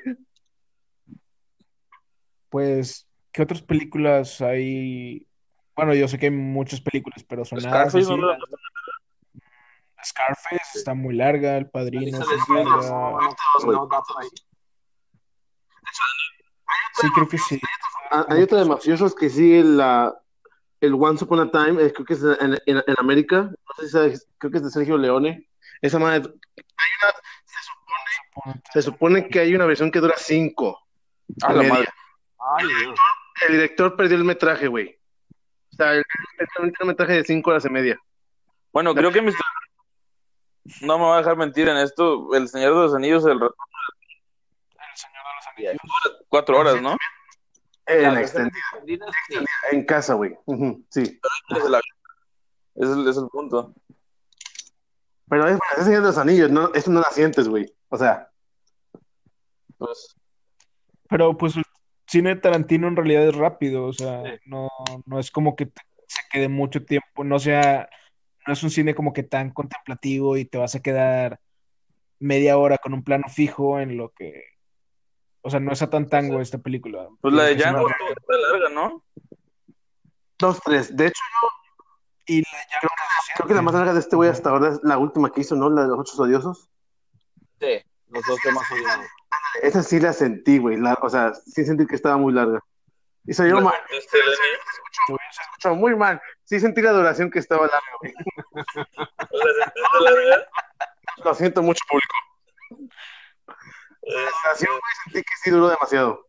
Pues, 2.49 3.07
¿qué 3.32 3.43
otras 3.43 3.61
películas 3.61 4.41
hay? 4.41 5.26
Bueno, 5.74 5.93
yo 5.95 6.09
sé 6.09 6.18
que 6.18 6.26
hay 6.26 6.32
muchas 6.32 6.80
películas, 6.80 7.22
pero 7.28 7.45
sonadas 7.45 7.91
Scarface 7.91 7.99
así. 7.99 8.20
no 8.20 8.26
la- 8.26 8.39
Scarface 10.03 10.78
está 10.78 10.95
muy 10.95 11.14
larga, 11.14 11.57
El 11.59 11.68
Padrino 11.68 12.05
Lista 12.18 12.24
está 12.34 12.55
larga. 12.55 13.18
Sí, 17.01 17.09
creo 17.14 17.29
que 17.29 17.39
sí. 17.39 17.61
Ah, 18.11 18.27
Hay 18.29 18.43
otra 18.43 18.59
de 18.59 18.64
mafiosos 18.64 19.14
que 19.14 19.29
sigue 19.29 19.62
la, 19.62 20.14
el 20.81 20.95
Once 20.95 21.25
Upon 21.25 21.41
a 21.41 21.51
Time, 21.51 21.83
eh, 21.83 21.93
creo 21.93 22.07
que 22.07 22.14
es 22.14 22.23
en, 22.23 22.55
en, 22.67 22.83
en 22.87 22.95
América. 22.99 23.43
No 23.43 23.75
sé 23.79 23.87
si 23.87 23.93
sabes, 23.93 24.29
creo 24.39 24.51
que 24.51 24.59
es 24.59 24.64
de 24.64 24.71
Sergio 24.71 24.97
Leone. 24.97 25.49
Esa 25.83 25.99
madre. 25.99 26.17
Hay 26.17 26.91
una, 27.03 27.12
se, 27.45 27.62
supone, 27.62 28.62
se 28.73 28.83
supone 28.83 29.29
que 29.29 29.41
hay 29.41 29.55
una 29.55 29.67
versión 29.67 29.91
que 29.91 30.01
dura 30.01 30.14
cinco. 30.17 30.87
A 31.43 31.53
la 31.53 31.59
media. 31.59 31.73
madre. 31.75 31.89
Ay, 32.59 32.67
Dios. 32.67 32.99
El 33.47 33.53
director 33.55 33.97
perdió 33.97 34.17
el 34.17 34.25
metraje, 34.25 34.69
güey. 34.69 34.99
O 35.73 35.77
sea, 35.77 35.93
el 35.93 36.05
el 36.39 36.73
un 36.81 36.89
metraje 36.89 37.12
de 37.14 37.25
cinco 37.25 37.51
horas 37.51 37.64
y 37.67 37.71
media. 37.71 37.99
Bueno, 38.73 38.95
creo 38.95 39.12
que 39.12 39.21
Mr. 39.21 39.35
No 40.83 40.99
me 40.99 41.05
va 41.05 41.17
a 41.17 41.19
dejar 41.19 41.37
mentir 41.37 41.69
en 41.69 41.77
esto, 41.77 42.35
El 42.35 42.49
Señor 42.49 42.75
de 42.75 42.81
los 42.83 42.95
Anillos, 42.95 43.25
el 43.27 43.39
ratón, 43.39 43.57
El 44.71 44.97
Señor 44.97 45.23
de 45.23 45.35
los 45.37 45.46
Anillos. 45.46 45.46
Cuatro 46.29 46.59
horas, 46.59 46.81
¿no? 46.81 46.97
En 47.87 48.17
extendida. 48.19 49.07
En 49.71 49.85
casa, 49.85 50.15
güey. 50.15 50.37
Sí. 50.91 51.03
Ese 51.03 51.59
es, 51.65 51.71
la- 51.71 51.79
ese 52.75 52.91
es 52.93 52.97
el, 52.99 53.09
es 53.09 53.17
el 53.17 53.29
punto. 53.29 53.75
Pero 55.29 55.49
es, 55.49 55.59
es 55.79 55.87
de 55.87 56.01
los 56.01 56.19
Anillos, 56.19 56.51
no, 56.51 56.73
eso 56.75 56.91
no 56.91 57.01
la 57.01 57.11
sientes, 57.11 57.49
güey. 57.49 57.73
O 57.89 57.97
sea, 57.97 58.31
Pues, 59.79 60.15
Pero 61.09 61.37
pues 61.37 61.57
el 61.57 61.65
cine 62.07 62.31
de 62.35 62.41
Tarantino 62.41 62.89
en 62.89 62.97
realidad 62.97 63.27
es 63.29 63.35
rápido, 63.35 63.85
o 63.87 63.93
sea, 63.93 64.23
Sí. 64.25 64.31
no, 64.47 64.69
no 65.07 65.19
es 65.19 65.31
como 65.31 65.55
que 65.57 65.67
se 66.09 66.21
quede 66.31 66.49
mucho 66.49 66.85
tiempo, 66.85 67.25
no 67.25 67.39
sea, 67.39 67.89
no 68.47 68.53
es 68.53 68.63
un 68.63 68.71
cine 68.71 68.95
como 68.95 69.13
que 69.13 69.23
tan 69.25 69.51
contemplativo 69.53 70.37
y 70.37 70.45
te 70.45 70.59
vas 70.59 70.75
a 70.77 70.81
quedar 70.83 71.41
media 72.21 72.57
hora 72.59 72.79
con 72.79 72.95
un 72.95 73.03
plano 73.03 73.29
fijo 73.29 73.79
en 73.81 73.97
lo 73.97 74.11
que, 74.11 74.43
o 75.47 75.51
sea, 75.51 75.61
no 75.61 75.73
es 75.73 75.81
a 75.83 75.89
tan 75.89 76.09
tango 76.09 76.41
esta 76.41 76.59
película. 76.59 77.09
pues 77.21 77.33
la 77.33 77.45
de 77.45 77.57
que 77.57 77.63
Django 77.63 77.89
está 77.89 78.35
larga, 78.53 78.69
¿no? 78.71 79.05
dos, 80.39 80.61
tres. 80.65 80.95
De 80.97 81.07
hecho, 81.07 81.21
Y 82.27 82.43
la 82.43 82.51
de 82.59 82.65
Django 82.71 82.89
creo 83.37 83.49
que 83.49 83.55
la 83.55 83.63
más 83.63 83.75
larga 83.75 83.93
de 83.95 84.01
este 84.01 84.17
güey 84.17 84.29
hasta 84.31 84.51
ahora 84.51 84.71
es 84.71 84.81
la 84.83 84.99
última 84.99 85.31
que 85.33 85.41
hizo, 85.43 85.55
¿no? 85.57 85.71
La 85.71 85.83
de 85.83 85.89
los 85.89 85.99
ocho 86.01 86.23
odiosos. 86.23 86.69
Sí, 87.61 87.81
los 88.09 88.25
dos 88.27 88.39
temas 88.43 88.65
odiados. 88.73 89.07
Esa 89.63 89.83
sí 89.83 90.01
la 90.01 90.13
sentí, 90.13 90.59
güey. 90.59 90.77
la- 90.79 90.99
o 91.01 91.09
sea, 91.09 91.33
sí 91.35 91.65
sentí 91.65 91.87
que 91.87 91.95
estaba 91.95 92.17
muy 92.17 92.33
larga. 92.33 92.61
Y 93.25 93.33
se 93.35 93.43
oyó 93.45 93.61
mal, 93.61 93.75
Este, 93.91 94.19
se 94.19 95.43
escuchó 95.43 95.75
muy 95.75 95.95
mal. 95.97 96.21
Sí 96.45 96.61
sentí 96.61 96.81
la 96.83 96.93
duración 96.93 97.31
que 97.31 97.39
estaba 97.39 97.63
larga, 97.67 97.87
güey. 98.01 98.13
sea, 98.13 99.73
¿sentiste 99.75 100.01
larga? 100.11 100.49
Lo 101.25 101.35
siento 101.35 101.63
mucho, 101.63 101.83
público. 101.89 102.15
La 104.07 104.21
duración, 104.43 104.71
güey, 104.73 104.93
sentí 105.05 105.21
que 105.23 105.33
sí 105.43 105.51
duró 105.51 105.69
demasiado. 105.69 106.27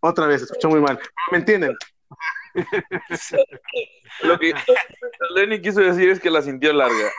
Otra 0.00 0.26
vez, 0.26 0.42
escuchó 0.42 0.68
muy 0.68 0.80
mal. 0.80 0.98
Me 1.30 1.38
entienden. 1.38 1.76
Lo 4.22 4.38
que 4.38 4.52
Lenny 5.34 5.60
quiso 5.62 5.80
decir 5.80 6.10
es 6.10 6.20
que 6.20 6.30
la 6.30 6.42
sintió 6.42 6.72
larga. 6.72 7.10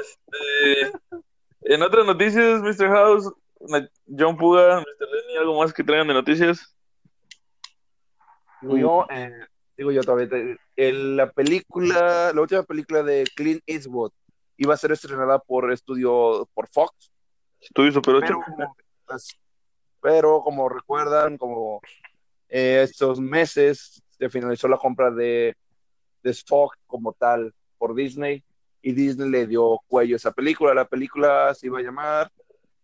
Este, 0.00 0.92
en 1.62 1.82
otras 1.82 2.06
noticias, 2.06 2.62
Mr. 2.62 2.88
House, 2.88 3.32
John 4.18 4.36
Puga, 4.36 4.78
Mr. 4.80 5.08
Lenny, 5.10 5.36
¿algo 5.38 5.58
más 5.60 5.72
que 5.72 5.84
traigan 5.84 6.08
de 6.08 6.14
noticias? 6.14 6.74
Digo 8.60 8.76
yo, 8.76 9.06
eh, 9.10 9.32
digo 9.76 9.90
yo 9.92 10.02
todavía, 10.02 10.28
te- 10.28 10.56
el- 10.76 11.16
la 11.16 11.30
película, 11.30 12.32
la 12.32 12.40
última 12.40 12.62
película 12.62 13.02
de 13.02 13.24
Clint 13.34 13.62
Eastwood 13.66 14.12
iba 14.56 14.74
a 14.74 14.76
ser 14.76 14.92
estrenada 14.92 15.38
por 15.40 15.72
estudio, 15.72 16.48
por 16.54 16.68
Fox, 16.68 17.10
Estudio 17.62 17.92
Super 17.92 18.16
8. 18.16 18.26
pero 18.26 18.42
como, 18.44 18.76
pues, 19.06 19.38
pero 20.00 20.42
como 20.42 20.68
recuerdan, 20.68 21.38
como 21.38 21.80
eh, 22.48 22.82
estos 22.82 23.20
meses 23.20 24.02
se 24.10 24.28
finalizó 24.28 24.68
la 24.68 24.76
compra 24.76 25.10
de, 25.10 25.56
de 26.22 26.34
Fox 26.34 26.78
como 26.86 27.12
tal 27.12 27.54
por 27.78 27.94
Disney 27.94 28.42
y 28.82 28.92
Disney 28.92 29.30
le 29.30 29.46
dio 29.46 29.78
cuello 29.86 30.16
a 30.16 30.18
esa 30.18 30.32
película. 30.32 30.74
La 30.74 30.86
película 30.86 31.54
se 31.54 31.66
iba 31.66 31.78
a 31.78 31.82
llamar 31.82 32.32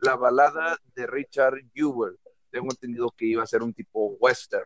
La 0.01 0.15
balada 0.17 0.77
de 0.95 1.07
Richard 1.07 1.55
Jewell. 1.75 2.17
Tengo 2.51 2.69
entendido 2.71 3.11
que 3.11 3.27
iba 3.27 3.43
a 3.43 3.47
ser 3.47 3.63
un 3.63 3.75
tipo 3.75 4.17
western. 4.21 4.65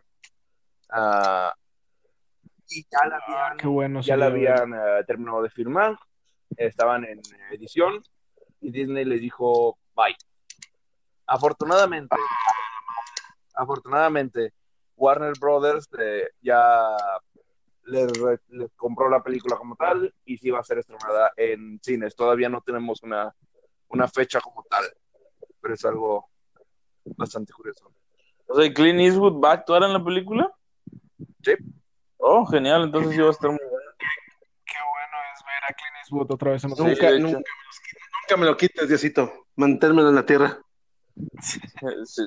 Ah, 0.89 1.53
y 2.69 2.83
ya 2.83 3.07
la 3.07 3.17
habían, 3.17 3.57
Qué 3.57 3.67
bueno. 3.67 4.01
ya 4.01 4.15
la 4.15 4.27
habían 4.27 4.73
eh, 4.73 5.03
terminado 5.05 5.41
de 5.41 5.49
filmar, 5.49 5.97
estaban 6.55 7.03
en 7.03 7.19
edición 7.51 8.01
y 8.61 8.71
Disney 8.71 9.05
les 9.05 9.19
dijo 9.19 9.77
bye. 9.95 10.15
Afortunadamente, 11.25 12.15
afortunadamente, 13.55 14.53
Warner 14.95 15.33
Brothers 15.39 15.87
eh, 15.99 16.29
ya 16.41 16.95
les, 17.85 18.11
les 18.49 18.71
compró 18.75 19.09
la 19.09 19.21
película 19.21 19.57
como 19.57 19.75
tal 19.75 20.13
y 20.25 20.37
sí 20.37 20.49
va 20.49 20.59
a 20.59 20.63
ser 20.63 20.79
estrenada 20.79 21.31
en 21.37 21.79
cines. 21.81 22.15
Todavía 22.15 22.49
no 22.49 22.61
tenemos 22.61 23.01
una, 23.03 23.33
una 23.89 24.07
fecha 24.07 24.39
como 24.41 24.63
tal, 24.63 24.85
pero 25.61 25.73
es 25.73 25.85
algo 25.85 26.29
bastante 27.05 27.53
curioso. 27.53 27.91
O 28.47 28.59
sea, 28.59 28.73
¿Clint 28.73 28.99
Eastwood 28.99 29.41
va 29.43 29.51
a 29.51 29.53
actuar 29.53 29.83
en 29.83 29.93
la 29.93 30.03
película? 30.03 30.51
Sí. 31.43 31.53
Oh, 32.17 32.45
genial, 32.45 32.83
entonces 32.83 33.13
sí 33.13 33.21
va 33.21 33.27
a 33.27 33.31
estar 33.31 33.49
muy 33.49 33.59
bueno. 33.59 33.91
Qué 33.97 34.77
bueno 34.91 35.17
es 35.33 35.43
ver 35.43 35.63
a 35.63 35.73
Clint 35.73 35.95
Eastwood 36.01 36.31
otra 36.31 36.51
vez 36.51 36.63
en 36.63 36.75
Sí, 36.75 36.83
Nunca, 36.83 37.11
nunca, 37.11 37.37
me 37.37 37.65
los 37.65 37.79
quites, 37.79 38.09
nunca 38.21 38.37
me 38.37 38.45
lo 38.45 38.57
quites, 38.57 38.87
Diosito. 38.87 39.42
Mantérmelo 39.55 40.09
en 40.09 40.15
la 40.15 40.25
tierra. 40.25 40.59
Sí, 41.41 41.59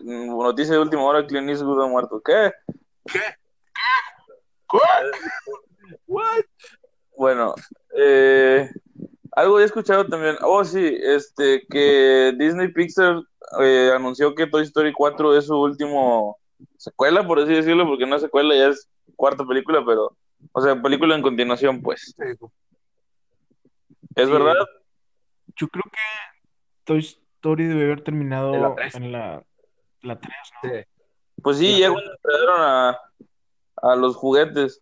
Noticia 0.05 0.75
de 0.75 0.81
última 0.81 1.03
hora, 1.05 1.27
Clint 1.27 1.49
Eastwood 1.51 1.83
ha 1.85 1.89
muerto. 1.89 2.21
¿Qué? 2.25 2.53
What? 6.07 6.43
Bueno, 7.17 7.55
eh, 7.97 8.69
algo 9.33 9.61
he 9.61 9.65
escuchado 9.65 10.07
también. 10.07 10.37
Oh, 10.43 10.65
sí, 10.65 10.97
este, 11.03 11.67
que 11.71 12.35
Disney 12.39 12.69
Pixar 12.73 13.23
eh, 13.61 13.91
anunció 13.95 14.35
que 14.35 14.47
Toy 14.47 14.63
Story 14.65 14.93
4 14.93 15.37
es 15.37 15.47
su 15.47 15.57
último 15.57 16.39
secuela, 16.77 17.27
por 17.27 17.41
así 17.41 17.53
decirlo, 17.55 17.87
porque 17.87 18.07
no 18.07 18.17
es 18.17 18.23
secuela, 18.23 18.55
ya 18.55 18.69
es 18.69 18.89
cuarta 19.17 19.45
película, 19.45 19.83
pero, 19.85 20.17
o 20.53 20.61
sea, 20.63 20.81
película 20.81 21.15
en 21.15 21.23
continuación, 21.23 21.81
pues. 21.83 22.15
¿Es 24.15 24.27
Sí. 24.27 24.33
verdad? 24.33 24.55
Yo 25.57 25.69
creo 25.69 25.85
que 25.91 25.99
Toy 26.87 27.01
Story 27.01 27.67
debe 27.67 27.85
haber 27.85 28.01
terminado 28.03 28.55
En 28.55 28.63
la 28.63 28.75
en 28.95 29.13
la, 29.13 29.45
la 30.03 30.19
3, 30.19 30.35
¿no? 30.63 30.71
Sí. 30.71 30.77
Pues 31.43 31.59
sí, 31.59 31.79
ya 31.79 31.93
cuando 31.93 32.11
trajeron 32.23 32.61
a, 32.61 32.99
a 33.83 33.97
los 33.97 34.17
juguetes. 34.17 34.81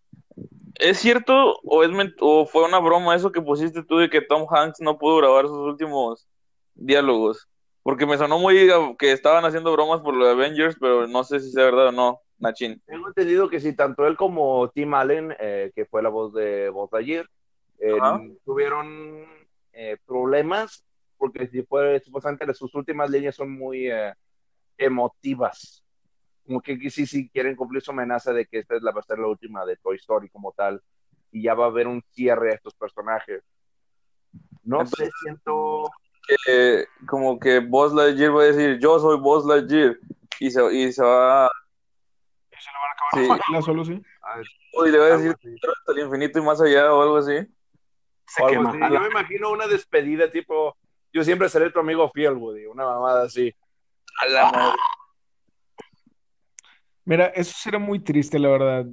¿Es 0.77 0.99
cierto 0.99 1.59
o, 1.65 1.83
es 1.83 1.91
ment- 1.91 2.17
o 2.21 2.47
fue 2.47 2.65
una 2.65 2.79
broma 2.79 3.15
eso 3.15 3.33
que 3.33 3.41
pusiste 3.41 3.83
tú 3.83 3.99
de 3.99 4.11
que 4.11 4.21
Tom 4.21 4.47
Hanks 4.49 4.81
no 4.81 4.99
pudo 4.99 5.17
grabar 5.17 5.47
sus 5.47 5.59
últimos 5.59 6.29
diálogos? 6.75 7.49
Porque 7.83 8.07
me 8.07 8.17
sonó 8.19 8.39
muy 8.39 8.69
que 8.99 9.13
estaban 9.13 9.45
haciendo 9.45 9.73
bromas 9.73 10.01
por 10.01 10.15
lo 10.15 10.27
de 10.27 10.33
Avengers, 10.33 10.77
pero 10.81 11.07
no 11.07 11.23
sé 11.25 11.41
si 11.41 11.51
sea 11.51 11.65
verdad 11.65 11.89
o 11.89 11.93
no, 11.93 12.21
Nachin. 12.39 12.81
Tengo 12.87 13.09
entendido 13.09 13.49
que 13.49 13.61
sí, 13.61 13.75
tanto 13.75 14.07
él 14.07 14.17
como 14.17 14.69
Tim 14.71 14.95
Allen, 14.95 15.35
eh, 15.39 15.71
que 15.75 15.85
fue 15.87 16.03
la 16.03 16.09
voz 16.09 16.33
de 16.33 16.69
Voz 16.71 16.91
Lightyear, 16.93 17.27
eh, 17.79 17.99
tuvieron 18.45 19.25
eh, 19.73 19.97
problemas 20.07 20.85
porque 21.17 21.47
si 21.49 21.63
fue, 21.63 22.01
supuestamente 22.01 22.53
sus 22.55 22.75
últimas 22.75 23.11
líneas 23.11 23.35
son 23.35 23.51
muy 23.53 23.91
eh, 23.91 24.13
emotivas. 24.79 25.85
Como 26.47 26.61
que 26.61 26.91
sí, 26.91 27.07
sí 27.07 27.29
quieren 27.31 27.57
cumplir 27.57 27.83
su 27.83 27.91
amenaza 27.93 28.33
de 28.33 28.47
que 28.47 28.59
esta 28.59 28.77
es 28.77 28.83
la, 28.83 28.93
va 28.93 29.01
a 29.01 29.05
ser 29.05 29.19
la 29.19 29.29
última 29.29 29.65
de 29.65 29.77
Toy 29.77 29.97
Story 29.97 30.29
como 30.29 30.53
tal 30.53 30.83
y 31.33 31.43
ya 31.43 31.55
va 31.55 31.65
a 31.65 31.69
haber 31.69 31.87
un 31.87 32.03
cierre 32.13 32.53
a 32.53 32.55
estos 32.55 32.75
personajes. 32.75 33.43
No 34.63 34.81
Entonces- 34.81 35.07
sé, 35.09 35.13
siento... 35.23 35.91
Que, 36.47 36.87
como 37.07 37.39
que 37.39 37.59
Buzz 37.61 37.93
Lightyear 37.93 38.35
va 38.35 38.43
a 38.43 38.47
decir, 38.47 38.79
yo 38.79 38.99
soy 38.99 39.19
Buzz 39.19 39.45
Lightyear, 39.45 39.99
y 40.41 40.51
se, 40.51 40.75
y 40.75 40.91
se 40.91 41.03
va, 41.05 41.51
Y 42.51 42.57
se 42.63 42.71
lo 42.71 42.79
van 42.81 42.89
a 42.89 42.93
acabar 42.95 43.39
Sí. 43.39 43.43
ojalá 43.51 43.63
solo 43.63 43.85
sí. 43.85 44.03
a 44.23 44.37
ver, 44.39 44.47
y 44.87 44.91
le 44.91 44.99
va 44.99 45.05
a 45.05 45.17
decir, 45.19 45.33
hasta 45.33 45.93
el 45.93 45.99
infinito 45.99 46.39
y 46.39 46.43
más 46.43 46.63
allá, 46.63 46.95
o 46.95 47.03
algo 47.03 47.19
así. 47.19 47.47
Se 48.27 48.43
O 48.43 48.47
algo 48.47 48.71
quema. 48.73 48.87
así. 48.87 48.95
Yo 48.95 49.01
me 49.01 49.07
imagino 49.09 49.51
una 49.51 49.67
despedida 49.67 50.31
tipo, 50.31 50.79
yo 51.15 51.23
siempre 51.23 51.49
seré 51.49 51.71
tu 51.71 51.79
amigo 51.79 52.11
fiel, 52.11 52.35
Woody, 52.35 52.67
una 52.67 52.85
mamada 52.85 53.25
así. 53.25 53.55
A 54.21 54.29
la 54.29 54.51
madre. 54.51 54.77
Mira, 57.05 57.27
eso 57.27 57.55
sería 57.57 57.79
muy 57.79 58.01
triste, 58.01 58.39
la 58.39 58.49
verdad. 58.49 58.87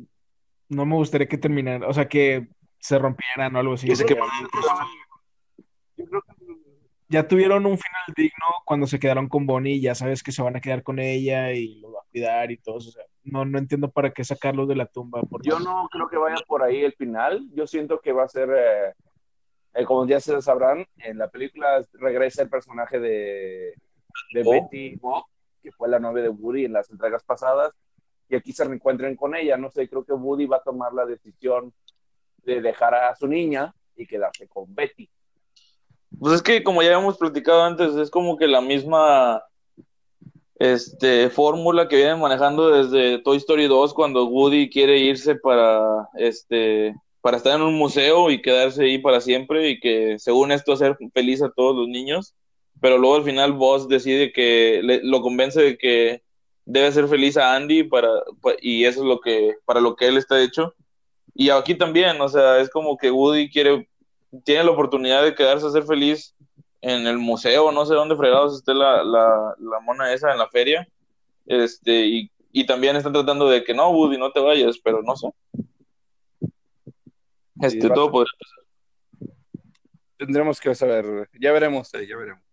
No 0.70 0.86
me 0.86 0.96
gustaría 0.96 1.28
que 1.28 1.40
terminara, 1.40 1.88
o 1.88 1.94
sea, 1.94 2.08
que 2.08 2.48
se 2.78 3.00
rompieran 3.00 3.56
o 3.56 3.60
algo 3.60 3.74
así. 3.74 3.88
Yo 3.88 3.96
creo 6.06 6.22
que 6.22 6.36
Ya 7.10 7.28
tuvieron 7.28 7.66
un 7.66 7.78
final 7.78 8.14
digno 8.16 8.46
cuando 8.66 8.86
se 8.86 9.00
quedaron 9.00 9.28
con 9.28 9.48
Bonnie, 9.48 9.82
ya 9.82 9.96
sabes 9.96 10.22
que 10.22 10.32
se 10.32 10.44
van 10.44 10.56
a 10.56 10.62
quedar 10.62 10.84
con 10.84 11.00
ella 11.00 11.52
y 11.54 11.80
lo 11.80 11.94
va 11.94 12.02
a 12.02 12.06
cuidar 12.12 12.52
y 12.52 12.58
todo 12.58 12.78
eso. 12.78 12.90
O 12.90 12.92
sea, 12.92 13.04
no, 13.24 13.46
no 13.46 13.58
entiendo 13.58 13.90
para 13.90 14.12
qué 14.12 14.24
sacarlos 14.24 14.68
de 14.68 14.76
la 14.76 14.86
tumba. 14.86 15.22
Por 15.24 15.42
Yo 15.44 15.60
no 15.60 15.90
creo 15.92 16.08
que 16.08 16.18
vaya 16.18 16.38
por 16.48 16.62
ahí 16.62 16.84
el 16.84 16.94
final. 16.94 17.48
Yo 17.54 17.66
siento 17.66 18.00
que 18.00 18.12
va 18.12 18.26
a 18.26 18.30
ser, 18.30 18.50
eh, 18.50 18.94
eh, 19.74 19.86
como 19.86 20.06
ya 20.06 20.20
se 20.20 20.42
sabrán, 20.42 20.86
en 20.98 21.18
la 21.18 21.30
película 21.30 21.86
regresa 21.94 22.42
el 22.42 22.50
personaje 22.50 23.00
de, 23.00 23.74
de 24.34 24.44
Bo. 24.44 24.52
Betty 24.52 24.96
Bob, 24.98 25.24
que 25.62 25.72
fue 25.72 25.90
la 25.90 26.00
novia 26.00 26.24
de 26.24 26.30
Woody 26.30 26.66
en 26.66 26.74
las 26.74 26.90
entregas 26.90 27.24
pasadas, 27.24 27.72
y 28.28 28.36
aquí 28.36 28.54
se 28.54 28.64
reencuentren 28.64 29.16
con 29.16 29.36
ella. 29.36 29.58
No 29.58 29.70
sé, 29.70 29.88
creo 29.90 30.04
que 30.04 30.14
Woody 30.14 30.46
va 30.46 30.58
a 30.58 30.64
tomar 30.64 30.94
la 30.94 31.06
decisión 31.06 31.74
de 32.44 32.62
dejar 32.62 32.96
a 32.96 33.16
su 33.16 33.28
niña 33.28 33.74
y 33.96 34.08
quedarse 34.08 34.48
con 34.48 34.74
Betty. 34.74 35.10
Pues 36.20 36.36
es 36.36 36.42
que 36.42 36.64
como 36.64 36.82
ya 36.82 36.90
habíamos 36.90 37.18
platicado 37.18 37.64
antes, 37.64 37.96
es 37.96 38.10
como 38.10 38.38
que 38.38 38.48
la 38.48 38.62
misma 38.62 39.44
este 40.56 41.32
fórmula 41.32 41.88
que 41.88 41.96
vienen 41.96 42.20
manejando 42.20 42.70
desde 42.70 43.18
Toy 43.24 43.38
Story 43.38 43.68
2 43.68 43.96
cuando 43.96 44.28
Woody 44.28 44.70
quiere 44.70 45.00
irse 45.00 45.34
para 45.34 46.08
este 46.14 46.94
para 47.22 47.38
estar 47.38 47.56
en 47.56 47.62
un 47.62 47.76
museo 47.76 48.32
y 48.32 48.42
quedarse 48.42 48.84
ahí 48.86 48.98
para 48.98 49.22
siempre 49.22 49.70
y 49.70 49.80
que 49.80 50.18
según 50.20 50.52
esto 50.52 50.74
hacer 50.74 50.98
feliz 51.14 51.42
a 51.42 51.52
todos 51.52 51.76
los 51.76 51.88
niños, 51.88 52.34
pero 52.82 52.98
luego 52.98 53.16
al 53.18 53.24
final 53.24 53.54
Buzz 53.54 53.88
decide 53.88 54.32
que 54.32 54.82
le- 54.84 55.02
lo 55.04 55.22
convence 55.22 55.62
de 55.62 55.78
que 55.78 56.24
debe 56.66 56.88
hacer 56.88 57.08
feliz 57.08 57.38
a 57.38 57.56
Andy 57.56 57.84
para 57.84 58.10
pa- 58.42 58.54
y 58.62 58.86
eso 58.86 59.02
es 59.02 59.06
lo 59.08 59.20
que 59.22 59.56
para 59.66 59.82
lo 59.82 59.96
que 59.96 60.08
él 60.08 60.18
está 60.18 60.42
hecho. 60.42 60.74
Y 61.36 61.50
aquí 61.50 61.76
también, 61.76 62.20
o 62.22 62.30
sea, 62.30 62.60
es 62.60 62.70
como 62.70 62.98
que 62.98 63.12
Woody 63.12 63.50
quiere 63.50 63.88
tiene 64.46 64.64
la 64.64 64.72
oportunidad 64.72 65.24
de 65.24 65.36
quedarse 65.36 65.68
a 65.68 65.72
ser 65.72 65.84
feliz 65.84 66.36
en 66.82 67.06
el 67.08 67.18
museo, 67.20 67.72
no 67.72 67.86
sé 67.86 67.94
dónde 67.96 68.16
fregados 68.16 68.56
esté 68.58 68.74
la, 68.74 69.04
la, 69.04 69.56
la 69.60 69.80
mona 69.82 70.14
esa 70.14 70.32
en 70.32 70.40
la 70.40 70.48
feria. 70.50 70.88
Este, 71.46 72.06
y, 72.08 72.32
y 72.52 72.66
también 72.66 72.96
están 72.96 73.14
tratando 73.14 73.50
de 73.50 73.64
que 73.64 73.74
no, 73.74 73.90
Woody, 73.92 74.18
no 74.18 74.32
te 74.32 74.40
vayas, 74.40 74.78
pero 74.84 75.02
no 75.04 75.16
sé. 75.16 75.28
Este, 77.60 77.88
va 77.88 77.96
todo 77.96 78.06
ser- 78.06 78.12
podría 78.12 78.32
Tendremos 80.18 80.60
que 80.62 80.76
saber, 80.76 81.30
ya 81.40 81.52
veremos, 81.52 81.92
eh, 81.96 82.06
ya 82.08 82.16
veremos. 82.16 82.44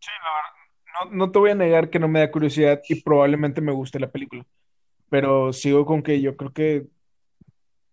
Sí, 0.00 0.10
la 0.22 0.30
verdad, 0.30 1.10
no, 1.10 1.26
no 1.26 1.30
te 1.32 1.38
voy 1.38 1.50
a 1.50 1.54
negar 1.54 1.90
que 1.90 1.98
no 1.98 2.08
me 2.08 2.20
da 2.20 2.30
curiosidad 2.30 2.80
y 2.88 3.02
probablemente 3.02 3.60
me 3.60 3.72
guste 3.72 4.00
la 4.00 4.10
película. 4.10 4.44
Pero 5.10 5.52
sigo 5.52 5.84
con 5.84 6.02
que 6.02 6.20
yo 6.22 6.36
creo 6.36 6.52
que 6.52 6.86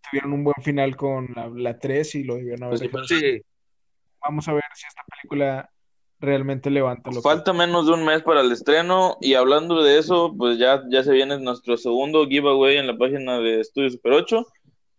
tuvieron 0.10 0.32
un 0.34 0.44
buen 0.46 0.62
final 0.64 0.96
con 0.96 1.28
la, 1.36 1.50
la 1.50 1.78
3 1.78 2.16
y 2.16 2.24
lo 2.24 2.36
debieron 2.36 2.64
haber 2.64 2.80
Pues 2.80 3.08
sí, 3.08 3.16
dejado. 3.16 3.38
Sí, 3.38 3.42
Vamos 4.24 4.48
a 4.48 4.54
ver 4.54 4.64
si 4.76 4.86
esta 4.88 5.02
película 5.10 5.70
realmente 6.20 6.70
levanta 6.70 7.10
lo 7.10 7.18
que- 7.18 7.22
Falta 7.22 7.52
menos 7.54 7.88
de 7.88 7.94
un 7.94 8.06
mes 8.06 8.22
para 8.22 8.42
el 8.42 8.52
estreno 8.52 9.18
y 9.20 9.34
hablando 9.34 9.84
de 9.84 9.98
eso, 9.98 10.34
pues 10.38 10.58
ya, 10.58 10.84
ya 10.90 11.04
se 11.04 11.12
viene 11.12 11.40
nuestro 11.40 11.76
segundo 11.76 12.26
giveaway 12.28 12.78
en 12.78 12.88
la 12.88 12.98
página 12.98 13.40
de 13.40 13.60
Estudio 13.60 13.90
Super 13.90 14.14
8, 14.14 14.46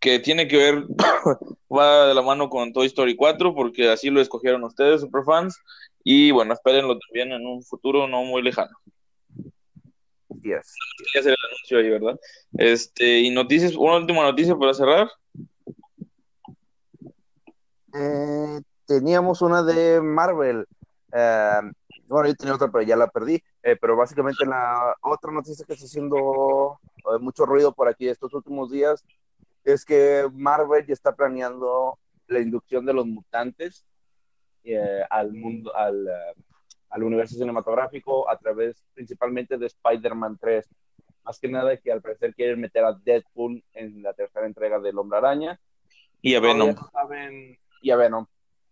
que 0.03 0.19
tiene 0.19 0.49
que 0.49 0.57
ver, 0.57 0.85
va 1.73 2.09
de 2.09 2.15
la 2.15 2.23
mano 2.23 2.51
con 2.51 2.73
Toy 2.73 2.89
Story 2.89 3.15
4, 3.15 3.55
porque 3.55 3.89
así 3.89 4.11
lo 4.11 4.21
escogieron 4.21 4.65
ustedes, 4.65 5.01
superfans, 5.01 5.57
y 6.03 6.33
bueno, 6.33 6.53
espérenlo 6.53 6.99
también 6.99 7.31
en 7.31 7.47
un 7.47 7.63
futuro 7.63 8.09
no 8.09 8.25
muy 8.25 8.43
lejano. 8.43 8.77
Yes. 10.43 10.75
que 11.13 11.21
hacer 11.21 11.35
el 11.35 11.51
anuncio 11.51 11.79
ahí, 11.79 11.89
¿verdad? 11.89 12.21
Este, 12.55 13.21
y 13.21 13.31
noticias, 13.31 13.77
una 13.77 13.97
última 13.97 14.23
noticia 14.25 14.57
para 14.57 14.75
cerrar. 14.75 15.09
Eh, 17.95 18.61
teníamos 18.85 19.41
una 19.41 19.63
de 19.63 20.01
Marvel. 20.01 20.67
Eh, 21.13 21.61
bueno, 22.09 22.29
yo 22.29 22.35
tenía 22.35 22.57
otra, 22.57 22.73
pero 22.73 22.83
ya 22.83 22.97
la 22.97 23.07
perdí. 23.07 23.41
Eh, 23.63 23.77
pero 23.81 23.95
básicamente 23.97 24.45
la 24.47 24.97
otra 25.03 25.31
noticia 25.31 25.65
que 25.65 25.75
está 25.75 25.85
haciendo 25.85 26.81
eh, 26.97 27.19
mucho 27.21 27.47
ruido 27.47 27.73
por 27.73 27.87
aquí 27.87 28.09
estos 28.09 28.35
últimos 28.35 28.73
días 28.73 29.05
es 29.65 29.85
que 29.85 30.29
Marvel 30.33 30.87
ya 30.87 30.93
está 30.93 31.15
planeando 31.15 31.99
la 32.27 32.41
inducción 32.41 32.85
de 32.87 32.93
los 32.93 33.07
mutantes 33.07 33.85
eh, 34.65 35.03
al 35.11 35.33
mundo, 35.33 35.75
al, 35.75 36.07
eh, 36.07 36.35
al 36.91 37.03
universo 37.03 37.37
cinematográfico 37.37 38.29
a 38.29 38.39
través 38.39 38.85
principalmente 38.95 39.59
de 39.59 39.67
Spider-Man 39.67 40.39
3. 40.41 40.69
Más 41.25 41.39
que 41.39 41.49
nada 41.49 41.77
que 41.77 41.93
al 41.93 42.03
parecer 42.03 42.35
quieren 42.35 42.61
meter 42.61 42.85
a 42.85 42.93
Deadpool 42.93 43.63
en 43.73 44.03
la 44.03 44.13
tercera 44.13 44.47
entrega 44.47 44.81
del 44.81 44.99
Hombre 44.99 45.19
Araña. 45.19 45.61
Y 46.21 46.35
a 46.35 46.41
Venom. 46.41 46.75
Saben- 46.93 47.59
y 47.81 47.91
a 47.91 47.97
Venom. 47.97 48.27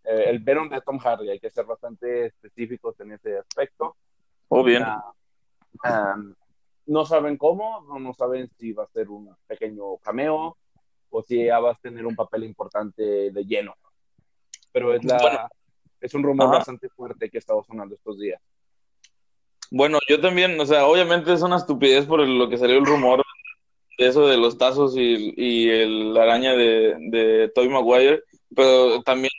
Eh, 0.04 0.24
el 0.28 0.38
Venom 0.40 0.68
de 0.68 0.80
Tom 0.80 0.98
Hardy, 0.98 1.28
hay 1.28 1.38
que 1.40 1.50
ser 1.50 1.64
bastante 1.66 2.26
específicos 2.26 2.98
en 3.00 3.12
ese 3.12 3.38
aspecto. 3.38 3.96
Oh, 4.48 4.64
bien. 4.64 4.84
Um, 5.84 6.34
no 6.86 7.04
saben 7.04 7.36
cómo, 7.36 7.82
no, 7.82 7.98
no 7.98 8.12
saben 8.14 8.48
si 8.58 8.72
va 8.72 8.84
a 8.84 8.88
ser 8.88 9.08
un 9.08 9.34
pequeño 9.46 9.98
cameo 9.98 10.56
o 11.10 11.22
si 11.22 11.44
ya 11.44 11.58
vas 11.58 11.76
a 11.76 11.80
tener 11.80 12.06
un 12.06 12.16
papel 12.16 12.44
importante 12.44 13.02
de 13.30 13.44
lleno. 13.44 13.74
Pero 14.72 14.94
es, 14.94 15.04
la, 15.04 15.18
Bueno. 15.20 15.48
es 16.00 16.14
un 16.14 16.22
rumor 16.22 16.46
Ajá. 16.46 16.56
bastante 16.58 16.88
fuerte 16.88 17.28
que 17.28 17.38
ha 17.38 17.40
estado 17.40 17.62
sonando 17.64 17.94
estos 17.94 18.18
días. 18.18 18.40
Bueno, 19.72 19.98
yo 20.08 20.20
también, 20.20 20.58
o 20.58 20.66
sea, 20.66 20.86
obviamente 20.86 21.32
es 21.32 21.42
una 21.42 21.56
estupidez 21.56 22.06
por 22.06 22.26
lo 22.26 22.48
que 22.48 22.58
salió 22.58 22.78
el 22.78 22.86
rumor 22.86 23.22
de 23.98 24.06
eso 24.08 24.26
de 24.26 24.36
los 24.36 24.58
tazos 24.58 24.96
y, 24.96 25.34
y 25.36 25.68
el 25.68 26.14
la 26.14 26.22
araña 26.22 26.54
de, 26.56 26.96
de 26.98 27.52
Tobey 27.54 27.68
Maguire, 27.68 28.24
pero 28.54 29.02
también 29.02 29.30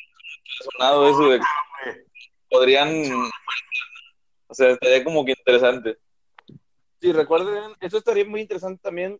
ha 0.59 0.63
sonado 0.71 1.09
eso 1.09 1.29
de 1.29 1.39
que 1.39 1.45
podrían, 2.49 2.89
o 4.47 4.53
sea, 4.53 4.69
estaría 4.71 5.03
como 5.03 5.25
que 5.25 5.31
interesante. 5.31 5.97
Sí, 7.01 7.11
recuerden, 7.11 7.73
eso 7.81 7.97
estaría 7.97 8.23
muy 8.25 8.41
interesante 8.41 8.79
también, 8.83 9.19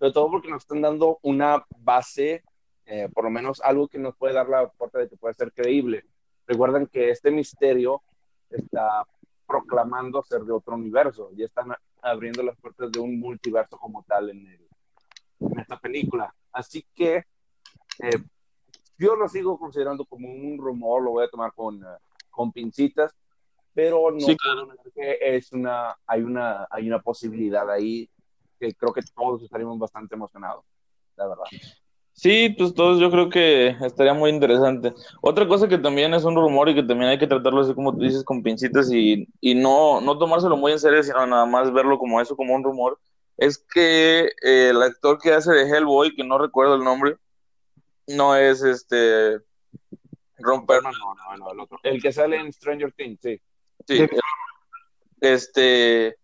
sobre 0.00 0.12
todo 0.14 0.30
porque 0.30 0.48
nos 0.48 0.62
están 0.62 0.80
dando 0.80 1.18
una 1.20 1.62
base, 1.76 2.42
eh, 2.86 3.10
por 3.12 3.24
lo 3.24 3.30
menos 3.30 3.60
algo 3.60 3.86
que 3.86 3.98
nos 3.98 4.16
puede 4.16 4.32
dar 4.32 4.48
la 4.48 4.66
puerta 4.70 4.98
de 4.98 5.10
que 5.10 5.16
puede 5.18 5.34
ser 5.34 5.52
creíble. 5.52 6.06
Recuerden 6.46 6.86
que 6.86 7.10
este 7.10 7.30
misterio 7.30 8.02
está 8.48 9.04
proclamando 9.46 10.22
ser 10.22 10.40
de 10.44 10.52
otro 10.52 10.74
universo, 10.74 11.30
ya 11.34 11.44
están 11.44 11.74
abriendo 12.00 12.42
las 12.42 12.56
puertas 12.56 12.90
de 12.90 12.98
un 12.98 13.20
multiverso 13.20 13.76
como 13.76 14.02
tal 14.04 14.30
en, 14.30 14.46
el- 14.46 14.68
en 15.40 15.58
esta 15.58 15.78
película. 15.78 16.34
Así 16.50 16.86
que 16.94 17.24
eh, 17.98 18.18
yo 18.96 19.16
lo 19.16 19.28
sigo 19.28 19.58
considerando 19.58 20.06
como 20.06 20.28
un 20.32 20.56
rumor, 20.56 21.02
lo 21.02 21.10
voy 21.10 21.24
a 21.26 21.28
tomar 21.28 21.52
con, 21.52 21.82
eh, 21.82 21.86
con 22.30 22.52
pincitas, 22.52 23.14
pero 23.74 24.10
no 24.10 24.16
Sí, 24.18 24.36
negar 24.66 24.78
que 24.94 25.18
es 25.36 25.52
una, 25.52 25.94
hay 26.06 26.22
una, 26.22 26.66
hay 26.70 26.86
una 26.88 27.02
posibilidad 27.02 27.70
ahí 27.70 28.08
que 28.60 28.74
creo 28.74 28.92
que 28.92 29.00
todos 29.14 29.42
estaríamos 29.42 29.78
bastante 29.78 30.14
emocionados, 30.14 30.64
la 31.16 31.26
verdad. 31.26 31.44
Sí, 32.12 32.54
pues 32.58 32.74
todos 32.74 33.00
yo 33.00 33.10
creo 33.10 33.30
que 33.30 33.68
estaría 33.80 34.12
muy 34.12 34.28
interesante. 34.28 34.92
Otra 35.22 35.48
cosa 35.48 35.68
que 35.68 35.78
también 35.78 36.12
es 36.12 36.24
un 36.24 36.34
rumor 36.34 36.68
y 36.68 36.74
que 36.74 36.82
también 36.82 37.10
hay 37.10 37.18
que 37.18 37.26
tratarlo 37.26 37.62
así 37.62 37.74
como 37.74 37.94
tú 37.96 38.02
dices, 38.02 38.22
con 38.24 38.42
pincitas 38.42 38.92
y, 38.92 39.26
y 39.40 39.54
no, 39.54 40.02
no 40.02 40.18
tomárselo 40.18 40.56
muy 40.56 40.72
en 40.72 40.78
serio, 40.78 41.02
sino 41.02 41.26
nada 41.26 41.46
más 41.46 41.72
verlo 41.72 41.98
como 41.98 42.20
eso, 42.20 42.36
como 42.36 42.54
un 42.54 42.62
rumor, 42.62 43.00
es 43.38 43.56
que 43.56 44.26
eh, 44.42 44.68
el 44.68 44.82
actor 44.82 45.18
que 45.18 45.32
hace 45.32 45.50
de 45.52 45.62
Hellboy, 45.62 46.14
que 46.14 46.22
no 46.22 46.36
recuerdo 46.36 46.74
el 46.74 46.84
nombre, 46.84 47.16
no 48.06 48.36
es 48.36 48.62
este 48.62 49.38
Ron 50.36 50.66
Perlman, 50.66 50.92
No, 50.92 51.14
no, 51.14 51.36
no, 51.38 51.52
el 51.52 51.60
otro. 51.60 51.78
El 51.82 52.02
que 52.02 52.12
sale 52.12 52.36
en 52.36 52.52
Stranger 52.52 52.92
Things, 52.92 53.18
sí. 53.22 53.40
sí, 53.86 54.06
este 55.22 56.19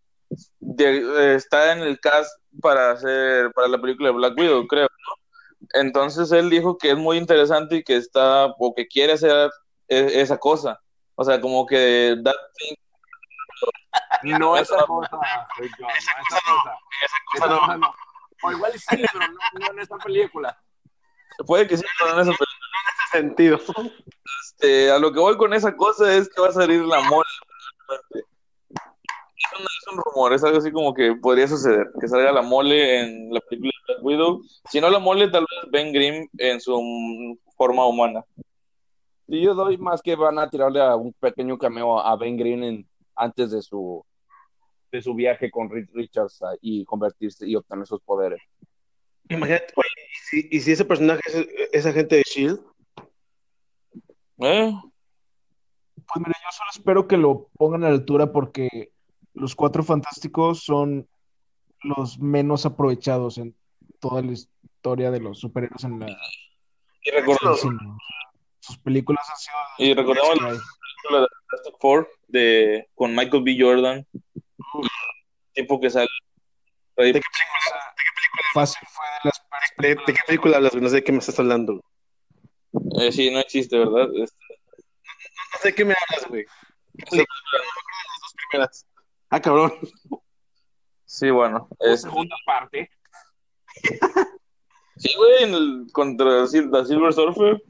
de- 0.61 1.35
está 1.35 1.72
en 1.72 1.81
el 1.81 2.01
cast 2.01 2.31
para 2.61 2.93
hacer 2.93 3.53
para 3.53 3.68
la 3.68 3.79
película 3.81 4.09
de 4.11 4.14
Black 4.16 4.37
Widow, 4.39 4.66
creo, 4.66 4.89
¿no? 4.89 5.68
Entonces 5.81 6.31
él 6.33 6.51
dijo 6.51 6.79
que 6.79 6.91
es 6.93 6.97
muy 6.97 7.16
interesante 7.18 7.77
y 7.77 7.83
que 7.85 7.97
está 7.97 8.47
o 8.59 8.74
que 8.74 8.87
quiere 8.87 9.14
hacer 9.14 9.51
e- 9.89 10.20
esa 10.20 10.39
cosa. 10.39 10.81
O 11.14 11.24
sea, 11.24 11.41
como 11.41 11.66
que 11.66 12.16
that 12.24 12.35
thing, 12.57 12.74
No 14.39 14.57
esa 14.57 14.77
cosa, 14.87 15.11
no 15.16 15.22
esa 15.62 16.41
cosa. 16.47 16.79
Esa 17.35 17.49
cosa 17.57 17.77
no. 17.79 17.95
O 18.43 18.53
igual 18.53 18.72
sí, 18.74 18.87
pero 19.12 19.27
no, 19.29 19.39
no 19.61 19.72
en 19.72 19.79
esta 19.81 19.97
película. 19.99 20.59
puede 21.47 21.66
que 21.66 21.77
sí, 21.79 21.85
pero 21.99 22.14
no 22.14 22.22
en 22.22 22.29
esa 22.29 22.39
película. 22.39 22.59
sentido. 23.12 23.59
Este, 24.45 24.91
a 24.91 24.99
lo 24.99 25.12
que 25.12 25.20
voy 25.20 25.37
con 25.37 25.55
esa 25.55 25.74
cosa 25.77 26.12
es 26.14 26.29
que 26.29 26.41
va 26.43 26.49
a 26.49 26.53
salir 26.53 26.83
la 26.85 27.01
mole. 27.03 27.24
Es 29.53 29.93
un, 29.93 29.99
rumor, 29.99 30.33
es 30.33 30.43
algo 30.45 30.59
así 30.59 30.71
como 30.73 30.93
que 30.93 31.15
podría 31.15 31.47
suceder, 31.49 31.89
que 32.01 32.09
salga 32.09 32.33
la 32.33 32.43
mole 32.43 33.01
en 33.01 33.33
la 33.33 33.41
película 33.41 33.73
de 33.89 33.95
Black 33.95 34.05
Widow. 34.05 34.43
Si 34.71 34.81
no 34.81 34.91
la 34.91 34.99
mole, 34.99 35.29
tal 35.29 35.43
vez 35.43 35.71
Ben 35.71 35.93
Grimm 35.93 36.29
en 36.39 36.61
su 36.61 37.39
forma 37.57 37.87
humana. 37.87 38.25
Y 39.29 39.43
yo 39.43 39.55
doy 39.55 39.77
más 39.79 40.03
que 40.03 40.15
van 40.15 40.39
a 40.39 40.49
tirarle 40.49 40.81
a 40.81 40.95
un 40.97 41.13
pequeño 41.15 41.59
cameo 41.59 41.99
a 42.01 42.17
Ben 42.17 42.37
Green 42.37 42.63
en- 42.65 42.89
antes 43.15 43.51
de 43.51 43.63
su 43.63 44.05
de 44.93 45.03
su 45.03 45.15
viaje 45.15 45.51
con 45.51 45.69
Reed 45.69 45.89
Richards 45.93 46.41
a- 46.43 46.57
y 46.61 46.85
convertirse 46.85 47.47
y 47.47 47.57
obtener 47.57 47.87
sus 47.87 48.01
poderes. 48.01 48.41
Imagínate, 49.29 49.67
oye, 49.75 49.89
¿y 50.13 50.17
si, 50.17 50.49
y 50.53 50.61
si 50.61 50.73
ese 50.73 50.85
personaje 50.85 51.21
es, 51.27 51.49
es 51.73 51.87
agente 51.87 52.17
de 52.17 52.23
Shield, 52.23 52.61
¿Eh? 54.39 54.73
Pues 55.95 56.19
mira, 56.19 56.35
yo 56.45 56.51
solo 56.53 56.71
espero 56.73 57.09
que 57.09 57.17
lo 57.17 57.49
pongan 57.57 57.85
a 57.85 57.89
la 57.89 57.95
altura 57.95 58.31
porque 58.33 58.93
los 59.37 59.55
cuatro 59.55 59.82
fantásticos 59.84 60.64
son 60.64 61.07
los 61.82 62.18
menos 62.18 62.64
aprovechados 62.66 63.37
en 63.39 63.55
toda 64.01 64.22
la 64.22 64.32
historia 64.32 65.11
de 65.11 65.20
los 65.20 65.39
superhéroes 65.39 65.84
en 65.84 66.01
la 66.01 66.07
Y, 67.03 67.11
recordemos, 67.11 67.61
cine. 67.61 67.78
Sus 68.61 68.78
películas 68.78 69.28
han 69.30 69.37
sido 69.37 69.57
y 69.78 69.95
recordemos 69.95 70.30
que 70.30 70.41
la 70.41 70.49
película 70.49 71.20
de 71.20 71.26
Fantastic 71.51 71.80
Four 71.80 72.11
de, 72.28 72.89
con 72.95 73.14
Michael 73.14 73.43
B. 73.45 73.57
Jordan, 73.61 74.07
el 74.14 74.91
tipo 75.55 75.78
que 75.80 75.91
sale. 75.91 76.09
ahí. 76.97 77.12
¿De 77.12 77.20
qué 77.20 77.26
fácil 78.55 78.89
fue 78.89 79.05
de 79.22 79.30
las 79.30 79.43
¿De, 79.78 79.89
de 79.89 80.12
qué 80.14 80.22
película 80.26 80.57
hablas? 80.57 80.74
No 80.74 80.89
sé 80.89 80.97
de 80.97 81.05
qué 81.05 81.12
me 81.12 81.18
estás 81.18 81.39
hablando. 81.39 81.84
Eh, 83.01 83.12
sí, 83.12 83.30
no 83.30 83.39
existe, 83.41 83.78
¿verdad? 83.78 84.09
Este, 84.16 84.45
No 85.53 85.59
sé 85.61 85.68
de 85.68 85.74
qué 85.74 85.84
me 85.84 85.95
hablas, 85.95 86.28
güey. 86.28 86.45
¿Qué 86.97 87.05
película? 87.11 87.37
No 87.53 87.59
me 87.59 87.68
acuerdo 87.68 87.99
de 88.03 88.09
las 88.09 88.20
dos 88.20 88.34
primeras. 88.51 88.87
Ah, 89.31 89.41
cabrón. 89.41 89.72
sí, 91.05 91.31
bueno. 91.31 91.68
La 91.81 91.93
es- 91.95 92.03
segunda 92.03 92.37
parte. 92.47 92.91
sí, 94.97 95.11
güey, 95.16 95.43
en 95.45 95.55
el- 95.55 95.87
contra 95.93 96.27
la 96.27 96.47
Silver 96.47 97.12
Surfer. 97.12 97.62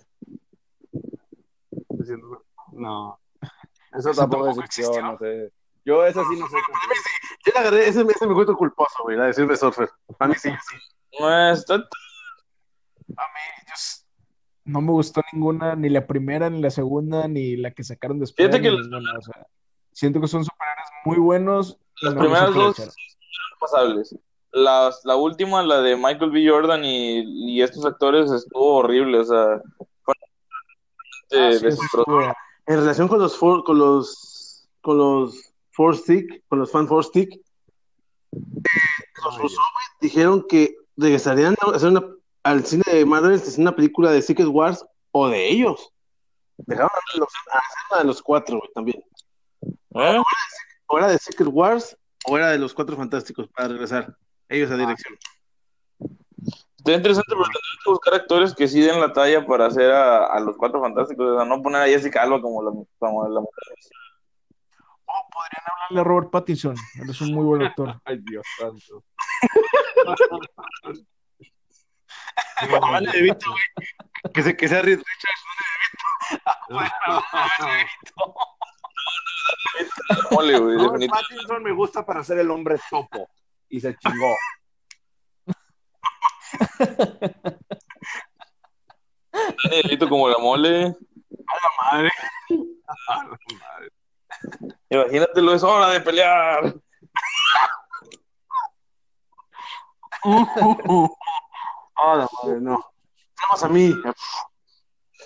No. 2.72 3.18
Eso 3.92 4.10
Eso 4.10 4.20
tampoco 4.20 4.44
tampoco 4.46 4.62
existió, 4.64 4.86
existió. 4.90 5.02
no 5.12 5.18
sé. 5.18 5.52
Yo 5.84 6.04
esa 6.04 6.22
sí 6.24 6.36
no 6.38 6.48
sé. 6.48 6.56
Yo 7.46 7.52
la 7.54 7.60
agarré, 7.60 7.88
ese, 7.88 8.02
ese 8.02 8.26
me 8.26 8.32
encuentro 8.32 8.56
culposo, 8.56 9.02
güey, 9.04 9.16
la 9.16 9.26
de 9.26 9.34
Silver 9.34 9.56
Surfer. 9.56 9.88
Para 10.18 10.28
mí 10.30 10.34
sí, 10.38 10.50
sí. 10.50 10.76
No 11.20 11.50
está 11.52 11.74
A 11.74 11.78
mí 11.78 11.84
yo 13.66 13.74
no 14.64 14.80
me 14.80 14.90
gustó 14.90 15.22
ninguna, 15.32 15.76
ni 15.76 15.88
la 15.88 16.06
primera, 16.08 16.50
ni 16.50 16.60
la 16.60 16.70
segunda, 16.70 17.28
ni 17.28 17.56
la 17.56 17.70
que 17.70 17.84
sacaron 17.84 18.18
después. 18.18 18.48
Fíjate 18.48 18.60
que 18.62 18.70
ninguna, 18.70 18.98
o 19.18 19.22
sea, 19.22 19.46
siento 19.96 20.20
que 20.20 20.28
son 20.28 20.44
superhéroes 20.44 20.88
muy 21.06 21.16
buenos. 21.18 21.78
Las 22.02 22.14
no 22.14 22.20
primeras 22.20 22.54
dos 22.54 22.78
eran 22.78 22.90
pasables. 23.58 24.14
Las- 24.52 25.04
la 25.04 25.16
última, 25.16 25.62
la 25.62 25.80
de 25.80 25.96
Michael 25.96 26.30
B. 26.30 26.46
Jordan 26.48 26.84
y, 26.84 27.52
y 27.54 27.62
estos 27.62 27.84
actores, 27.86 28.30
estuvo 28.30 28.76
horrible. 28.76 29.18
O 29.20 29.24
sea, 29.24 29.60
fue 30.02 30.14
Ah, 31.32 31.50
sí, 31.52 31.66
En 32.66 32.76
relación 32.76 33.08
con 33.08 33.18
los 33.18 33.36
for- 33.36 33.64
con 33.64 33.78
los 33.78 34.68
con 34.80 34.98
los 34.98 35.52
Force 35.72 36.02
Stick, 36.02 36.44
con 36.48 36.58
los 36.60 36.70
fan 36.70 36.86
Force 36.86 37.08
Stick, 37.08 37.32
eh, 37.32 37.40
los 39.24 39.36
güey, 39.38 39.50
dijeron 40.00 40.46
que 40.48 40.76
regresarían 40.96 41.56
a 41.60 41.70
hacer 41.74 41.88
una, 41.88 42.02
al 42.44 42.64
cine 42.64 42.84
de 42.86 43.04
Marvel 43.04 43.34
hacer 43.34 43.60
una 43.60 43.74
película 43.74 44.10
de 44.12 44.22
Secret 44.22 44.46
Wars 44.48 44.84
o 45.10 45.28
de 45.28 45.48
ellos. 45.50 45.90
Dejaron 46.58 46.90
a, 46.90 47.18
los, 47.18 47.28
a 47.52 47.58
hacer 47.58 47.78
una 47.90 47.98
de 48.00 48.04
los 48.06 48.22
cuatro, 48.22 48.58
güey, 48.58 48.70
también. 48.72 49.02
¿Eh? 49.98 50.22
O 50.88 50.98
era 50.98 51.08
de 51.08 51.18
Secret 51.18 51.50
Wars 51.52 51.96
o 52.26 52.36
era 52.36 52.50
de 52.50 52.58
los 52.58 52.74
cuatro 52.74 52.96
fantásticos 52.96 53.48
para 53.48 53.68
regresar 53.68 54.16
ellos 54.48 54.70
a 54.70 54.76
dirección. 54.76 55.16
Está 56.78 56.92
interesante, 56.92 57.30
pero 57.30 57.42
tendrían 57.42 57.78
que 57.84 57.90
buscar 57.90 58.14
actores 58.14 58.54
que 58.54 58.68
sí 58.68 58.80
den 58.80 59.00
la 59.00 59.12
talla 59.12 59.44
para 59.44 59.66
hacer 59.66 59.90
a, 59.90 60.26
a 60.26 60.40
los 60.40 60.56
cuatro 60.56 60.80
fantásticos. 60.80 61.26
O 61.26 61.36
sea, 61.36 61.44
no 61.44 61.62
poner 61.62 61.82
a 61.82 61.86
Jessica 61.86 62.22
Alba 62.22 62.40
como 62.40 62.62
la, 62.62 62.70
como 62.98 63.28
la 63.28 63.40
mujer. 63.40 63.64
podrían 65.04 65.64
hablarle 65.72 66.00
a 66.00 66.04
Robert 66.04 66.30
Pattinson. 66.30 66.76
Él 67.00 67.10
es 67.10 67.20
un 67.20 67.34
muy 67.34 67.44
buen 67.44 67.62
actor. 67.62 68.00
Ay, 68.04 68.18
Dios 68.18 68.46
santo. 68.58 69.02
Vale, 72.80 73.10
de 73.10 73.22
Vito, 73.22 73.50
güey. 73.50 74.32
Que, 74.32 74.42
se, 74.42 74.56
que 74.56 74.68
sea 74.68 74.82
Reed 74.82 74.98
Richards, 74.98 75.44
vale, 76.70 76.90
de 77.72 77.84
Vito. 77.84 78.55
Mole, 80.30 80.58
güey, 80.58 81.08
Pattinson 81.08 81.62
me 81.62 81.72
gusta 81.72 82.04
para 82.04 82.22
ser 82.24 82.38
el 82.38 82.50
hombre 82.50 82.78
topo. 82.90 83.28
Y 83.68 83.80
se 83.80 83.96
chingó. 83.96 84.34
Danny 89.32 89.82
DeVito 89.82 90.08
como 90.08 90.28
la 90.28 90.38
mole. 90.38 90.96
Madre. 91.90 92.10
Imagínatelo, 94.88 95.54
es 95.54 95.62
hora 95.62 95.88
de 95.90 96.00
pelear. 96.00 96.74
Ah, 101.98 102.14
la 102.14 102.28
madre, 102.42 102.60
no. 102.60 102.72
Nada 102.72 103.48
más 103.50 103.62
a 103.64 103.68
mí. 103.68 103.90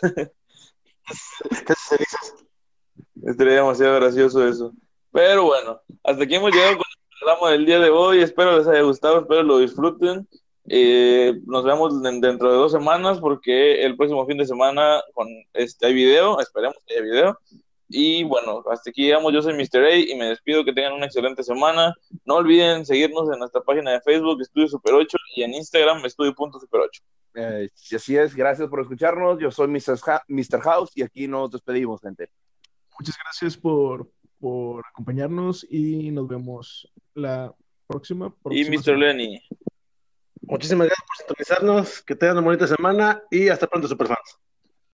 ¿Qué 1.67 1.75
cenizas? 1.75 2.35
Estaría 3.25 3.55
demasiado 3.55 3.97
gracioso 3.97 4.47
eso. 4.47 4.73
Pero 5.13 5.45
bueno, 5.45 5.81
hasta 6.05 6.25
aquí 6.25 6.35
hemos 6.37 6.53
llegado 6.53 6.75
con 6.79 6.85
el 6.89 7.19
programa 7.19 7.51
del 7.53 7.67
día 7.67 7.79
de 7.81 7.91
hoy. 7.91 8.21
Espero 8.23 8.57
les 8.59 8.67
haya 8.69 8.83
gustado, 8.83 9.21
espero 9.21 9.43
lo 9.43 9.59
disfruten. 9.59 10.27
Eh, 10.69 11.35
nos 11.47 11.65
vemos 11.65 12.01
den- 12.03 12.21
dentro 12.21 12.51
de 12.51 12.57
dos 12.59 12.71
semanas 12.73 13.19
porque 13.19 13.83
el 13.85 13.97
próximo 13.97 14.25
fin 14.27 14.39
de 14.39 14.47
semana 14.47 15.01
con 15.15 15.27
este 15.55 15.87
hay 15.87 15.95
video, 15.95 16.39
esperemos 16.41 16.77
que 16.87 16.95
haya 16.95 17.03
video. 17.03 17.39
Y 17.93 18.23
bueno, 18.23 18.63
hasta 18.71 18.91
aquí 18.91 19.03
llegamos. 19.07 19.33
Yo 19.33 19.43
soy 19.43 19.55
Mr. 19.55 19.85
A 19.85 19.97
y 19.97 20.15
me 20.15 20.27
despido. 20.27 20.65
Que 20.65 20.73
tengan 20.73 20.93
una 20.93 21.07
excelente 21.07 21.43
semana. 21.43 21.93
No 22.25 22.37
olviden 22.37 22.87
seguirnos 22.87 23.29
en 23.33 23.41
nuestra 23.41 23.63
página 23.63 23.91
de 23.91 24.01
Facebook, 24.01 24.41
Estudio 24.41 24.69
Super 24.69 24.95
8, 24.95 25.19
y 25.35 25.43
en 25.43 25.55
Instagram, 25.55 26.05
Estudio.super8. 26.05 27.01
Eh, 27.35 27.69
así 27.97 28.17
es, 28.17 28.35
gracias 28.37 28.69
por 28.69 28.81
escucharnos. 28.81 29.41
Yo 29.41 29.51
soy 29.51 29.67
Mr. 29.67 29.99
Ha- 30.07 30.23
Mr. 30.29 30.61
House 30.61 30.93
y 30.95 31.03
aquí 31.03 31.27
nos 31.27 31.51
despedimos, 31.51 32.01
gente. 32.01 32.31
Muchas 33.01 33.17
gracias 33.17 33.57
por, 33.57 34.13
por 34.39 34.85
acompañarnos 34.87 35.67
y 35.71 36.11
nos 36.11 36.29
vemos 36.29 36.87
la 37.15 37.55
próxima. 37.87 38.27
Y 38.27 38.43
próxima 38.43 38.77
Mr. 38.77 38.85
semana. 38.85 39.07
Lenny. 39.07 39.43
Muchísimas 40.43 40.87
gracias 40.89 41.07
por 41.07 41.17
sintonizarnos. 41.17 42.03
Que 42.03 42.15
tengan 42.15 42.37
una 42.37 42.45
bonita 42.45 42.67
semana 42.67 43.23
y 43.31 43.49
hasta 43.49 43.67
pronto, 43.67 43.89
superfans. 43.89 44.39